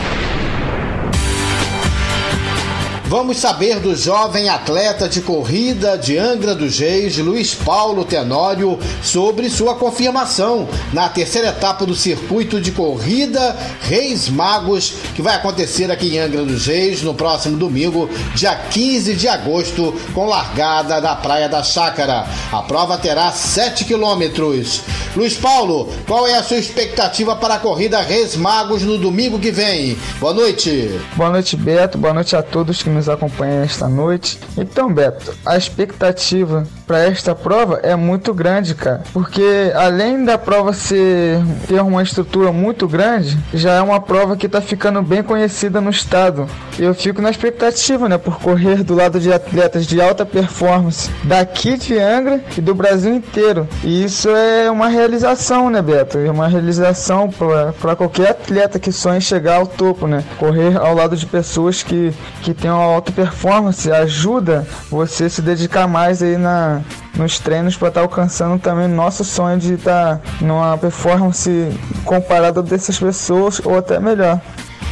Vamos 3.14 3.36
saber 3.36 3.78
do 3.78 3.94
jovem 3.94 4.48
atleta 4.48 5.08
de 5.08 5.20
corrida 5.20 5.96
de 5.96 6.18
Angra 6.18 6.52
dos 6.52 6.80
Reis, 6.80 7.16
Luiz 7.16 7.54
Paulo 7.54 8.04
Tenório, 8.04 8.76
sobre 9.04 9.48
sua 9.48 9.76
confirmação 9.76 10.68
na 10.92 11.08
terceira 11.08 11.50
etapa 11.50 11.86
do 11.86 11.94
circuito 11.94 12.60
de 12.60 12.72
corrida 12.72 13.56
Reis 13.82 14.28
Magos, 14.28 14.94
que 15.14 15.22
vai 15.22 15.36
acontecer 15.36 15.92
aqui 15.92 16.16
em 16.16 16.18
Angra 16.18 16.42
dos 16.42 16.66
Reis 16.66 17.02
no 17.02 17.14
próximo 17.14 17.56
domingo, 17.56 18.10
dia 18.34 18.56
15 18.56 19.14
de 19.14 19.28
agosto, 19.28 19.94
com 20.12 20.26
largada 20.26 21.00
da 21.00 21.14
Praia 21.14 21.48
da 21.48 21.62
Chácara. 21.62 22.26
A 22.50 22.62
prova 22.62 22.98
terá 22.98 23.30
7 23.30 23.84
quilômetros. 23.84 24.82
Luiz 25.14 25.34
Paulo, 25.34 25.88
qual 26.08 26.26
é 26.26 26.34
a 26.34 26.42
sua 26.42 26.56
expectativa 26.56 27.36
para 27.36 27.54
a 27.54 27.58
corrida 27.60 28.00
Reis 28.00 28.34
Magos 28.34 28.82
no 28.82 28.98
domingo 28.98 29.38
que 29.38 29.52
vem? 29.52 29.96
Boa 30.18 30.34
noite. 30.34 31.00
Boa 31.14 31.30
noite, 31.30 31.56
Beto. 31.56 31.96
Boa 31.96 32.12
noite 32.12 32.34
a 32.34 32.42
todos 32.42 32.82
que 32.82 32.90
nos 32.90 33.03
acompanham 33.08 33.62
esta 33.62 33.88
noite. 33.88 34.38
Então, 34.56 34.92
Beto, 34.92 35.34
a 35.44 35.56
expectativa 35.56 36.66
para 36.86 36.98
esta 37.04 37.34
prova 37.34 37.80
é 37.82 37.96
muito 37.96 38.32
grande, 38.34 38.74
cara, 38.74 39.02
porque 39.12 39.72
além 39.74 40.24
da 40.24 40.36
prova 40.36 40.72
ser 40.72 41.40
ter 41.66 41.80
uma 41.80 42.02
estrutura 42.02 42.52
muito 42.52 42.86
grande, 42.86 43.38
já 43.52 43.74
é 43.74 43.80
uma 43.80 44.00
prova 44.00 44.36
que 44.36 44.46
está 44.46 44.60
ficando 44.60 45.02
bem 45.02 45.22
conhecida 45.22 45.80
no 45.80 45.90
estado. 45.90 46.46
Eu 46.78 46.94
fico 46.94 47.22
na 47.22 47.30
expectativa, 47.30 48.08
né, 48.08 48.18
por 48.18 48.38
correr 48.40 48.82
do 48.82 48.94
lado 48.94 49.20
de 49.20 49.32
atletas 49.32 49.86
de 49.86 50.00
alta 50.00 50.26
performance 50.26 51.10
daqui 51.22 51.76
de 51.76 51.98
Angra 51.98 52.42
e 52.56 52.60
do 52.60 52.74
Brasil 52.74 53.14
inteiro. 53.14 53.68
E 53.82 54.04
isso 54.04 54.28
é 54.28 54.70
uma 54.70 54.88
realização, 54.88 55.70
né, 55.70 55.80
Beto? 55.80 56.18
É 56.18 56.30
uma 56.30 56.48
realização 56.48 57.30
para 57.30 57.96
qualquer 57.96 58.30
atleta 58.30 58.78
que 58.78 58.90
sonha 58.90 59.20
chegar 59.20 59.56
ao 59.56 59.66
topo, 59.66 60.06
né? 60.06 60.24
Correr 60.38 60.76
ao 60.76 60.94
lado 60.94 61.16
de 61.16 61.26
pessoas 61.26 61.82
que, 61.82 62.12
que 62.42 62.54
uma 62.66 62.82
alta 62.82 63.12
performance 63.12 63.90
ajuda 63.90 64.66
você 64.90 65.28
se 65.28 65.42
dedicar 65.42 65.86
mais 65.86 66.22
aí 66.22 66.36
na, 66.36 66.73
nos 67.16 67.38
treinos 67.38 67.76
para 67.76 67.88
estar 67.88 68.00
tá 68.00 68.06
alcançando 68.06 68.58
também 68.58 68.88
nosso 68.88 69.24
sonho 69.24 69.58
de 69.58 69.74
estar 69.74 70.18
tá 70.18 70.20
numa 70.40 70.76
performance 70.78 71.68
comparada 72.04 72.62
dessas 72.62 72.98
pessoas 72.98 73.60
ou 73.64 73.76
até 73.76 73.98
melhor. 74.00 74.40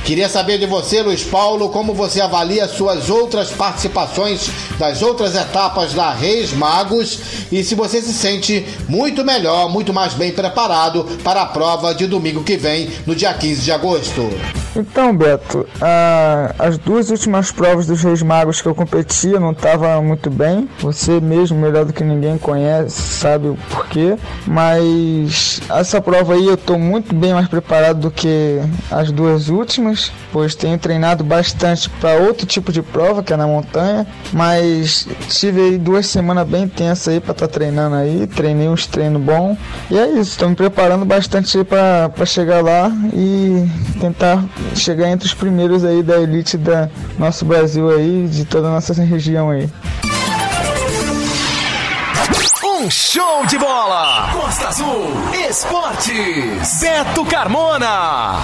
Queria 0.04 0.28
saber 0.28 0.58
de 0.58 0.66
você, 0.66 1.00
Luiz 1.00 1.22
Paulo, 1.22 1.68
como 1.68 1.94
você 1.94 2.20
avalia 2.20 2.66
suas 2.66 3.08
outras 3.08 3.50
participações 3.52 4.50
das 4.76 5.00
outras 5.00 5.36
etapas 5.36 5.94
da 5.94 6.10
Reis 6.12 6.52
Magos 6.52 7.20
e 7.52 7.62
se 7.62 7.76
você 7.76 8.02
se 8.02 8.12
sente 8.12 8.66
muito 8.88 9.24
melhor, 9.24 9.68
muito 9.70 9.92
mais 9.92 10.12
bem 10.12 10.32
preparado 10.32 11.04
para 11.22 11.42
a 11.42 11.46
prova 11.46 11.94
de 11.94 12.08
domingo 12.08 12.42
que 12.42 12.56
vem, 12.56 12.90
no 13.06 13.14
dia 13.14 13.32
15 13.32 13.62
de 13.62 13.70
agosto. 13.70 14.61
Então, 14.74 15.14
Beto, 15.14 15.66
as 16.58 16.78
duas 16.78 17.10
últimas 17.10 17.52
provas 17.52 17.86
dos 17.86 18.02
Reis 18.02 18.22
Magos 18.22 18.62
que 18.62 18.68
eu 18.68 18.74
competi 18.74 19.28
eu 19.28 19.40
não 19.40 19.52
estava 19.52 20.00
muito 20.00 20.30
bem. 20.30 20.68
Você 20.80 21.20
mesmo, 21.20 21.58
melhor 21.58 21.84
do 21.84 21.92
que 21.92 22.02
ninguém 22.02 22.38
conhece, 22.38 23.00
sabe 23.00 23.48
o 23.48 23.58
porquê. 23.70 24.16
Mas 24.46 25.60
essa 25.68 26.00
prova 26.00 26.34
aí 26.34 26.46
eu 26.46 26.54
estou 26.54 26.78
muito 26.78 27.14
bem 27.14 27.34
mais 27.34 27.48
preparado 27.48 28.00
do 28.00 28.10
que 28.10 28.60
as 28.90 29.10
duas 29.10 29.48
últimas, 29.48 30.10
pois 30.32 30.54
tenho 30.54 30.78
treinado 30.78 31.22
bastante 31.22 31.90
para 31.90 32.14
outro 32.16 32.46
tipo 32.46 32.72
de 32.72 32.82
prova, 32.82 33.22
que 33.22 33.32
é 33.32 33.36
na 33.36 33.46
montanha. 33.46 34.06
Mas 34.32 35.06
tive 35.28 35.60
aí 35.60 35.78
duas 35.78 36.06
semanas 36.06 36.48
bem 36.48 36.66
tensas 36.66 37.08
aí 37.08 37.20
para 37.20 37.32
estar 37.32 37.46
tá 37.46 37.52
treinando 37.52 37.96
aí. 37.96 38.26
Treinei 38.26 38.68
uns 38.68 38.86
treinos 38.86 39.20
bons. 39.20 39.58
E 39.90 39.98
é 39.98 40.08
isso, 40.08 40.32
estou 40.32 40.48
me 40.48 40.56
preparando 40.56 41.04
bastante 41.04 41.58
para 41.64 42.26
chegar 42.26 42.62
lá 42.62 42.90
e 43.12 43.68
tentar 44.00 44.42
chegar 44.74 45.08
entre 45.08 45.26
os 45.26 45.34
primeiros 45.34 45.84
aí 45.84 46.02
da 46.02 46.20
elite 46.20 46.56
da 46.56 46.88
nosso 47.18 47.44
Brasil 47.44 47.90
aí, 47.90 48.26
de 48.28 48.44
toda 48.44 48.68
a 48.68 48.72
nossa 48.72 48.92
região 49.02 49.50
aí. 49.50 49.68
Um 52.64 52.90
show 52.90 53.46
de 53.46 53.58
bola! 53.58 54.30
Costa 54.32 54.68
Azul 54.68 55.12
Esportes! 55.48 56.80
Beto 56.80 57.24
Carmona! 57.26 58.40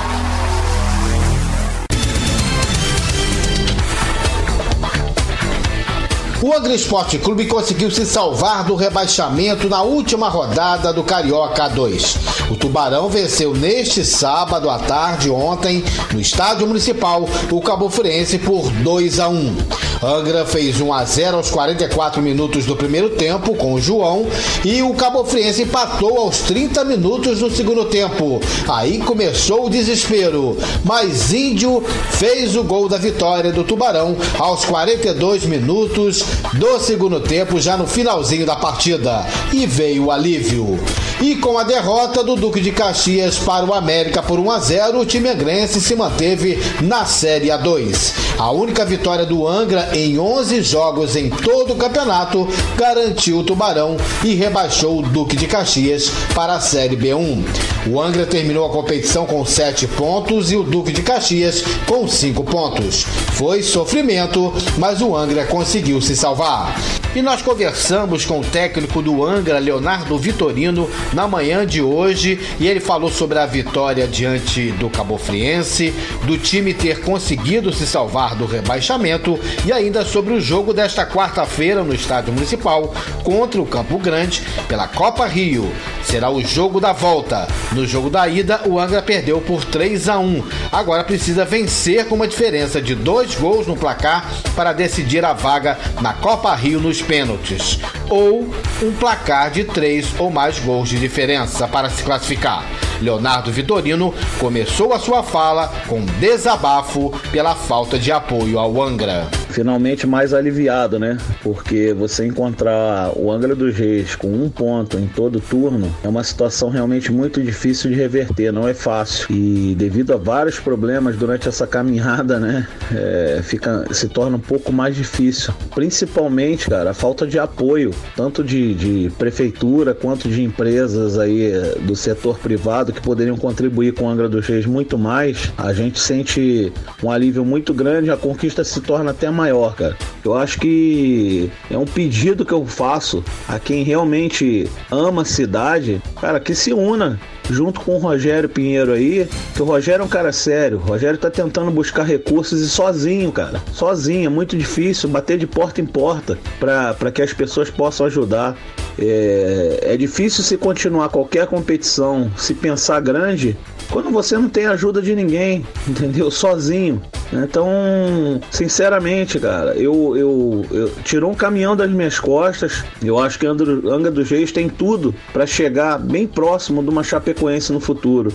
O 6.41 6.55
Angra 6.55 6.73
Esporte 6.73 7.19
Clube 7.19 7.47
conseguiu 7.47 7.91
se 7.91 8.07
salvar 8.07 8.63
do 8.63 8.77
rebaixamento 8.77 9.69
na 9.69 9.83
última 9.83 10.29
rodada 10.29 10.93
do 10.93 11.03
Carioca 11.03 11.69
2. 11.69 12.17
O 12.51 12.57
Tubarão 12.57 13.09
venceu 13.09 13.53
neste 13.53 14.05
sábado 14.05 14.71
à 14.71 14.79
tarde, 14.79 15.31
ontem, 15.31 15.85
no 16.13 16.21
Estádio 16.21 16.67
Municipal, 16.67 17.29
o 17.51 17.61
Cabo 17.61 17.91
Friense 17.91 18.39
por 18.39 18.71
2 18.71 19.21
a 19.21 19.29
1. 19.29 19.57
Angra 20.03 20.47
fez 20.47 20.81
1 20.81 20.93
a 20.93 21.05
0 21.05 21.37
aos 21.39 21.51
44 21.51 22.23
minutos 22.23 22.65
do 22.65 22.77
primeiro 22.77 23.11
tempo 23.11 23.55
com 23.55 23.75
o 23.75 23.81
João 23.81 24.27
e 24.65 24.81
o 24.83 24.95
Cabo 24.95 25.25
Friense 25.25 25.63
empatou 25.63 26.19
aos 26.19 26.39
30 26.39 26.85
minutos 26.85 27.41
do 27.41 27.51
segundo 27.51 27.85
tempo. 27.87 28.41
Aí 28.69 28.99
começou 28.99 29.67
o 29.67 29.71
desespero, 29.71 30.57
mas 30.85 31.33
Índio 31.33 31.83
fez 32.13 32.55
o 32.55 32.63
gol 32.63 32.89
da 32.89 32.97
vitória 32.97 33.51
do 33.51 33.65
Tubarão 33.65 34.17
aos 34.39 34.65
42 34.65 35.45
minutos 35.47 36.25
do 36.53 36.79
segundo 36.79 37.21
tempo, 37.21 37.61
já 37.61 37.77
no 37.77 37.87
finalzinho 37.87 38.47
da 38.47 38.55
partida. 38.55 39.27
E 39.53 39.67
veio 39.67 40.05
o 40.05 40.11
alívio. 40.13 40.79
E 41.21 41.35
com 41.35 41.59
a 41.59 41.65
derrota 41.65 42.23
do 42.23 42.37
Duque 42.37 42.61
de 42.61 42.71
Caxias 42.71 43.39
para 43.39 43.67
o 43.67 43.75
América 43.75 44.23
por 44.23 44.39
1 44.39 44.51
a 44.53 44.61
0, 44.61 45.01
o 45.01 45.07
time 45.07 45.29
angrense 45.29 45.81
se 45.81 45.97
manteve 45.97 46.63
na 46.81 47.05
Série 47.05 47.49
A2. 47.49 48.13
A 48.39 48.53
única 48.53 48.85
vitória 48.85 49.27
do 49.27 49.47
Angra 49.49 49.88
em 49.93 50.19
11 50.19 50.63
jogos 50.63 51.17
em 51.17 51.31
todo 51.31 51.73
o 51.73 51.77
campeonato 51.77 52.49
garantiu 52.77 53.39
o 53.39 53.45
Tubarão 53.45 53.97
e 54.25 54.35
rebaixou 54.35 54.99
o 54.99 55.03
Duque 55.03 55.37
de 55.37 55.47
Caxias 55.47 56.11
para 56.35 56.55
a 56.55 56.61
Série 56.61 56.97
B1. 56.97 57.45
O 57.87 58.01
Angra 58.01 58.27
terminou 58.27 58.67
a 58.67 58.71
competição 58.71 59.25
com 59.25 59.45
7 59.45 59.87
pontos 59.89 60.53
e 60.53 60.57
o 60.57 60.63
Duque 60.63 60.93
de 60.93 61.03
Caxias 61.03 61.63
com 61.87 62.07
5 62.07 62.45
pontos. 62.45 63.05
Foi 63.33 63.63
sofrimento, 63.63 64.53
mas 64.77 65.01
o 65.01 65.17
Angra 65.17 65.47
conseguiu 65.47 66.01
se 66.01 66.15
salvar. 66.15 66.77
E 67.15 67.23
nós 67.23 67.41
conversamos 67.41 68.27
com 68.27 68.41
o 68.41 68.45
técnico 68.45 69.01
do 69.01 69.25
Angra, 69.25 69.59
Leonardo 69.59 70.19
Vitorino, 70.19 70.89
na 71.13 71.27
manhã 71.27 71.67
de 71.67 71.81
hoje 71.81 72.39
e 72.61 72.69
ele 72.69 72.81
falou 72.81 73.11
sobre 73.11 73.39
a 73.39 73.47
vitória 73.47 74.07
diante 74.07 74.71
do 74.73 74.91
Cabo 74.91 75.17
Friense, 75.17 75.93
do 76.27 76.37
time 76.37 76.75
ter 76.75 77.01
conseguido 77.01 77.73
se 77.73 77.87
salvar 77.87 78.35
do 78.35 78.45
rebaixamento 78.45 79.39
e 79.65 79.73
ainda 79.79 80.05
sobre 80.05 80.35
o 80.35 80.41
jogo 80.41 80.75
desta 80.75 81.07
quarta-feira 81.07 81.85
no 81.85 81.95
Estádio 81.95 82.33
Municipal 82.33 82.93
contra 83.23 83.63
o 83.63 83.67
Campo 83.67 83.97
Grande 83.97 84.43
pela 84.67 84.89
Copa 84.89 85.25
Rio. 85.25 85.73
Será 86.03 86.31
o 86.31 86.43
jogo 86.43 86.81
da 86.81 86.93
volta. 86.93 87.47
No 87.73 87.87
jogo 87.87 88.11
da 88.11 88.27
ida, 88.27 88.61
o 88.67 88.79
Angra 88.79 89.01
perdeu 89.01 89.41
por 89.41 89.65
3 89.65 90.09
a 90.09 90.19
1. 90.19 90.43
Agora 90.73 91.05
precisa 91.05 91.45
vencer 91.45 92.07
com 92.07 92.17
uma 92.17 92.27
diferença 92.27 92.83
de 92.83 92.95
dois 92.95 93.37
gols 93.37 93.69
no 93.69 93.77
placar 93.77 94.29
para 94.57 94.73
decidir 94.73 95.25
a 95.25 95.33
vaga 95.33 95.79
na 96.01 96.13
Copa 96.13 96.53
Rio 96.57 96.81
nos 96.81 97.01
pênaltis, 97.01 97.79
ou 98.11 98.53
um 98.83 98.93
placar 98.99 99.51
de 99.53 99.63
três 99.63 100.09
ou 100.19 100.29
mais 100.29 100.59
gols 100.59 100.89
de 100.89 100.99
diferença 100.99 101.69
para 101.69 101.89
se 101.89 102.03
classificar. 102.03 102.65
Leonardo 103.01 103.53
Vitorino 103.53 104.13
começou 104.41 104.93
a 104.93 104.99
sua 104.99 105.23
fala 105.23 105.73
com 105.87 106.05
desabafo 106.19 107.13
pela 107.31 107.55
falta 107.55 107.97
de 107.97 108.11
apoio 108.11 108.59
ao 108.59 108.83
Angra. 108.83 109.29
Finalmente 109.59 110.07
mais 110.07 110.33
aliviado, 110.33 111.01
né? 111.01 111.19
Porque 111.43 111.93
você 111.93 112.25
encontrar 112.25 113.11
o 113.17 113.29
Angra 113.29 113.57
dos 113.57 113.75
Reis 113.75 114.15
com 114.15 114.29
um 114.29 114.49
ponto 114.49 114.97
em 114.97 115.09
todo 115.09 115.41
turno 115.41 115.93
é 116.05 116.09
uma 116.09 116.23
situação 116.23 116.71
realmente 116.71 117.11
muito 117.11 117.43
difícil 117.43 117.91
de 117.91 117.97
reverter, 117.97 118.53
não 118.53 118.69
é 118.69 118.73
fácil. 118.73 119.27
E 119.35 119.75
devido 119.77 120.13
a 120.13 120.17
vários 120.17 120.61
problemas 120.61 121.17
durante 121.17 121.49
essa 121.49 121.67
caminhada, 121.67 122.39
né? 122.39 122.69
É, 122.95 123.41
fica, 123.43 123.85
se 123.93 124.09
torna 124.09 124.37
um 124.37 124.41
pouco 124.41 124.73
mais 124.73 124.95
difícil. 124.95 125.53
Principalmente, 125.75 126.71
cara, 126.71 126.91
a 126.91 126.95
falta 126.95 127.27
de 127.27 127.37
apoio, 127.37 127.91
tanto 128.15 128.45
de, 128.45 128.75
de 128.75 129.11
prefeitura 129.19 129.93
quanto 129.93 130.29
de 130.29 130.41
empresas 130.41 131.19
aí 131.19 131.51
é, 131.51 131.79
do 131.81 131.97
setor 131.97 132.39
privado 132.39 132.93
que 132.93 133.01
poderiam 133.01 133.37
contribuir 133.37 133.93
com 133.93 134.05
o 134.05 134.09
Angra 134.09 134.29
dos 134.29 134.47
Reis 134.47 134.67
muito 134.67 134.97
mais. 134.97 135.53
A 135.59 135.73
gente 135.73 135.99
sente 135.99 136.73
um 137.03 137.11
alívio 137.11 137.45
muito 137.45 137.75
grande, 137.75 138.09
a 138.09 138.17
conquista 138.17 138.63
se 138.63 138.81
torna 138.81 139.11
até 139.11 139.29
maior, 139.49 139.75
cara. 139.75 139.97
Eu 140.25 140.35
acho 140.35 140.59
que 140.59 141.51
é 141.71 141.79
um 141.79 141.85
pedido 141.85 142.45
que 142.45 142.53
eu 142.53 142.65
faço 142.67 143.25
a 143.49 143.59
quem 143.59 143.83
realmente 143.83 144.69
ama 144.91 145.23
a 145.23 145.25
cidade, 145.25 146.03
cara, 146.21 146.39
que 146.39 146.55
se 146.55 146.73
una 146.73 147.19
junto 147.51 147.81
com 147.81 147.95
o 147.95 147.99
Rogério 147.99 148.49
Pinheiro 148.49 148.93
aí, 148.93 149.27
que 149.55 149.63
o 149.63 149.65
Rogério 149.65 150.03
é 150.03 150.05
um 150.05 150.09
cara 150.09 150.33
sério. 150.33 150.77
O 150.79 150.81
Rogério 150.81 151.19
tá 151.19 151.31
tentando 151.31 151.71
buscar 151.71 152.03
recursos 152.03 152.61
e 152.61 152.69
sozinho, 152.69 153.33
cara. 153.33 153.63
Sozinho, 153.73 154.27
é 154.27 154.29
muito 154.29 154.57
difícil 154.57 155.09
bater 155.09 155.39
de 155.39 155.47
porta 155.47 155.81
em 155.81 155.87
porta 155.87 156.39
para 156.61 157.11
que 157.11 157.23
as 157.23 157.33
pessoas 157.33 157.71
possam 157.71 158.07
ajudar. 158.07 158.55
É, 158.99 159.79
é 159.83 159.97
difícil 159.97 160.45
se 160.45 160.59
continuar 160.59 161.09
qualquer 161.09 161.47
competição, 161.47 162.31
se 162.37 162.53
pensar 162.53 163.01
grande, 163.01 163.57
quando 163.91 164.11
você 164.11 164.37
não 164.37 164.49
tem 164.49 164.67
ajuda 164.67 165.01
de 165.01 165.15
ninguém, 165.15 165.65
entendeu? 165.89 166.31
Sozinho. 166.31 167.01
Então, 167.33 168.41
sinceramente, 168.51 169.39
cara, 169.39 169.75
eu, 169.75 170.17
eu, 170.17 170.67
eu 170.71 170.91
tirou 171.05 171.31
um 171.31 171.35
caminhão 171.35 171.77
das 171.77 171.91
minhas 171.91 172.19
costas. 172.19 172.85
Eu 173.03 173.19
acho 173.19 173.39
que 173.39 173.47
Anga 173.47 174.11
dos 174.11 174.31
Reis 174.31 174.51
tem 174.51 174.69
tudo 174.69 175.15
para 175.33 175.47
chegar 175.47 175.99
bem 175.99 176.27
próximo 176.27 176.83
de 176.83 176.89
uma 176.89 177.03
Chapecoense 177.03 177.73
no 177.73 177.81
futuro. 177.81 178.33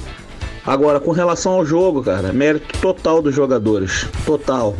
Agora, 0.65 0.99
com 0.99 1.11
relação 1.11 1.53
ao 1.53 1.65
jogo, 1.65 2.03
cara, 2.03 2.31
mérito 2.31 2.77
total 2.79 3.21
dos 3.21 3.35
jogadores. 3.35 4.07
Total. 4.25 4.75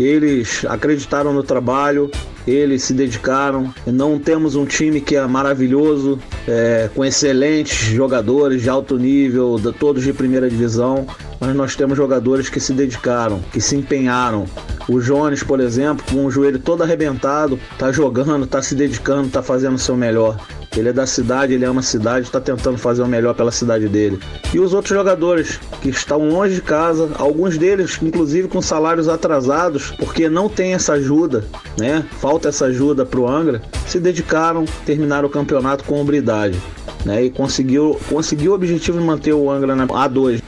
Eles 0.00 0.64
acreditaram 0.64 1.32
no 1.32 1.42
trabalho, 1.42 2.10
eles 2.48 2.82
se 2.82 2.92
dedicaram. 2.92 3.72
Não 3.86 4.18
temos 4.18 4.56
um 4.56 4.64
time 4.64 5.00
que 5.00 5.16
é 5.16 5.26
maravilhoso, 5.26 6.18
é, 6.46 6.88
com 6.94 7.04
excelentes 7.04 7.78
jogadores 7.88 8.62
de 8.62 8.68
alto 8.68 8.96
nível, 8.96 9.56
todos 9.78 10.02
de 10.02 10.12
primeira 10.12 10.48
divisão, 10.48 11.06
mas 11.40 11.54
nós 11.54 11.76
temos 11.76 11.96
jogadores 11.96 12.48
que 12.48 12.60
se 12.60 12.72
dedicaram, 12.72 13.40
que 13.52 13.60
se 13.60 13.76
empenharam. 13.76 14.46
O 14.88 15.00
Jones, 15.00 15.42
por 15.42 15.60
exemplo, 15.60 16.04
com 16.10 16.24
o 16.24 16.30
joelho 16.30 16.58
todo 16.58 16.82
arrebentado, 16.82 17.58
tá 17.78 17.92
jogando, 17.92 18.46
tá 18.46 18.62
se 18.62 18.74
dedicando, 18.74 19.28
tá 19.28 19.42
fazendo 19.42 19.74
o 19.74 19.78
seu 19.78 19.96
melhor. 19.96 20.38
Ele 20.76 20.90
é 20.90 20.92
da 20.92 21.06
cidade, 21.06 21.54
ele 21.54 21.64
ama 21.64 21.80
a 21.80 21.82
cidade, 21.82 22.26
está 22.26 22.40
tentando 22.40 22.78
fazer 22.78 23.02
o 23.02 23.08
melhor 23.08 23.34
pela 23.34 23.50
cidade 23.50 23.88
dele. 23.88 24.18
E 24.52 24.58
os 24.58 24.72
outros 24.72 24.96
jogadores 24.96 25.58
que 25.82 25.88
estão 25.88 26.28
longe 26.28 26.56
de 26.56 26.62
casa, 26.62 27.10
alguns 27.16 27.58
deles, 27.58 27.98
inclusive, 28.02 28.48
com 28.48 28.62
salários 28.62 29.08
atrasados, 29.08 29.90
porque 29.98 30.28
não 30.28 30.48
tem 30.48 30.74
essa 30.74 30.94
ajuda, 30.94 31.44
né? 31.78 32.04
Falta 32.20 32.48
essa 32.48 32.66
ajuda 32.66 33.04
para 33.04 33.20
o 33.20 33.28
Angra, 33.28 33.62
se 33.86 33.98
dedicaram, 33.98 34.64
terminaram 34.84 35.28
o 35.28 35.30
campeonato 35.30 35.84
com 35.84 36.00
hombridade. 36.00 36.58
Né, 37.04 37.26
e 37.26 37.30
conseguiu, 37.30 37.98
conseguiu 38.08 38.50
o 38.50 38.54
objetivo 38.56 38.98
de 38.98 39.04
manter 39.04 39.32
o 39.32 39.48
Angra 39.48 39.76
na 39.76 39.86
A2. 39.86 40.42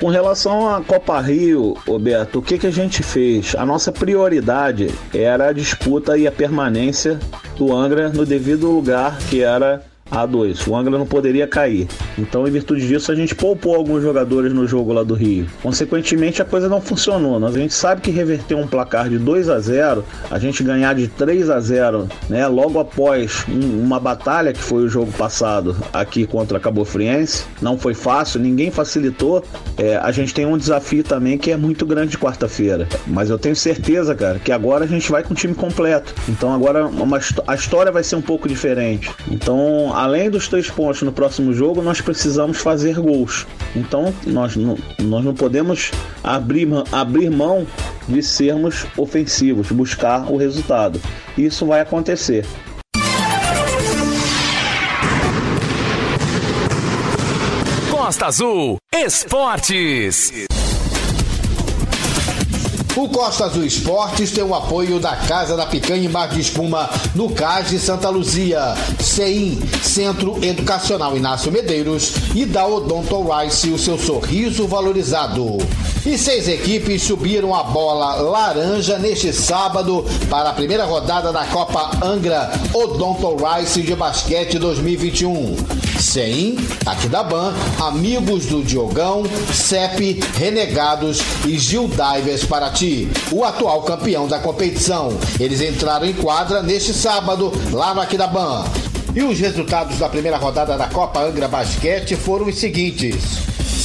Com 0.00 0.08
relação 0.08 0.68
à 0.68 0.82
Copa 0.82 1.20
Rio, 1.20 1.76
Roberto, 1.86 2.40
o 2.40 2.42
que, 2.42 2.58
que 2.58 2.66
a 2.66 2.72
gente 2.72 3.02
fez? 3.02 3.54
A 3.54 3.64
nossa 3.64 3.92
prioridade 3.92 4.92
era 5.14 5.48
a 5.48 5.52
disputa 5.52 6.18
e 6.18 6.26
a 6.26 6.32
permanência 6.32 7.18
do 7.56 7.74
Angra 7.74 8.08
no 8.08 8.26
devido 8.26 8.70
lugar 8.70 9.16
que 9.30 9.42
era 9.42 9.84
a2. 10.10 10.68
O 10.68 10.76
Angra 10.76 10.98
não 10.98 11.06
poderia 11.06 11.46
cair. 11.46 11.88
Então, 12.18 12.46
em 12.46 12.50
virtude 12.50 12.86
disso, 12.86 13.10
a 13.10 13.14
gente 13.14 13.34
poupou 13.34 13.74
alguns 13.74 14.02
jogadores 14.02 14.52
no 14.52 14.66
jogo 14.66 14.92
lá 14.92 15.02
do 15.02 15.14
Rio. 15.14 15.46
Consequentemente, 15.62 16.42
a 16.42 16.44
coisa 16.44 16.68
não 16.68 16.80
funcionou. 16.80 17.40
Nós, 17.40 17.54
a 17.54 17.58
gente 17.58 17.74
sabe 17.74 18.00
que 18.00 18.10
reverter 18.10 18.54
um 18.54 18.66
placar 18.66 19.08
de 19.08 19.18
2 19.18 19.48
a 19.48 19.58
0, 19.58 20.04
a 20.30 20.38
gente 20.38 20.62
ganhar 20.62 20.94
de 20.94 21.08
3 21.08 21.50
a 21.50 21.60
0, 21.60 22.08
né, 22.28 22.46
logo 22.46 22.78
após 22.78 23.44
um, 23.48 23.80
uma 23.82 23.98
batalha 23.98 24.52
que 24.52 24.60
foi 24.60 24.84
o 24.84 24.88
jogo 24.88 25.10
passado 25.12 25.76
aqui 25.92 26.26
contra 26.26 26.58
a 26.58 26.60
Cabo 26.60 26.84
Friense, 26.84 27.44
não 27.60 27.78
foi 27.78 27.94
fácil, 27.94 28.40
ninguém 28.40 28.70
facilitou. 28.70 29.44
É, 29.76 29.96
a 29.96 30.12
gente 30.12 30.34
tem 30.34 30.46
um 30.46 30.56
desafio 30.56 31.02
também 31.02 31.38
que 31.38 31.50
é 31.50 31.56
muito 31.56 31.86
grande 31.86 32.12
de 32.12 32.18
quarta-feira. 32.18 32.88
Mas 33.06 33.30
eu 33.30 33.38
tenho 33.38 33.56
certeza, 33.56 34.14
cara, 34.14 34.38
que 34.38 34.52
agora 34.52 34.84
a 34.84 34.88
gente 34.88 35.10
vai 35.10 35.22
com 35.22 35.32
o 35.32 35.36
time 35.36 35.54
completo. 35.54 36.14
Então 36.28 36.52
agora 36.52 36.86
uma, 36.86 37.18
a 37.46 37.54
história 37.54 37.90
vai 37.90 38.02
ser 38.02 38.16
um 38.16 38.22
pouco 38.22 38.48
diferente. 38.48 39.10
Então, 39.30 39.93
além 39.94 40.28
dos 40.28 40.48
três 40.48 40.70
pontos 40.70 41.02
no 41.02 41.12
próximo 41.12 41.52
jogo, 41.52 41.80
nós 41.80 42.00
precisamos 42.00 42.58
fazer 42.58 43.00
gols. 43.00 43.46
Então 43.74 44.12
nós 44.26 44.56
não, 44.56 44.76
nós 45.00 45.24
não 45.24 45.34
podemos 45.34 45.90
abrir, 46.22 46.68
abrir 46.92 47.30
mão 47.30 47.66
de 48.08 48.22
sermos 48.22 48.84
ofensivos, 48.96 49.70
buscar 49.70 50.30
o 50.30 50.36
resultado. 50.36 51.00
Isso 51.38 51.66
vai 51.66 51.80
acontecer. 51.80 52.44
Costa 57.90 58.26
Azul 58.26 58.76
Esportes. 58.92 60.46
O 62.96 63.08
Costa 63.08 63.46
Azul 63.46 63.64
Esportes 63.64 64.30
tem 64.30 64.44
o 64.44 64.54
apoio 64.54 65.00
da 65.00 65.16
Casa 65.16 65.56
da 65.56 65.66
Picanha 65.66 66.04
e 66.04 66.08
Mar 66.08 66.28
de 66.28 66.40
Espuma 66.40 66.88
no 67.12 67.28
Cais 67.28 67.70
de 67.70 67.78
Santa 67.80 68.08
Luzia, 68.08 68.72
CEIM, 69.00 69.60
Centro 69.82 70.38
Educacional 70.44 71.16
Inácio 71.16 71.50
Medeiros 71.50 72.12
e 72.36 72.46
da 72.46 72.64
Odonto 72.64 73.20
Rice, 73.20 73.70
o 73.70 73.78
seu 73.78 73.98
sorriso 73.98 74.68
valorizado. 74.68 75.58
E 76.06 76.16
seis 76.16 76.46
equipes 76.46 77.02
subiram 77.02 77.52
a 77.52 77.64
bola 77.64 78.14
laranja 78.14 78.96
neste 78.96 79.32
sábado 79.32 80.04
para 80.30 80.50
a 80.50 80.52
primeira 80.52 80.84
rodada 80.84 81.32
da 81.32 81.44
Copa 81.46 81.90
Angra 82.00 82.52
Odonto 82.72 83.34
Rice 83.34 83.82
de 83.82 83.96
Basquete 83.96 84.56
2021. 84.58 85.56
CEIM, 85.98 86.56
Ban, 87.30 87.54
Amigos 87.80 88.46
do 88.46 88.62
Diogão, 88.62 89.22
CEP, 89.52 90.20
Renegados 90.36 91.20
e 91.46 91.58
Gil 91.58 91.88
Divers 91.88 92.44
O 93.32 93.44
atual 93.44 93.82
campeão 93.82 94.28
da 94.28 94.38
competição. 94.38 95.16
Eles 95.40 95.60
entraram 95.60 96.04
em 96.04 96.12
quadra 96.12 96.62
neste 96.62 96.92
sábado, 96.92 97.50
lá 97.72 97.94
no 97.94 98.00
Aquidabã. 98.00 98.64
E 99.14 99.22
os 99.22 99.38
resultados 99.38 99.98
da 99.98 100.08
primeira 100.08 100.36
rodada 100.36 100.76
da 100.76 100.86
Copa 100.86 101.20
Angra 101.20 101.48
Basquete 101.48 102.14
foram 102.14 102.46
os 102.46 102.58
seguintes: 102.58 103.16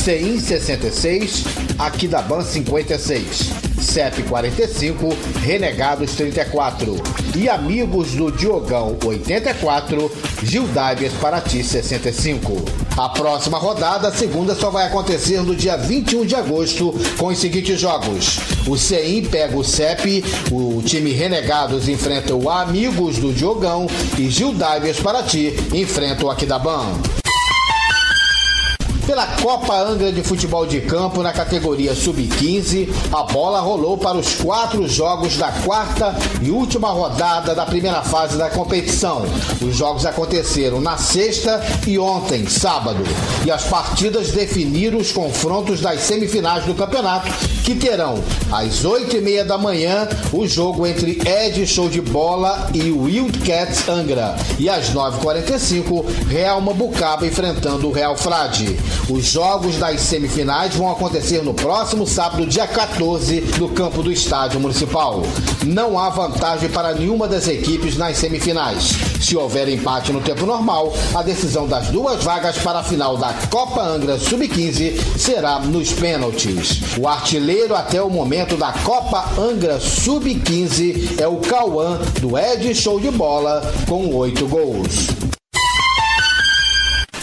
CEIM 0.03 0.39
66, 0.39 1.43
Aquidaban 1.77 2.41
56, 2.41 3.51
CEP 3.79 4.23
45, 4.23 5.15
Renegados 5.43 6.13
34 6.15 6.95
e 7.37 7.47
Amigos 7.47 8.11
do 8.11 8.29
Diogão 8.29 8.97
84, 9.05 10.11
Gil 10.43 10.67
Divers 10.67 11.13
Paraty 11.21 11.63
65. 11.63 12.88
A 12.99 13.07
próxima 13.07 13.57
rodada, 13.57 14.09
a 14.09 14.11
segunda, 14.11 14.53
só 14.53 14.69
vai 14.69 14.85
acontecer 14.85 15.41
no 15.41 15.55
dia 15.55 15.77
21 15.77 16.25
de 16.25 16.35
agosto, 16.35 16.93
com 17.17 17.27
os 17.27 17.37
seguintes 17.37 17.79
jogos. 17.79 18.39
O 18.67 18.77
CEIM 18.77 19.23
pega 19.23 19.57
o 19.57 19.63
CEP, 19.63 20.21
o 20.51 20.81
time 20.81 21.13
Renegados 21.13 21.87
enfrenta 21.87 22.35
o 22.35 22.49
Amigos 22.49 23.17
do 23.17 23.31
Diogão 23.31 23.87
e 24.17 24.29
Gil 24.29 24.51
Divers 24.51 24.99
Paraty 24.99 25.55
enfrenta 25.73 26.25
o 26.25 26.29
Aquidaban. 26.29 26.91
Pela 29.09 29.25
Copa 29.25 29.75
Angra 29.75 30.11
de 30.11 30.21
Futebol 30.21 30.67
de 30.67 30.81
Campo, 30.81 31.23
na 31.23 31.33
categoria 31.33 31.95
Sub-15, 31.95 32.87
a 33.11 33.23
bola 33.23 33.59
rolou 33.59 33.97
para 33.97 34.15
os 34.15 34.35
quatro 34.35 34.87
jogos 34.87 35.35
da 35.35 35.51
quarta 35.51 36.15
e 36.43 36.51
última 36.51 36.89
rodada 36.89 37.55
da 37.55 37.65
primeira 37.65 38.03
fase 38.03 38.37
da 38.37 38.51
competição. 38.51 39.23
Os 39.63 39.75
jogos 39.75 40.05
aconteceram 40.05 40.79
na 40.79 40.95
sexta 40.95 41.59
e 41.87 41.97
ontem, 41.97 42.47
sábado. 42.47 43.03
E 43.43 43.49
as 43.49 43.63
partidas 43.63 44.29
definiram 44.29 44.99
os 44.99 45.11
confrontos 45.11 45.81
das 45.81 46.01
semifinais 46.01 46.65
do 46.65 46.75
campeonato, 46.75 47.29
que 47.69 47.75
terão 47.75 48.23
às 48.51 48.83
oito 48.83 49.15
e 49.15 49.21
meia 49.21 49.45
da 49.45 49.55
manhã 49.55 50.07
o 50.33 50.47
jogo 50.47 50.87
entre 50.87 51.21
Ed 51.23 51.67
Show 51.67 51.87
de 51.87 52.01
Bola 52.01 52.67
e 52.73 52.91
Wildcats 52.91 53.87
Angra. 53.87 54.35
E 54.57 54.67
às 54.67 54.91
9h45, 54.91 56.03
Real 56.27 56.59
Mabucaba 56.61 57.27
enfrentando 57.27 57.87
o 57.87 57.91
Real 57.91 58.17
Frade. 58.17 58.75
Os 59.07 59.25
jogos 59.25 59.77
das 59.77 60.01
semifinais 60.01 60.73
vão 60.73 60.91
acontecer 60.91 61.43
no 61.43 61.53
próximo 61.53 62.07
sábado, 62.07 62.47
dia 62.47 62.65
14, 62.65 63.41
no 63.59 63.69
campo 63.69 64.01
do 64.01 64.11
Estádio 64.11 64.59
Municipal. 64.59 65.21
Não 65.63 65.99
há 65.99 66.09
vantagem 66.09 66.69
para 66.69 66.95
nenhuma 66.95 67.27
das 67.27 67.47
equipes 67.47 67.97
nas 67.97 68.17
semifinais. 68.17 69.08
Se 69.19 69.35
houver 69.35 69.67
empate 69.69 70.11
no 70.11 70.21
tempo 70.21 70.45
normal, 70.45 70.93
a 71.13 71.21
decisão 71.21 71.67
das 71.67 71.87
duas 71.87 72.23
vagas 72.23 72.57
para 72.59 72.79
a 72.79 72.83
final 72.83 73.17
da 73.17 73.33
Copa 73.49 73.81
Angra 73.81 74.17
Sub-15 74.17 75.17
será 75.17 75.59
nos 75.59 75.91
pênaltis. 75.91 76.97
O 76.97 77.07
artilheiro 77.07 77.75
até 77.75 78.01
o 78.01 78.09
momento 78.09 78.55
da 78.55 78.71
Copa 78.71 79.29
Angra 79.37 79.79
Sub-15 79.79 81.19
é 81.19 81.27
o 81.27 81.37
Cauã 81.37 81.99
do 82.21 82.37
Ed 82.37 82.73
Show 82.73 82.99
de 82.99 83.11
Bola 83.11 83.61
com 83.87 84.13
oito 84.15 84.47
gols. 84.47 85.28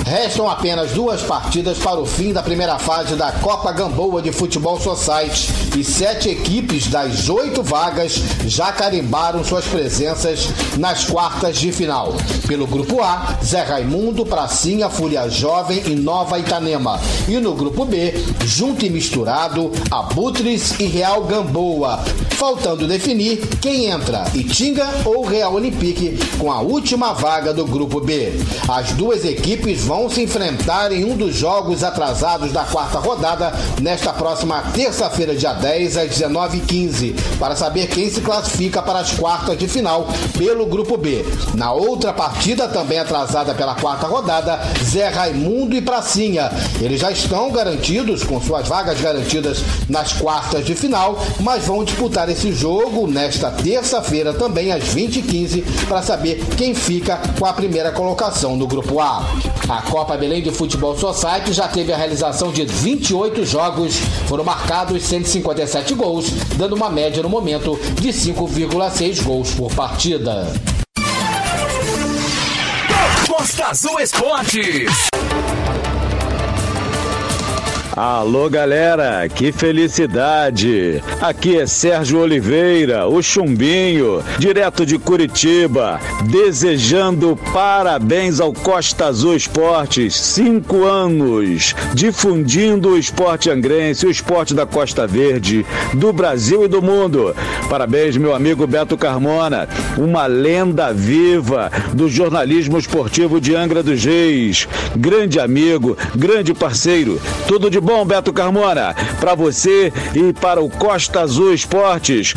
Restam 0.07 0.49
apenas 0.49 0.93
duas 0.93 1.21
partidas 1.21 1.79
para 1.79 1.99
o 1.99 2.07
fim 2.07 2.33
da 2.33 2.41
primeira 2.41 2.79
fase 2.79 3.17
da 3.17 3.33
Copa 3.33 3.73
Gamboa 3.73 4.23
de 4.23 4.31
Futebol 4.31 4.81
Society 4.81 5.49
e 5.77 5.83
sete 5.83 6.29
equipes 6.29 6.87
das 6.87 7.29
oito 7.29 7.61
vagas 7.61 8.23
já 8.47 8.71
carimbaram 8.71 9.43
suas 9.43 9.65
presenças 9.65 10.49
nas 10.79 11.07
quartas 11.07 11.59
de 11.59 11.73
final. 11.73 12.15
Pelo 12.47 12.69
grupo 12.69 13.03
A, 13.03 13.37
Zé 13.45 13.63
Raimundo, 13.63 14.25
Pracinha, 14.25 14.89
Fúria 14.89 15.29
Jovem 15.29 15.83
e 15.87 15.97
Nova 15.97 16.39
Itanema. 16.39 17.01
E 17.27 17.39
no 17.39 17.55
grupo 17.55 17.85
B, 17.85 18.15
junto 18.45 18.87
e 18.87 18.91
misturado, 18.91 19.73
Abutres 19.91 20.79
e 20.79 20.85
Real 20.85 21.25
Gamboa. 21.25 21.99
Faltando 22.37 22.87
definir 22.87 23.39
quem 23.61 23.87
entra, 23.87 24.25
Itinga 24.35 24.87
ou 25.05 25.25
Real 25.25 25.55
Olympique, 25.55 26.17
com 26.39 26.53
a 26.53 26.61
última 26.61 27.13
vaga 27.13 27.53
do 27.53 27.67
grupo 27.67 27.99
B. 28.01 28.33
As 28.69 28.93
duas 28.93 29.25
equipes 29.25 29.81
vão 29.81 29.96
vão 29.97 30.11
se 30.11 30.21
enfrentar 30.21 30.93
em 30.93 31.07
um 31.07 31.17
dos 31.17 31.35
jogos 31.35 31.83
atrasados 31.83 32.53
da 32.53 32.65
quarta 32.65 32.99
rodada 32.99 33.51
nesta 33.81 34.13
próxima 34.13 34.61
terça-feira, 34.75 35.35
dia 35.35 35.55
10, 35.55 35.97
às 35.97 36.11
19h15, 36.11 37.15
para 37.39 37.57
saber 37.57 37.87
quem 37.87 38.11
se 38.11 38.21
classifica 38.21 38.83
para 38.83 38.99
as 38.99 39.13
quartas 39.13 39.57
de 39.57 39.67
final 39.67 40.07
pelo 40.37 40.67
Grupo 40.67 40.99
B. 40.99 41.25
Na 41.55 41.73
outra 41.73 42.13
partida, 42.13 42.69
também 42.69 42.99
atrasada 42.99 43.55
pela 43.55 43.75
quarta 43.75 44.07
rodada, 44.07 44.61
Zé 44.85 45.09
Raimundo 45.09 45.75
e 45.75 45.81
Pracinha. 45.81 46.51
Eles 46.79 47.01
já 47.01 47.11
estão 47.11 47.51
garantidos, 47.51 48.23
com 48.23 48.39
suas 48.39 48.69
vagas 48.69 49.01
garantidas 49.01 49.65
nas 49.89 50.13
quartas 50.13 50.67
de 50.67 50.75
final, 50.75 51.19
mas 51.41 51.65
vão 51.65 51.83
disputar 51.83 52.29
esse 52.29 52.53
jogo 52.53 53.07
nesta 53.07 53.51
terça-feira, 53.51 54.35
também 54.35 54.73
às 54.73 54.85
20h15, 54.85 55.87
para 55.89 56.03
saber 56.03 56.45
quem 56.59 56.75
fica 56.75 57.19
com 57.39 57.47
a 57.47 57.55
primeira 57.55 57.91
colocação 57.93 58.57
no 58.57 58.67
Grupo 58.67 59.01
A. 59.01 59.25
A 59.67 59.86
Copa 59.91 60.17
Belém 60.17 60.43
de 60.43 60.51
Futebol 60.51 60.97
Society 60.99 61.53
já 61.53 61.69
teve 61.69 61.93
a 61.93 61.97
realização 61.97 62.53
de 62.53 62.65
28 62.65 63.45
jogos, 63.45 63.97
foram 64.27 64.45
marcados 64.45 65.03
157 65.05 65.95
gols, 65.95 66.31
dando 66.57 66.75
uma 66.75 66.91
média 66.91 67.23
no 67.23 67.29
momento 67.29 67.79
de 68.01 68.09
5,6 68.09 69.23
gols 69.23 69.55
por 69.55 69.73
partida. 69.75 70.53
Costa 73.27 73.67
Azul 73.67 74.01
Esportes. 74.01 75.09
Alô 77.97 78.51
galera, 78.51 79.27
que 79.27 79.51
felicidade! 79.51 81.03
Aqui 81.19 81.59
é 81.59 81.67
Sérgio 81.67 82.19
Oliveira, 82.19 83.07
o 83.07 83.23
Chumbinho, 83.23 84.23
direto 84.39 84.85
de 84.85 84.99
Curitiba, 84.99 85.99
desejando 86.31 87.39
parabéns 87.55 88.39
ao 88.39 88.53
Costa 88.53 89.07
Azul 89.07 89.35
Esportes, 89.35 90.15
cinco 90.15 90.85
anos, 90.85 91.75
difundindo 91.95 92.91
o 92.91 92.99
esporte 92.99 93.49
angrense, 93.49 94.05
o 94.05 94.11
esporte 94.11 94.53
da 94.53 94.67
Costa 94.67 95.07
Verde, 95.07 95.65
do 95.95 96.13
Brasil 96.13 96.67
e 96.67 96.69
do 96.69 96.83
mundo. 96.83 97.35
Parabéns, 97.71 98.15
meu 98.19 98.35
amigo 98.35 98.67
Beto 98.67 98.99
Carmona, 98.99 99.67
uma 99.97 100.27
lenda 100.27 100.93
viva 100.93 101.73
do 101.95 102.11
jornalismo 102.11 102.77
esportivo 102.77 103.41
de 103.41 103.57
Angra 103.57 103.83
dos 103.83 104.05
Reis, 104.05 104.69
grande 104.95 105.41
amigo, 105.41 105.97
grande 106.15 106.53
parceiro, 106.53 107.19
tudo 107.49 107.71
de 107.71 107.86
bom, 107.87 108.05
Beto 108.05 108.33
Carmona, 108.33 108.97
para 109.21 109.37
você 109.37 109.93
e 110.13 110.33
para 110.33 110.61
o 110.61 110.69
Costa 110.69 111.21
Azul 111.21 111.55
Esportes. 111.55 112.35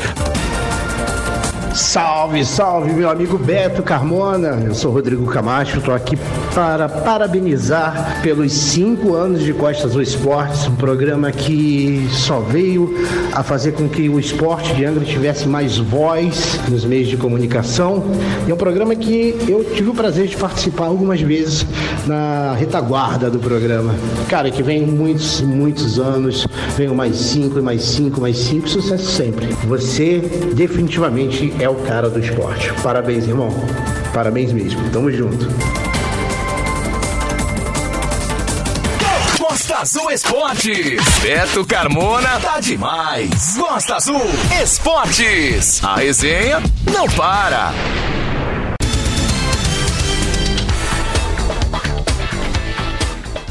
Salve, 1.80 2.46
salve, 2.46 2.92
meu 2.92 3.10
amigo 3.10 3.38
Beto 3.38 3.82
Carmona. 3.82 4.62
Eu 4.66 4.76
sou 4.76 4.92
Rodrigo 4.92 5.26
Camacho, 5.26 5.78
estou 5.78 5.94
aqui 5.94 6.18
para 6.54 6.90
parabenizar 6.90 8.20
pelos 8.22 8.52
cinco 8.52 9.16
anos 9.16 9.42
de 9.42 9.54
Costa 9.54 9.88
Azul 9.88 10.02
Esportes, 10.02 10.68
um 10.68 10.76
programa 10.76 11.32
que 11.32 12.06
só 12.12 12.42
veio 12.42 12.94
a 13.34 13.42
fazer 13.42 13.72
com 13.72 13.88
que 13.88 14.10
o 14.10 14.20
esporte 14.20 14.74
de 14.76 14.84
Angra 14.84 15.06
tivesse 15.06 15.48
mais 15.48 15.78
voz 15.78 16.60
nos 16.68 16.84
meios 16.84 17.08
de 17.08 17.16
comunicação. 17.16 18.04
E 18.46 18.52
é 18.52 18.54
um 18.54 18.58
programa 18.58 18.94
que 18.94 19.34
eu 19.48 19.64
tive 19.64 19.90
o 19.90 19.94
prazer 19.94 20.28
de 20.28 20.36
participar 20.36 20.86
algumas 20.86 21.22
vezes 21.22 21.66
na 22.06 22.56
retaguarda 22.56 23.32
do 23.32 23.40
programa. 23.40 23.96
Cara, 24.28 24.52
que 24.52 24.62
vem 24.62 24.86
muitos, 24.86 25.42
muitos 25.42 25.98
anos, 25.98 26.46
venham 26.76 26.94
mais 26.94 27.16
cinco, 27.16 27.62
mais 27.64 27.82
cinco, 27.82 28.20
mais 28.20 28.38
cinco, 28.38 28.68
sucesso 28.68 29.06
sempre. 29.06 29.48
Você 29.66 30.20
definitivamente 30.54 31.54
é 31.58 31.69
o 31.70 31.76
cara 31.76 32.10
do 32.10 32.20
esporte. 32.20 32.74
Parabéns, 32.82 33.28
irmão. 33.28 33.50
Parabéns 34.14 34.52
mesmo. 34.52 34.90
Tamo 34.90 35.12
junto. 35.12 35.48
Costa 39.38 39.78
Azul 39.78 40.12
Esportes. 40.12 41.02
Beto 41.22 41.66
Carmona 41.66 42.40
tá 42.40 42.60
demais. 42.60 43.56
Costa 43.58 43.96
Azul 43.96 44.22
Esportes. 44.62 45.84
A 45.84 45.96
resenha 45.98 46.62
não 46.92 47.08
para. 47.10 47.72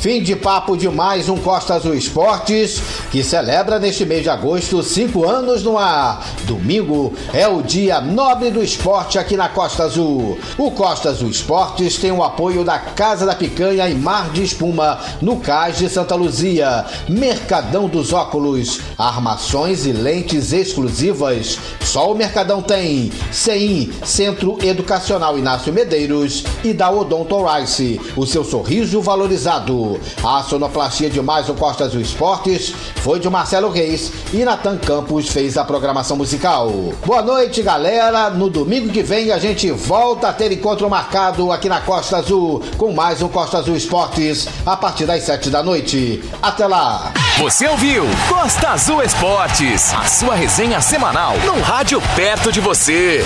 Fim 0.00 0.22
de 0.22 0.36
papo 0.36 0.76
de 0.76 0.88
mais 0.88 1.28
um 1.28 1.36
Costa 1.36 1.74
Azul 1.74 1.92
Esportes, 1.92 2.80
que 3.10 3.22
celebra 3.22 3.78
neste 3.78 4.04
mês 4.04 4.22
de 4.22 4.30
agosto 4.30 4.82
cinco 4.82 5.26
anos 5.26 5.62
no 5.62 5.78
ar. 5.78 6.26
Domingo 6.44 7.12
é 7.32 7.48
o 7.48 7.62
dia 7.62 8.00
nobre 8.00 8.50
do 8.50 8.62
esporte 8.62 9.18
aqui 9.18 9.36
na 9.36 9.48
Costa 9.48 9.84
Azul. 9.84 10.38
O 10.56 10.70
Costa 10.70 11.10
Azul 11.10 11.30
Esportes 11.30 11.96
tem 11.96 12.12
o 12.12 12.22
apoio 12.22 12.64
da 12.64 12.78
Casa 12.78 13.24
da 13.24 13.34
Picanha 13.34 13.88
e 13.88 13.94
Mar 13.94 14.30
de 14.30 14.42
Espuma, 14.42 14.98
no 15.22 15.36
Cais 15.36 15.78
de 15.78 15.88
Santa 15.88 16.14
Luzia. 16.14 16.84
Mercadão 17.08 17.88
dos 17.88 18.12
Óculos, 18.12 18.80
armações 18.98 19.86
e 19.86 19.92
lentes 19.92 20.52
exclusivas. 20.52 21.58
Só 21.80 22.12
o 22.12 22.14
Mercadão 22.14 22.60
tem. 22.60 23.10
CEIM, 23.32 23.92
Centro 24.04 24.58
Educacional 24.62 25.38
Inácio 25.38 25.72
Medeiros 25.72 26.44
e 26.62 26.72
da 26.72 26.90
Odonto 26.90 27.44
Rice, 27.44 28.00
o 28.16 28.26
seu 28.26 28.44
sorriso 28.44 29.00
valorizado. 29.00 29.98
A 30.22 30.42
sonoplastia 30.42 31.08
de 31.08 31.20
mais 31.20 31.48
o 31.48 31.54
Costa 31.54 31.84
Azul 31.84 32.00
Esportes 32.00 32.74
foi 33.02 33.18
de 33.20 33.28
Marcelo 33.28 33.70
Reis 33.70 34.12
e 34.32 34.44
Natan 34.44 34.76
Campos 34.76 35.28
fez 35.28 35.56
a 35.56 35.64
programação 35.64 36.16
musical. 36.16 36.70
Boa 37.04 37.22
noite, 37.22 37.62
galera. 37.62 38.30
No 38.30 38.50
domingo 38.50 38.88
que 38.88 39.02
vem 39.02 39.30
a 39.30 39.38
gente 39.38 39.70
volta 39.70 40.28
a 40.28 40.32
ter 40.32 40.52
encontro 40.52 40.88
marcado 40.88 41.50
aqui 41.52 41.68
na 41.68 41.80
Costa 41.80 42.18
Azul 42.18 42.62
com 42.76 42.92
mais 42.92 43.22
um 43.22 43.28
Costa 43.28 43.58
Azul 43.58 43.76
Esportes 43.76 44.48
a 44.64 44.76
partir 44.76 45.06
das 45.06 45.22
sete 45.22 45.50
da 45.50 45.62
noite. 45.62 46.22
Até 46.42 46.66
lá. 46.66 47.12
Você 47.38 47.68
ouviu 47.68 48.04
Costa 48.28 48.70
Azul 48.70 49.02
Esportes, 49.02 49.94
a 49.94 50.04
sua 50.04 50.34
resenha 50.34 50.80
semanal 50.80 51.36
num 51.44 51.60
rádio 51.60 52.02
perto 52.16 52.50
de 52.50 52.60
você. 52.60 53.24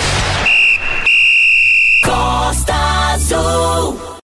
Costa 2.03 2.73
Azul. 3.13 4.02